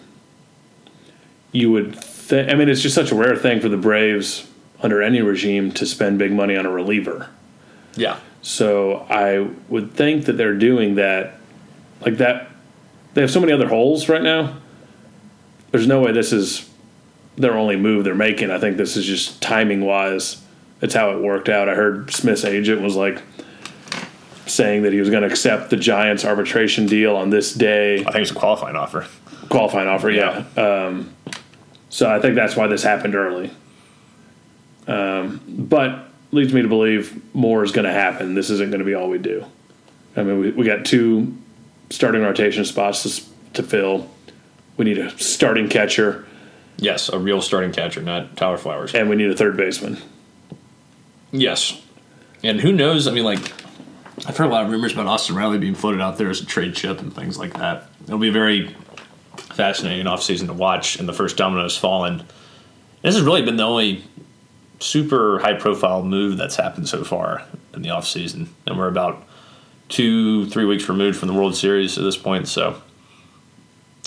you 1.53 1.71
would, 1.71 2.01
th- 2.29 2.51
I 2.51 2.55
mean, 2.55 2.69
it's 2.69 2.83
just 2.83 2.95
such 2.95 3.13
a 3.13 3.15
rare 3.15 3.37
thing 3.37 3.61
for 3.61 3.69
the 3.69 3.77
Braves 3.77 4.47
under 4.83 5.03
any 5.03 5.23
regime 5.23 5.73
to 5.73 5.87
spend 5.87 6.19
big 6.19 6.33
money 6.33 6.57
on 6.57 6.67
a 6.67 6.71
reliever. 6.71 7.31
Yeah. 7.95 8.19
So 8.43 9.07
I 9.09 9.49
would 9.69 9.93
think 9.93 10.27
that 10.27 10.35
they're 10.35 10.57
doing 10.57 10.97
that, 10.97 11.39
like 12.01 12.19
that. 12.19 12.51
They 13.15 13.21
have 13.21 13.31
so 13.31 13.41
many 13.41 13.53
other 13.53 13.69
holes 13.69 14.09
right 14.09 14.23
now. 14.23 14.57
There's 15.71 15.87
no 15.87 16.01
way 16.01 16.13
this 16.13 16.33
is 16.33 16.69
their 17.37 17.55
only 17.55 17.77
move 17.77 18.05
they're 18.05 18.15
making. 18.15 18.51
I 18.51 18.59
think 18.59 18.77
this 18.77 18.97
is 18.97 19.07
just 19.07 19.41
timing 19.41 19.85
wise. 19.85 20.43
It's 20.81 20.95
how 20.95 21.13
it 21.13 21.23
worked 21.23 21.49
out. 21.49 21.69
I 21.69 21.75
heard 21.75 22.11
Smith's 22.11 22.45
agent 22.45 22.83
was 22.83 22.97
like 22.97 23.23
saying 24.47 24.83
that 24.83 24.93
he 24.93 25.01
was 25.01 25.09
going 25.09 25.23
to 25.23 25.29
accept 25.29 25.71
the 25.71 25.77
Giants 25.77 26.25
arbitration 26.25 26.87
deal 26.87 27.17
on 27.17 27.31
this 27.31 27.55
day, 27.55 28.01
I 28.01 28.11
think 28.11 28.23
it's 28.23 28.31
a 28.31 28.35
qualifying 28.35 28.77
offer. 28.77 29.07
qualifying 29.49 29.89
offer. 29.89 30.11
Yeah. 30.11 30.45
Um, 30.57 31.15
so 31.89 32.11
I 32.11 32.21
think 32.21 32.35
that's 32.35 32.57
why 32.57 32.67
this 32.67 32.83
happened 32.83 33.15
early. 33.15 33.51
Um, 34.87 35.41
but 35.47 36.09
leads 36.33 36.53
me 36.53 36.63
to 36.63 36.69
believe 36.69 37.23
more 37.35 37.63
is 37.63 37.73
going 37.73 37.87
to 37.87 37.93
happen. 37.93 38.35
This 38.35 38.51
isn't 38.51 38.71
going 38.71 38.81
to 38.81 38.85
be 38.85 38.95
all 38.95 39.09
we 39.09 39.19
do. 39.19 39.45
I 40.17 40.23
mean, 40.23 40.41
we, 40.41 40.51
we 40.51 40.67
got 40.67 40.85
two 40.85 41.37
starting 41.91 42.23
rotation 42.23 42.65
spots 42.65 43.03
to, 43.03 43.25
to 43.55 43.63
fill. 43.63 44.11
We 44.77 44.85
need 44.87 44.99
a 44.99 45.17
starting 45.19 45.69
catcher 45.69 46.27
Yes, 46.83 47.09
a 47.09 47.19
real 47.19 47.41
starting 47.41 47.71
catcher, 47.71 48.03
not 48.03 48.37
Tyler 48.37 48.57
Flowers. 48.57 48.95
and 48.95 49.09
we 49.09 49.15
need 49.15 49.31
a 49.31 49.37
third 49.37 49.57
baseman. 49.57 49.99
Yes. 51.31 51.81
And 52.43 52.61
who 52.61 52.73
knows? 52.73 53.07
I 53.07 53.13
mean, 53.13 53.25
like, 53.25 53.53
I've 54.27 54.37
heard 54.37 54.47
a 54.47 54.49
lot 54.49 54.65
of 54.65 54.71
rumors 54.71 54.93
about 54.93 55.07
Austin 55.07 55.37
Riley 55.37 55.59
being 55.59 55.77
floated 55.77 56.01
out 56.01 56.19
there 56.19 56.29
as 56.29 56.41
a 56.41 56.47
trade 56.47 56.75
chip 56.75 57.01
and 57.01 57.15
things 57.15 57.39
like 57.39 57.55
that. 57.55 57.89
It'll 58.05 58.19
be 58.19 58.31
a 58.31 58.33
very 58.33 58.75
fascinating 59.37 60.07
offseason 60.07 60.47
to 60.49 60.53
watch, 60.53 60.97
and 60.99 61.09
the 61.09 61.13
first 61.13 61.37
domino 61.37 61.63
has 61.63 61.77
fallen. 61.77 62.25
This 63.03 63.15
has 63.15 63.23
really 63.23 63.43
been 63.43 63.57
the 63.57 63.63
only 63.63 64.03
super 64.83 65.39
high 65.39 65.55
profile 65.55 66.03
move 66.03 66.37
that's 66.37 66.57
happened 66.57 66.89
so 66.89 67.05
far 67.05 67.43
in 67.75 67.83
the 67.83 67.89
offseason. 67.89 68.49
And 68.67 68.79
we're 68.79 68.89
about 68.89 69.27
two, 69.89 70.47
three 70.47 70.65
weeks 70.65 70.89
removed 70.89 71.19
from 71.19 71.29
the 71.29 71.35
World 71.35 71.55
Series 71.57 71.99
at 71.99 72.05
this 72.05 72.17
point, 72.17 72.49
so 72.49 72.81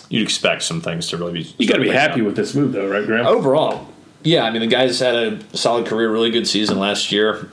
you'd 0.10 0.24
expect 0.24 0.64
some 0.64 0.82
things 0.82 1.08
to 1.10 1.18
really 1.18 1.34
be. 1.34 1.56
You 1.58 1.68
got 1.68 1.78
to 1.78 1.82
be 1.82 1.90
happy 1.90 2.22
out. 2.22 2.26
with 2.26 2.36
this 2.36 2.56
move, 2.56 2.72
though, 2.72 2.88
right, 2.88 3.06
Graham? 3.06 3.26
Overall, 3.26 3.88
yeah, 4.24 4.44
I 4.44 4.52
mean 4.52 4.62
the 4.62 4.68
guys 4.68 5.00
had 5.00 5.16
a 5.16 5.58
solid 5.58 5.86
career, 5.86 6.12
really 6.12 6.32
good 6.32 6.48
season 6.48 6.80
last 6.80 7.12
year. 7.12 7.50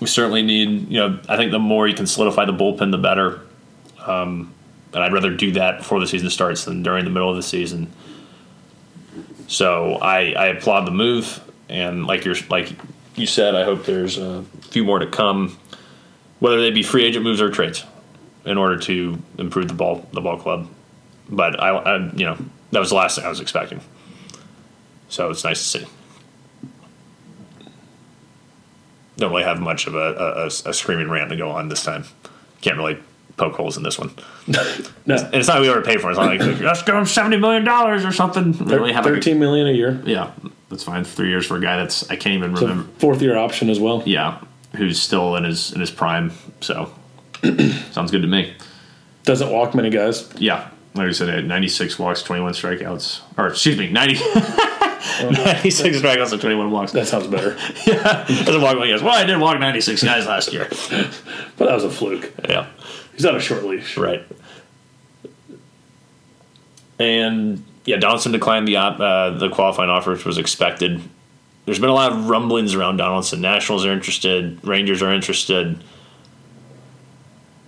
We 0.00 0.06
certainly 0.08 0.42
need, 0.42 0.90
you 0.90 0.98
know, 0.98 1.20
I 1.28 1.36
think 1.36 1.52
the 1.52 1.58
more 1.58 1.88
you 1.88 1.94
can 1.94 2.06
solidify 2.06 2.44
the 2.44 2.52
bullpen, 2.52 2.90
the 2.90 2.98
better. 2.98 3.40
Um, 4.04 4.52
and 4.92 5.02
I'd 5.02 5.12
rather 5.12 5.34
do 5.34 5.52
that 5.52 5.78
before 5.78 6.00
the 6.00 6.06
season 6.06 6.28
starts 6.30 6.64
than 6.64 6.82
during 6.82 7.04
the 7.04 7.10
middle 7.10 7.30
of 7.30 7.36
the 7.36 7.42
season. 7.42 7.90
So 9.46 9.94
I, 9.94 10.32
I 10.32 10.46
applaud 10.48 10.86
the 10.86 10.90
move, 10.90 11.40
and 11.68 12.06
like 12.06 12.24
you're 12.24 12.36
like 12.50 12.72
you 13.16 13.26
said, 13.26 13.54
I 13.54 13.64
hope 13.64 13.84
there's 13.86 14.18
a 14.18 14.42
few 14.62 14.84
more 14.84 14.98
to 14.98 15.06
come, 15.06 15.56
whether 16.40 16.60
they 16.60 16.70
be 16.70 16.82
free 16.82 17.04
agent 17.04 17.24
moves 17.24 17.40
or 17.40 17.50
trades, 17.50 17.84
in 18.44 18.58
order 18.58 18.78
to 18.80 19.18
improve 19.38 19.68
the 19.68 19.74
ball 19.74 20.06
the 20.12 20.20
ball 20.20 20.38
club. 20.38 20.68
But 21.28 21.58
I, 21.60 21.70
I 21.70 21.96
you 22.12 22.24
know, 22.26 22.36
that 22.72 22.78
was 22.78 22.90
the 22.90 22.94
last 22.96 23.16
thing 23.16 23.24
I 23.24 23.28
was 23.28 23.40
expecting. 23.40 23.80
So 25.08 25.30
it's 25.30 25.44
nice 25.44 25.62
to 25.72 25.78
see. 25.80 25.86
Don't 29.16 29.30
really 29.30 29.44
have 29.44 29.60
much 29.60 29.86
of 29.86 29.94
a, 29.94 29.98
a, 29.98 30.42
a- 30.44 30.70
a 30.70 30.74
screaming 30.74 31.08
rant 31.08 31.30
to 31.30 31.36
go 31.36 31.50
on 31.50 31.68
this 31.68 31.82
time. 31.82 32.04
Can't 32.60 32.76
really 32.76 32.98
poke 33.38 33.54
holes 33.54 33.76
in 33.76 33.82
this 33.82 33.98
one. 33.98 34.10
No, 34.46 34.60
And 35.06 35.34
it's 35.34 35.48
not 35.48 35.60
we 35.60 35.68
ever 35.70 35.80
paid 35.82 36.00
for 36.00 36.08
it. 36.08 36.12
It's 36.12 36.18
not 36.18 36.38
like, 36.38 36.60
let's 36.60 36.82
give 36.82 36.94
him 36.94 37.06
seventy 37.06 37.38
million 37.38 37.64
dollars 37.64 38.04
or 38.04 38.12
something. 38.12 38.52
Really 38.52 38.92
have 38.92 39.04
like 39.04 39.12
a- 39.12 39.16
thirteen 39.16 39.38
million 39.38 39.66
a 39.68 39.72
year. 39.72 40.02
yeah, 40.04 40.32
that's 40.68 40.82
fine. 40.84 41.04
Three 41.04 41.28
years 41.28 41.46
for 41.46 41.56
a 41.56 41.60
guy 41.60 41.76
that's 41.76 42.08
I 42.10 42.16
can't 42.16 42.34
even 42.36 42.52
It's 42.52 42.60
remember. 42.60 42.88
fourth 42.98 43.22
year 43.22 43.36
option 43.36 43.70
as 43.70 43.78
well. 43.80 44.02
Yeah, 44.06 44.40
who's 44.76 45.00
still 45.00 45.36
in 45.36 45.44
his 45.44 45.72
in 45.72 45.80
his 45.80 45.90
prime. 45.90 46.32
So 46.60 46.92
sounds 47.90 48.10
good 48.10 48.22
to 48.22 48.28
me. 48.28 48.54
Doesn't 49.24 49.50
walk 49.50 49.74
many 49.74 49.90
guys. 49.90 50.28
Yeah, 50.38 50.68
like 50.94 51.08
I 51.08 51.12
said, 51.12 51.28
I 51.28 51.40
96 51.40 51.98
walks, 51.98 52.22
21 52.22 52.52
strikeouts. 52.52 53.20
Or 53.36 53.48
excuse 53.48 53.76
me, 53.76 53.90
90, 53.90 54.14
96 55.20 55.98
strikeouts 55.98 56.32
and 56.32 56.40
21 56.40 56.70
walks. 56.70 56.92
That 56.92 57.06
sounds 57.08 57.26
better. 57.26 57.56
Yeah, 57.86 58.24
doesn't 58.44 58.60
walk 58.62 58.76
he 58.78 58.88
goes, 58.88 59.02
well, 59.02 59.14
I 59.14 59.24
did 59.24 59.38
walk 59.40 59.58
96 59.58 60.02
guys 60.04 60.26
last 60.26 60.52
year. 60.52 60.68
But 61.56 61.66
that 61.66 61.74
was 61.74 61.84
a 61.84 61.90
fluke. 61.90 62.32
Yeah, 62.48 62.66
He's 63.14 63.24
on 63.24 63.34
a 63.34 63.40
short 63.40 63.64
leash. 63.64 63.96
right. 63.96 64.24
And 66.98 67.64
yeah, 67.86 67.96
Donaldson 67.96 68.32
declined 68.32 68.68
the 68.68 68.76
uh, 68.76 69.30
the 69.30 69.48
qualifying 69.48 69.90
offer, 69.90 70.10
which 70.12 70.24
was 70.24 70.38
expected. 70.38 71.00
There's 71.64 71.78
been 71.78 71.88
a 71.88 71.94
lot 71.94 72.12
of 72.12 72.28
rumblings 72.28 72.74
around 72.74 72.98
Donaldson. 72.98 73.40
Nationals 73.40 73.84
are 73.86 73.92
interested. 73.92 74.64
Rangers 74.64 75.02
are 75.02 75.12
interested. 75.12 75.82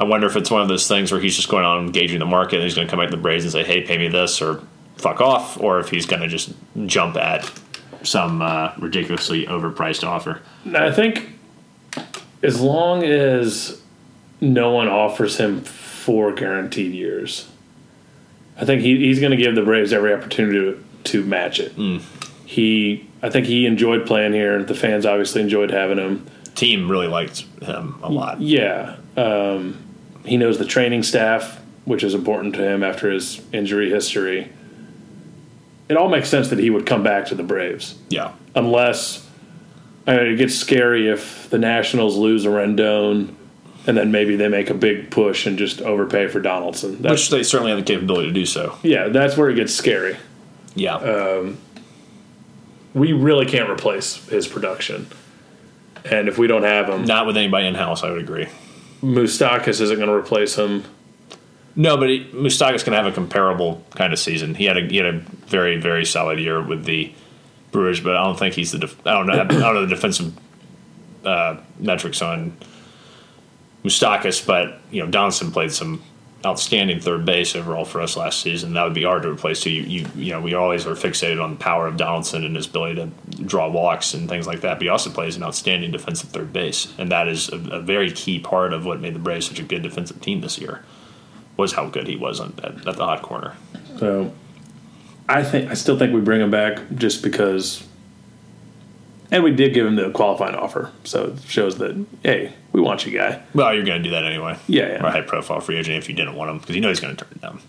I 0.01 0.05
wonder 0.05 0.29
if 0.29 0.37
it's 0.37 0.51
one 0.51 0.63
of 0.63 0.69
those 0.69 0.87
things 0.87 1.11
where 1.11 1.21
he's 1.21 1.35
just 1.35 1.49
going 1.49 1.65
on 1.65 1.85
engaging 1.85 2.21
the 2.21 2.27
market 2.27 2.57
and 2.57 2.65
he's 2.65 2.75
going 2.75 2.87
to 2.87 2.91
come 2.91 3.01
back 3.01 3.11
to 3.11 3.17
the 3.17 3.23
Braves 3.23 3.45
and 3.45 3.53
say, 3.53 3.65
"Hey, 3.65 3.83
pay 3.83 3.97
me 3.97 4.09
this," 4.09 4.43
or 4.43 4.61
"fuck 4.97 5.21
off," 5.21 5.59
or 5.61 5.79
if 5.81 5.89
he's 5.89 6.07
going 6.07 6.23
to 6.23 6.29
just 6.29 6.53
jump 6.87 7.17
at 7.17 7.51
some 8.03 8.43
uh, 8.43 8.73
ridiculously 8.79 9.47
overpriced 9.47 10.07
offer. 10.07 10.43
I 10.75 10.91
think 10.93 11.33
as 12.43 12.61
long 12.61 13.03
as 13.05 13.81
no 14.41 14.71
one 14.73 14.89
offers 14.89 15.39
him 15.39 15.63
four 15.63 16.33
guaranteed 16.33 16.93
years, 16.93 17.49
I 18.59 18.65
think 18.65 18.83
he, 18.83 18.97
he's 18.99 19.21
going 19.21 19.31
to 19.31 19.37
give 19.37 19.55
the 19.55 19.63
Braves 19.63 19.93
every 19.93 20.13
opportunity 20.13 20.59
to, 20.59 20.85
to 21.05 21.25
match 21.25 21.61
it. 21.61 21.73
He, 22.45 23.09
I 23.23 23.31
think 23.31 23.47
he 23.47 23.67
enjoyed 23.67 24.07
playing 24.07 24.33
here. 24.33 24.63
The 24.63 24.75
fans 24.75 25.07
obviously 25.07 25.43
enjoyed 25.43 25.71
having 25.71 25.99
him. 25.99 26.27
Team 26.55 26.91
really 26.91 27.07
liked 27.07 27.45
him 27.63 27.99
a 28.03 28.11
lot. 28.11 28.41
Yeah, 28.41 28.97
um, 29.17 29.79
he 30.25 30.37
knows 30.37 30.59
the 30.59 30.65
training 30.65 31.05
staff, 31.05 31.61
which 31.85 32.03
is 32.03 32.15
important 32.15 32.55
to 32.57 32.63
him 32.63 32.83
after 32.83 33.11
his 33.11 33.41
injury 33.53 33.91
history. 33.91 34.51
It 35.89 35.97
all 35.97 36.09
makes 36.09 36.29
sense 36.29 36.49
that 36.49 36.59
he 36.59 36.69
would 36.69 36.85
come 36.85 37.03
back 37.03 37.27
to 37.27 37.35
the 37.35 37.43
Braves 37.43 37.97
Yeah, 38.09 38.33
unless 38.55 39.27
I 40.07 40.17
mean, 40.17 40.27
it 40.27 40.37
gets 40.37 40.55
scary 40.55 41.09
if 41.09 41.49
the 41.51 41.59
Nationals 41.59 42.17
lose 42.17 42.45
a 42.45 42.49
Rendon 42.49 43.35
and 43.89 43.97
then 43.97 44.13
maybe 44.13 44.37
they 44.37 44.49
make 44.49 44.69
a 44.69 44.75
big 44.75 45.11
push 45.11 45.47
and 45.47 45.57
just 45.57 45.81
overpay 45.81 46.29
for 46.29 46.41
Donaldson. 46.41 47.01
That's, 47.01 47.13
which 47.23 47.31
they 47.31 47.43
certainly 47.43 47.73
have 47.73 47.81
the 47.81 47.91
capability 47.91 48.29
to 48.29 48.35
do 48.35 48.45
so. 48.45 48.79
yeah, 48.83 49.09
that's 49.09 49.35
where 49.35 49.49
it 49.49 49.55
gets 49.55 49.75
scary. 49.75 50.19
Yeah, 50.75 51.53
We 52.93 53.15
really 53.15 53.47
can't 53.47 53.71
replace 53.71 54.29
his 54.29 54.47
production. 54.47 55.09
And 56.05 56.29
if 56.29 56.37
we 56.37 56.47
don't 56.47 56.65
have 56.65 56.87
him, 56.87 57.07
not 57.07 57.27
with 57.27 57.37
anybody 57.37 57.67
in 57.67 57.75
house. 57.75 58.05
I 58.05 58.11
would 58.11 58.21
agree. 58.21 58.47
Moustakas 59.03 59.81
isn't 59.81 59.97
going 59.97 60.09
to 60.09 60.15
replace 60.15 60.55
him. 60.57 60.85
No, 61.75 61.97
but 61.97 62.11
he, 62.11 62.25
Moustakas 62.33 62.85
can 62.85 62.93
have 62.93 63.07
a 63.07 63.13
comparable 63.13 63.85
kind 63.95 64.13
of 64.13 64.19
season. 64.19 64.55
He 64.55 64.67
had 64.67 64.77
a 64.77 64.83
he 64.87 64.99
had 64.99 65.07
a 65.07 65.19
very 65.47 65.81
very 65.81 66.05
solid 66.05 66.39
year 66.39 66.63
with 66.63 66.85
the 66.85 67.13
Brewers, 67.73 68.01
but 68.01 68.17
I 68.17 68.23
don't 68.23 68.39
think 68.39 68.55
he's 68.55 68.73
the 68.73 68.79
def- 68.79 69.07
I 69.07 69.13
don't 69.13 69.27
know 69.27 69.33
I 69.35 69.45
don't 69.45 69.75
know 69.75 69.81
the 69.87 69.95
defensive 69.95 70.33
uh, 71.25 71.57
metrics 71.79 72.23
on 72.23 72.57
Moustakas, 73.85 74.45
but 74.45 74.81
you 74.91 75.03
know 75.03 75.11
Donaldson 75.11 75.51
played 75.51 75.73
some 75.73 76.03
outstanding 76.47 77.01
third 77.01 77.25
base 77.25 77.57
overall 77.57 77.85
for 77.85 78.01
us 78.01 78.17
last 78.17 78.41
season. 78.41 78.75
That 78.75 78.85
would 78.85 78.95
be 78.95 79.03
hard 79.03 79.23
to 79.23 79.31
replace. 79.31 79.61
Too. 79.61 79.71
You 79.71 79.83
you 79.83 80.07
you 80.17 80.33
know 80.33 80.41
we 80.41 80.55
always 80.55 80.87
are 80.87 80.95
fixated 80.95 81.43
on 81.43 81.51
the 81.51 81.57
power 81.57 81.87
of 81.87 81.97
Donaldson 81.97 82.45
and 82.45 82.55
his 82.55 82.67
ability 82.67 82.97
to 82.97 83.43
draw 83.45 83.69
walks 83.69 84.15
and 84.15 84.29
things 84.29 84.47
like 84.47 84.61
that. 84.61 84.75
But 84.75 84.83
he 84.83 84.89
also 84.89 85.11
plays 85.11 85.37
an 85.37 85.43
outstanding 85.43 85.91
defensive 85.91 86.31
third 86.31 86.53
base, 86.53 86.93
and 86.99 87.11
that 87.11 87.29
is 87.29 87.49
a, 87.49 87.57
a 87.71 87.81
very 87.81 88.11
key 88.11 88.39
part 88.39 88.73
of 88.73 88.85
what 88.85 89.01
made 89.01 89.15
the 89.15 89.21
Braves 89.21 89.47
such 89.47 89.59
a 89.59 89.65
good 89.65 89.83
defensive 89.83 90.21
team 90.21 90.41
this 90.41 90.59
year 90.59 90.85
was 91.57 91.73
how 91.73 91.89
good 91.89 92.07
he 92.07 92.17
was 92.17 92.39
on, 92.39 92.55
at, 92.63 92.87
at 92.87 92.97
the 92.97 93.05
hot 93.05 93.21
corner. 93.21 93.57
So 93.99 94.33
I 95.29 95.43
think 95.43 95.71
I 95.71 95.75
still 95.75 95.99
think 95.99 96.15
we 96.15 96.21
bring 96.21 96.41
him 96.41 96.51
back 96.51 96.79
just 96.95 97.23
because 97.23 97.87
and 99.31 99.45
we 99.45 99.53
did 99.53 99.75
give 99.75 99.87
him 99.87 99.97
the 99.97 100.11
qualifying 100.11 100.55
offer. 100.55 100.91
So 101.05 101.27
it 101.27 101.43
shows 101.43 101.79
that 101.79 102.07
hey, 102.23 102.53
we 102.73 102.81
want 102.81 103.07
you 103.07 103.17
guy. 103.17 103.43
Well, 103.55 103.75
you're 103.75 103.85
going 103.85 104.03
to 104.03 104.09
do 104.09 104.15
that 104.15 104.25
anyway. 104.25 104.59
Yeah, 104.67 104.89
yeah. 104.89 105.03
Or 105.03 105.07
a 105.07 105.11
high 105.11 105.23
profile 105.23 105.61
free 105.61 105.77
agent 105.77 105.97
if 105.97 106.09
you 106.09 106.15
didn't 106.15 106.35
want 106.35 106.51
him 106.51 106.59
because 106.59 106.75
you 106.75 106.81
know 106.81 106.89
he's 106.89 107.01
going 107.01 107.17
to 107.17 107.25
turn 107.25 107.33
it 107.33 107.41
down. 107.41 107.61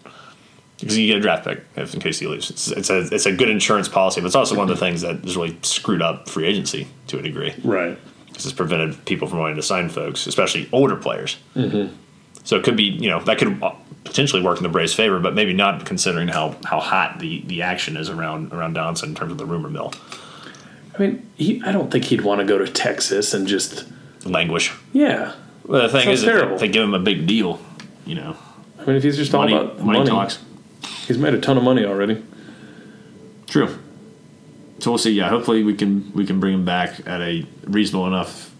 Because 0.79 0.97
you 0.97 1.07
get 1.07 1.17
a 1.17 1.21
draft 1.21 1.43
pick 1.43 1.61
if 1.75 1.93
in 1.93 1.99
case 1.99 2.19
he 2.19 2.27
leaves. 2.27 2.49
It's, 2.49 2.71
it's 2.71 2.89
a 2.89 2.99
it's 3.13 3.25
a 3.25 3.33
good 3.33 3.49
insurance 3.49 3.89
policy, 3.89 4.21
but 4.21 4.27
it's 4.27 4.35
also 4.35 4.55
one 4.55 4.69
of 4.69 4.77
the 4.77 4.85
things 4.85 5.01
that 5.01 5.23
has 5.23 5.35
really 5.35 5.57
screwed 5.61 6.01
up 6.01 6.29
free 6.29 6.45
agency 6.45 6.87
to 7.07 7.19
a 7.19 7.21
degree. 7.21 7.53
Right. 7.63 7.97
Because 8.27 8.45
it's 8.45 8.55
prevented 8.55 9.03
people 9.05 9.27
from 9.27 9.39
wanting 9.39 9.57
to 9.57 9.63
sign 9.63 9.89
folks, 9.89 10.25
especially 10.27 10.69
older 10.71 10.95
players. 10.95 11.37
Mm-hmm. 11.55 11.93
So 12.45 12.55
it 12.55 12.63
could 12.63 12.77
be 12.77 12.83
you 12.83 13.09
know 13.09 13.19
that 13.25 13.37
could 13.37 13.61
potentially 14.05 14.41
work 14.41 14.57
in 14.57 14.63
the 14.63 14.69
Braves' 14.69 14.93
favor, 14.93 15.19
but 15.19 15.35
maybe 15.35 15.53
not 15.53 15.85
considering 15.85 16.27
how, 16.27 16.55
how 16.65 16.79
hot 16.79 17.19
the, 17.19 17.41
the 17.43 17.61
action 17.61 17.97
is 17.97 18.09
around 18.09 18.51
around 18.53 18.73
Donaldson 18.73 19.09
in 19.09 19.15
terms 19.15 19.31
of 19.31 19.37
the 19.37 19.45
rumor 19.45 19.69
mill. 19.69 19.93
I 20.99 21.03
mean, 21.07 21.31
he, 21.37 21.61
I 21.63 21.71
don't 21.71 21.89
think 21.89 22.03
he'd 22.05 22.21
want 22.21 22.41
to 22.41 22.45
go 22.45 22.57
to 22.57 22.67
Texas 22.67 23.33
and 23.33 23.47
just 23.47 23.85
Languish. 24.25 24.73
yeah. 24.91 25.33
Well, 25.65 25.83
the 25.83 25.89
thing 25.89 26.05
Sounds 26.05 26.19
is, 26.19 26.23
if 26.23 26.29
terrible. 26.29 26.57
they, 26.57 26.67
they 26.67 26.73
give 26.73 26.83
him 26.83 26.93
a 26.95 26.99
big 26.99 27.27
deal. 27.27 27.61
You 28.05 28.15
know, 28.15 28.35
I 28.79 28.85
mean, 28.85 28.95
if 28.95 29.03
he's 29.03 29.17
just 29.17 29.33
all 29.35 29.47
about 29.47 29.79
money, 29.79 29.99
money, 29.99 30.09
talks. 30.09 30.39
he's 31.07 31.17
made 31.19 31.35
a 31.35 31.39
ton 31.39 31.57
of 31.57 31.63
money 31.63 31.85
already. 31.85 32.23
True. 33.47 33.77
So 34.79 34.91
we'll 34.91 34.97
see. 34.97 35.11
Yeah, 35.11 35.29
hopefully 35.29 35.63
we 35.63 35.75
can 35.75 36.11
we 36.13 36.25
can 36.25 36.39
bring 36.39 36.55
him 36.55 36.65
back 36.65 37.07
at 37.07 37.21
a 37.21 37.45
reasonable 37.65 38.07
enough 38.07 38.51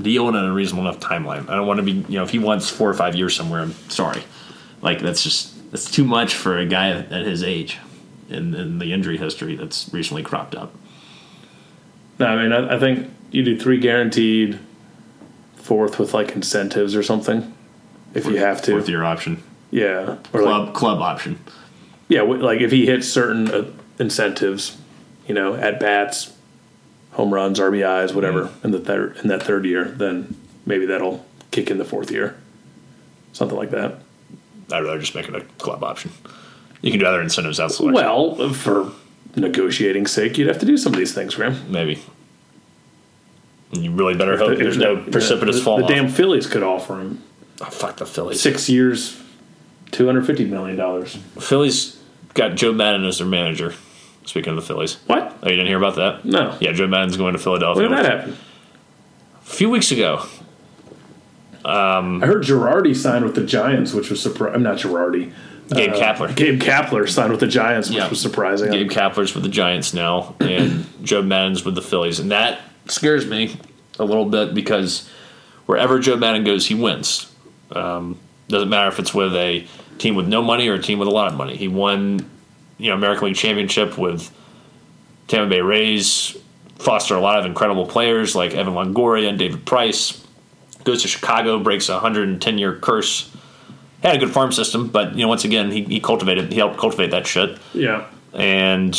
deal 0.00 0.28
and 0.28 0.36
at 0.36 0.44
a 0.44 0.52
reasonable 0.52 0.86
enough 0.88 1.00
timeline. 1.00 1.48
I 1.48 1.56
don't 1.56 1.66
want 1.66 1.78
to 1.78 1.82
be 1.82 1.92
you 1.92 2.18
know 2.18 2.22
if 2.22 2.30
he 2.30 2.38
wants 2.38 2.68
four 2.68 2.90
or 2.90 2.94
five 2.94 3.14
years 3.14 3.34
somewhere, 3.34 3.62
I'm 3.62 3.72
sorry. 3.88 4.22
Like 4.82 5.00
that's 5.00 5.22
just 5.22 5.70
that's 5.70 5.90
too 5.90 6.04
much 6.04 6.34
for 6.34 6.58
a 6.58 6.66
guy 6.66 6.90
at 6.90 7.24
his 7.24 7.42
age, 7.42 7.78
and, 8.28 8.54
and 8.54 8.80
the 8.80 8.92
injury 8.92 9.16
history 9.16 9.56
that's 9.56 9.88
recently 9.92 10.22
cropped 10.22 10.54
up. 10.54 10.74
No, 12.18 12.26
I 12.26 12.42
mean, 12.42 12.52
I, 12.52 12.76
I 12.76 12.78
think 12.78 13.10
you 13.30 13.42
do 13.42 13.58
three 13.58 13.78
guaranteed, 13.78 14.58
fourth 15.56 15.98
with 15.98 16.14
like 16.14 16.32
incentives 16.32 16.94
or 16.94 17.02
something, 17.02 17.54
if 18.14 18.24
you 18.26 18.36
have 18.36 18.62
to. 18.62 18.72
Fourth 18.72 18.88
year 18.88 19.04
option, 19.04 19.42
Yeah, 19.70 20.16
or 20.32 20.42
club 20.42 20.66
like 20.66 20.74
club 20.74 21.00
option. 21.02 21.38
yeah, 22.08 22.22
like 22.22 22.60
if 22.60 22.70
he 22.70 22.86
hits 22.86 23.08
certain 23.08 23.50
uh, 23.50 23.70
incentives, 23.98 24.78
you 25.26 25.34
know, 25.34 25.54
at 25.54 25.78
bats, 25.80 26.32
home 27.12 27.32
runs, 27.34 27.58
RBIs, 27.58 28.14
whatever, 28.14 28.50
in 28.64 28.70
the 28.70 28.80
third 28.80 29.16
in 29.18 29.28
that 29.28 29.42
third 29.42 29.64
year, 29.64 29.84
then 29.84 30.36
maybe 30.64 30.86
that'll 30.86 31.24
kick 31.50 31.70
in 31.70 31.78
the 31.78 31.84
fourth 31.84 32.10
year, 32.10 32.36
something 33.32 33.56
like 33.58 33.70
that. 33.70 33.96
I'd 34.72 34.82
rather 34.84 34.98
just 34.98 35.14
make 35.14 35.28
it 35.28 35.34
a 35.34 35.40
club 35.58 35.84
option. 35.84 36.10
You 36.82 36.90
can 36.90 37.00
do 37.00 37.06
other 37.06 37.20
incentives 37.22 37.58
outside. 37.60 37.92
Well, 37.92 38.52
for 38.52 38.92
negotiating 39.36 40.06
sake, 40.06 40.38
you'd 40.38 40.48
have 40.48 40.58
to 40.58 40.66
do 40.66 40.76
some 40.76 40.92
of 40.92 40.98
these 40.98 41.14
things, 41.14 41.34
Graham. 41.34 41.70
maybe. 41.70 42.02
You 43.72 43.90
really 43.92 44.14
better 44.14 44.36
hope 44.38 44.58
there's 44.58 44.76
no 44.78 44.96
precipitous 44.96 45.56
the, 45.56 45.62
fall 45.62 45.78
The 45.78 45.84
off. 45.84 45.88
damn 45.90 46.08
Phillies 46.08 46.46
could 46.46 46.62
offer 46.62 47.00
him 47.00 47.22
oh, 47.60 47.64
fuck 47.66 47.96
the 47.96 48.06
Phillies. 48.06 48.40
six 48.40 48.68
years, 48.68 49.20
two 49.90 50.06
hundred 50.06 50.24
fifty 50.26 50.44
million 50.44 50.76
dollars. 50.76 51.16
Phillies 51.40 52.00
got 52.34 52.54
Joe 52.54 52.72
Maddon 52.72 53.04
as 53.04 53.18
their 53.18 53.26
manager. 53.26 53.74
Speaking 54.24 54.50
of 54.50 54.56
the 54.56 54.62
Phillies, 54.62 54.94
What? 55.06 55.36
oh, 55.42 55.48
you 55.48 55.56
didn't 55.56 55.66
hear 55.68 55.76
about 55.78 55.96
that? 55.96 56.24
No. 56.24 56.56
Yeah, 56.60 56.72
Joe 56.72 56.86
Maddon's 56.88 57.16
going 57.16 57.34
to 57.34 57.38
Philadelphia. 57.38 57.82
When 57.88 57.96
did 57.96 58.04
that 58.04 58.18
happen? 58.18 58.36
A 59.40 59.44
few 59.44 59.70
weeks 59.70 59.92
ago. 59.92 60.24
Um, 61.64 62.22
I 62.22 62.26
heard 62.26 62.42
Girardi 62.44 62.94
signed 62.94 63.24
with 63.24 63.34
the 63.34 63.44
Giants, 63.44 63.92
which 63.92 64.10
was 64.10 64.20
surprising. 64.22 64.54
I'm 64.56 64.62
not 64.62 64.78
Girardi. 64.78 65.32
Gabe 65.74 65.92
Uh, 65.92 65.96
Kapler. 65.96 66.34
Gabe 66.36 66.60
Kapler 66.62 67.08
signed 67.08 67.30
with 67.30 67.40
the 67.40 67.46
Giants, 67.46 67.88
which 67.88 67.98
Yeah. 67.98 68.08
was 68.08 68.20
surprising. 68.20 68.70
Gabe 68.70 68.90
Kapler's 68.90 69.34
with 69.34 69.42
the 69.42 69.48
Giants 69.48 69.92
now, 69.94 70.34
and 70.40 70.86
Joe 71.02 71.22
Maddon's 71.22 71.64
with 71.64 71.74
the 71.74 71.82
Phillies, 71.82 72.20
and 72.20 72.30
that 72.30 72.60
scares 72.88 73.26
me 73.26 73.56
a 73.98 74.04
little 74.04 74.26
bit 74.26 74.54
because 74.54 75.08
wherever 75.66 75.98
Joe 75.98 76.16
Maddon 76.16 76.44
goes, 76.44 76.66
he 76.66 76.74
wins. 76.74 77.26
Um, 77.72 78.18
doesn't 78.48 78.68
matter 78.68 78.88
if 78.88 78.98
it's 79.00 79.12
with 79.12 79.34
a 79.34 79.66
team 79.98 80.14
with 80.14 80.28
no 80.28 80.40
money 80.42 80.68
or 80.68 80.74
a 80.74 80.78
team 80.82 80.98
with 81.00 81.08
a 81.08 81.10
lot 81.10 81.26
of 81.26 81.34
money. 81.34 81.56
He 81.56 81.66
won, 81.66 82.20
you 82.78 82.90
know, 82.90 82.94
American 82.96 83.26
League 83.26 83.34
championship 83.36 83.98
with 83.98 84.30
Tampa 85.28 85.48
Bay 85.50 85.60
Rays, 85.62 86.36
Foster 86.78 87.14
a 87.16 87.20
lot 87.20 87.38
of 87.38 87.46
incredible 87.46 87.86
players 87.86 88.36
like 88.36 88.54
Evan 88.54 88.74
Longoria 88.74 89.28
and 89.30 89.38
David 89.38 89.64
Price. 89.64 90.22
Goes 90.84 91.00
to 91.02 91.08
Chicago, 91.08 91.58
breaks 91.58 91.88
a 91.88 91.94
110 91.94 92.58
year 92.58 92.74
curse. 92.76 93.30
Had 94.02 94.16
a 94.16 94.18
good 94.18 94.30
farm 94.30 94.52
system, 94.52 94.88
but 94.88 95.14
you 95.14 95.22
know, 95.22 95.28
once 95.28 95.44
again, 95.44 95.70
he, 95.70 95.82
he 95.84 96.00
cultivated, 96.00 96.52
he 96.52 96.58
helped 96.58 96.78
cultivate 96.78 97.10
that 97.10 97.26
shit 97.26 97.58
Yeah. 97.74 98.06
and 98.34 98.96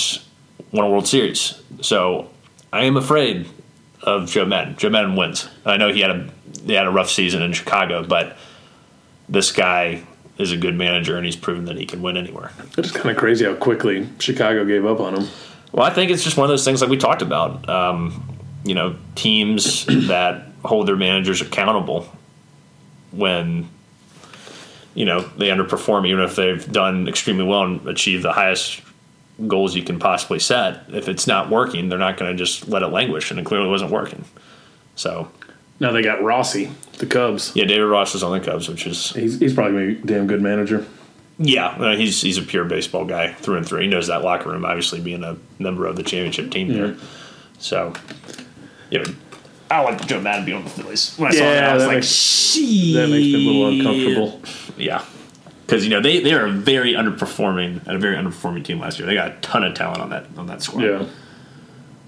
won 0.72 0.86
a 0.86 0.90
World 0.90 1.08
Series. 1.08 1.62
So 1.82 2.30
I 2.74 2.84
am 2.86 2.98
afraid 2.98 3.48
of 4.02 4.30
Joe 4.30 4.46
Maddon. 4.46 4.76
Joe 4.78 4.90
Maddon 4.90 5.16
wins. 5.16 5.48
I 5.66 5.78
know 5.78 5.92
he 5.94 6.02
had 6.02 6.12
a 6.12 6.30
he 6.66 6.74
had 6.74 6.88
a 6.88 6.90
rough 6.92 7.10
season 7.10 7.42
in 7.42 7.54
Chicago, 7.54 8.04
but 8.04 8.38
this 9.30 9.52
guy 9.52 10.04
is 10.38 10.52
a 10.52 10.58
good 10.58 10.76
manager, 10.76 11.16
and 11.18 11.26
he's 11.26 11.36
proven 11.36 11.66
that 11.66 11.78
he 11.78 11.86
can 11.86 12.02
win 12.02 12.18
anywhere. 12.18 12.52
It's 12.78 12.92
kind 12.92 13.10
of 13.10 13.18
crazy 13.18 13.46
how 13.46 13.54
quickly 13.56 14.08
Chicago 14.20 14.66
gave 14.66 14.86
up 14.86 15.00
on 15.00 15.16
him. 15.16 15.28
Well, 15.72 15.86
I 15.86 15.90
think 15.92 16.12
it's 16.12 16.24
just 16.24 16.38
one 16.38 16.46
of 16.46 16.50
those 16.50 16.64
things 16.66 16.82
like 16.82 16.90
we 16.90 16.98
talked 16.98 17.22
about. 17.22 17.68
Um, 17.70 18.38
you 18.66 18.76
know, 18.76 18.96
teams 19.16 19.86
that 20.08 20.48
hold 20.66 20.88
their 20.88 20.96
managers 20.96 21.42
accountable 21.42 22.08
when 23.12 23.68
you 24.98 25.06
know 25.06 25.22
they 25.38 25.48
underperform, 25.50 26.08
even 26.08 26.24
if 26.24 26.36
they've 26.36 26.70
done 26.72 27.08
extremely 27.08 27.44
well 27.46 27.64
and 27.64 27.88
achieved 27.88 28.24
the 28.24 28.34
highest 28.34 28.82
goals 29.48 29.76
you 29.76 29.84
can 29.84 30.00
possibly 30.00 30.40
set. 30.40 30.82
If 30.90 31.08
it's 31.08 31.28
not 31.28 31.50
working, 31.52 31.88
they're 31.90 32.00
not 32.00 32.18
going 32.18 32.32
to 32.32 32.38
just 32.38 32.68
let 32.68 32.82
it 32.82 32.88
languish, 32.88 33.30
and 33.30 33.40
it 33.40 33.46
clearly 33.46 33.70
wasn't 33.70 33.92
working. 33.92 34.26
So, 34.96 35.30
Now 35.80 35.92
they 35.92 36.02
got 36.02 36.24
Rossi, 36.24 36.72
the 36.98 37.06
Cubs. 37.06 37.52
yeah, 37.56 37.66
David 37.66 37.84
Ross 37.86 38.16
is 38.16 38.24
on 38.24 38.32
the 38.38 38.44
Cubs, 38.44 38.68
which 38.68 38.88
is 38.88 39.12
He's, 39.12 39.40
he's 39.40 39.54
probably 39.54 39.74
gonna 39.74 39.86
be 39.94 40.02
a 40.02 40.06
damn 40.18 40.26
good 40.26 40.42
manager. 40.42 40.84
yeah, 41.38 41.96
he's 41.96 42.20
he's 42.22 42.40
a 42.40 42.42
pure 42.42 42.66
baseball 42.66 43.06
guy 43.06 43.34
through 43.34 43.58
and 43.58 43.68
through. 43.68 43.82
He 43.82 43.88
knows 43.88 44.08
that 44.08 44.24
locker 44.24 44.50
room, 44.50 44.66
obviously 44.66 45.00
being 45.00 45.24
a 45.24 45.38
member 45.60 45.86
of 45.86 45.96
the 45.96 46.04
championship 46.04 46.50
team 46.50 46.70
there. 46.74 46.96
So, 47.60 47.94
you 48.90 49.00
know, 49.04 49.14
I 49.70 49.82
like 49.84 50.04
Joe 50.08 50.20
Maddon 50.22 50.46
being 50.46 50.58
on 50.58 50.64
the 50.64 50.70
Phillies. 50.72 51.14
When 51.18 51.30
I 51.30 51.36
saw 51.36 51.44
Yeah, 51.44 51.54
that, 51.54 51.70
I 51.70 51.74
was 51.76 51.84
that 51.84 51.88
like, 51.90 51.96
makes- 51.98 52.08
"Shit." 52.08 52.94
That 52.96 53.10
makes 53.10 53.26
me 53.28 53.36
a 53.36 53.52
little 53.52 53.68
uncomfortable. 53.70 54.42
Yeah, 54.78 55.04
because 55.66 55.84
you 55.84 55.90
know 55.90 56.02
they 56.02 56.20
they 56.22 56.34
are 56.34 56.48
very 56.48 56.94
underperforming 56.94 57.88
at 57.88 57.96
a 57.96 58.00
very 58.00 58.16
underperforming 58.16 58.64
team 58.64 58.80
last 58.80 59.00
year. 59.00 59.08
They 59.08 59.16
got 59.16 59.32
a 59.32 59.36
ton 59.42 59.64
of 59.64 59.74
talent 59.74 60.02
on 60.02 60.10
that 60.12 60.26
on 60.38 60.48
that 60.48 60.62
squad. 60.62 60.84
Yeah. 60.84 61.06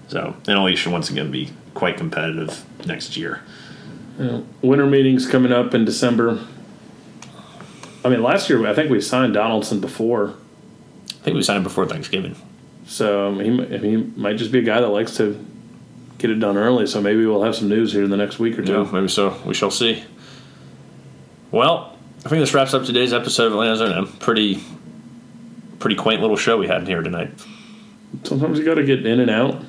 So 0.08 0.34
and 0.48 0.58
only 0.58 0.76
should 0.76 0.92
once 0.92 1.10
again 1.10 1.30
be 1.30 1.50
quite 1.74 1.96
competitive 1.96 2.64
next 2.86 3.16
year. 3.16 3.42
Winter 4.60 4.86
meetings 4.86 5.26
coming 5.26 5.50
up 5.52 5.72
in 5.72 5.84
December. 5.84 6.44
I 8.04 8.08
mean, 8.08 8.22
last 8.22 8.50
year 8.50 8.66
I 8.66 8.74
think 8.74 8.90
we 8.90 9.00
signed 9.00 9.34
Donaldson 9.34 9.80
before, 9.80 10.34
I 11.08 11.12
think 11.22 11.36
we 11.36 11.42
signed 11.42 11.58
him 11.58 11.62
before 11.64 11.86
Thanksgiving. 11.86 12.36
so 12.86 13.38
he, 13.38 13.78
he 13.78 13.96
might 13.96 14.36
just 14.36 14.52
be 14.52 14.58
a 14.58 14.62
guy 14.62 14.80
that 14.80 14.88
likes 14.88 15.16
to 15.18 15.42
get 16.18 16.30
it 16.30 16.34
done 16.40 16.56
early. 16.58 16.86
So 16.86 17.00
maybe 17.00 17.24
we'll 17.24 17.42
have 17.44 17.54
some 17.54 17.68
news 17.68 17.92
here 17.92 18.04
in 18.04 18.10
the 18.10 18.16
next 18.16 18.38
week 18.38 18.58
or 18.58 18.64
two. 18.64 18.72
Yeah, 18.72 18.90
maybe 18.92 19.08
so. 19.08 19.40
We 19.46 19.54
shall 19.54 19.70
see. 19.70 20.04
Well, 21.50 21.96
I 22.24 22.28
think 22.28 22.40
this 22.40 22.52
wraps 22.52 22.74
up 22.74 22.84
today's 22.84 23.12
episode 23.14 23.46
of 23.46 23.52
Atlanta's 23.52 23.80
Own. 23.80 24.06
Pretty, 24.18 24.62
pretty 25.78 25.96
quaint 25.96 26.20
little 26.20 26.36
show 26.36 26.58
we 26.58 26.66
had 26.66 26.86
here 26.86 27.02
tonight. 27.02 27.30
Sometimes 28.24 28.58
you 28.58 28.64
got 28.64 28.74
to 28.74 28.84
get 28.84 29.06
in 29.06 29.20
and 29.20 29.30
out, 29.30 29.64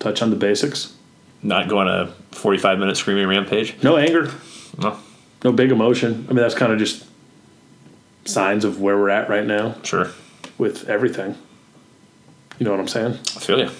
touch 0.00 0.20
on 0.20 0.30
the 0.30 0.36
basics. 0.36 0.94
Not 1.42 1.68
go 1.68 1.78
on 1.78 1.88
a 1.88 2.08
forty-five 2.32 2.78
minute 2.78 2.96
screaming 2.96 3.28
rampage. 3.28 3.80
No 3.82 3.96
anger, 3.96 4.32
No, 4.78 4.98
no 5.44 5.52
big 5.52 5.70
emotion. 5.70 6.24
I 6.28 6.32
mean, 6.32 6.42
that's 6.42 6.54
kind 6.54 6.72
of 6.72 6.78
just 6.78 7.04
signs 8.24 8.64
of 8.64 8.80
where 8.80 8.96
we're 8.96 9.10
at 9.10 9.28
right 9.28 9.44
now 9.44 9.76
sure. 9.82 10.10
with 10.58 10.88
everything. 10.88 11.36
You 12.58 12.64
know 12.64 12.70
what 12.70 12.80
I'm 12.80 12.88
saying? 12.88 13.12
I 13.12 13.40
feel 13.40 13.60
you. 13.60 13.70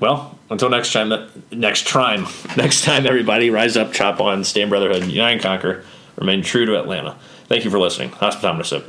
Well, 0.00 0.38
until 0.50 0.68
next 0.68 0.92
time. 0.92 1.30
Next 1.50 1.86
time, 1.86 2.26
next 2.56 2.84
time, 2.84 3.06
everybody, 3.06 3.50
rise 3.50 3.76
up, 3.76 3.92
chop 3.92 4.20
on, 4.20 4.44
stand 4.44 4.70
brotherhood, 4.70 5.04
unite 5.04 5.32
and 5.32 5.42
conquer. 5.42 5.84
Remain 6.16 6.42
true 6.42 6.66
to 6.66 6.78
Atlanta. 6.78 7.16
Thank 7.48 7.64
you 7.64 7.70
for 7.70 7.78
listening. 7.78 8.10
Hospital 8.10 8.50
Hospital. 8.50 8.82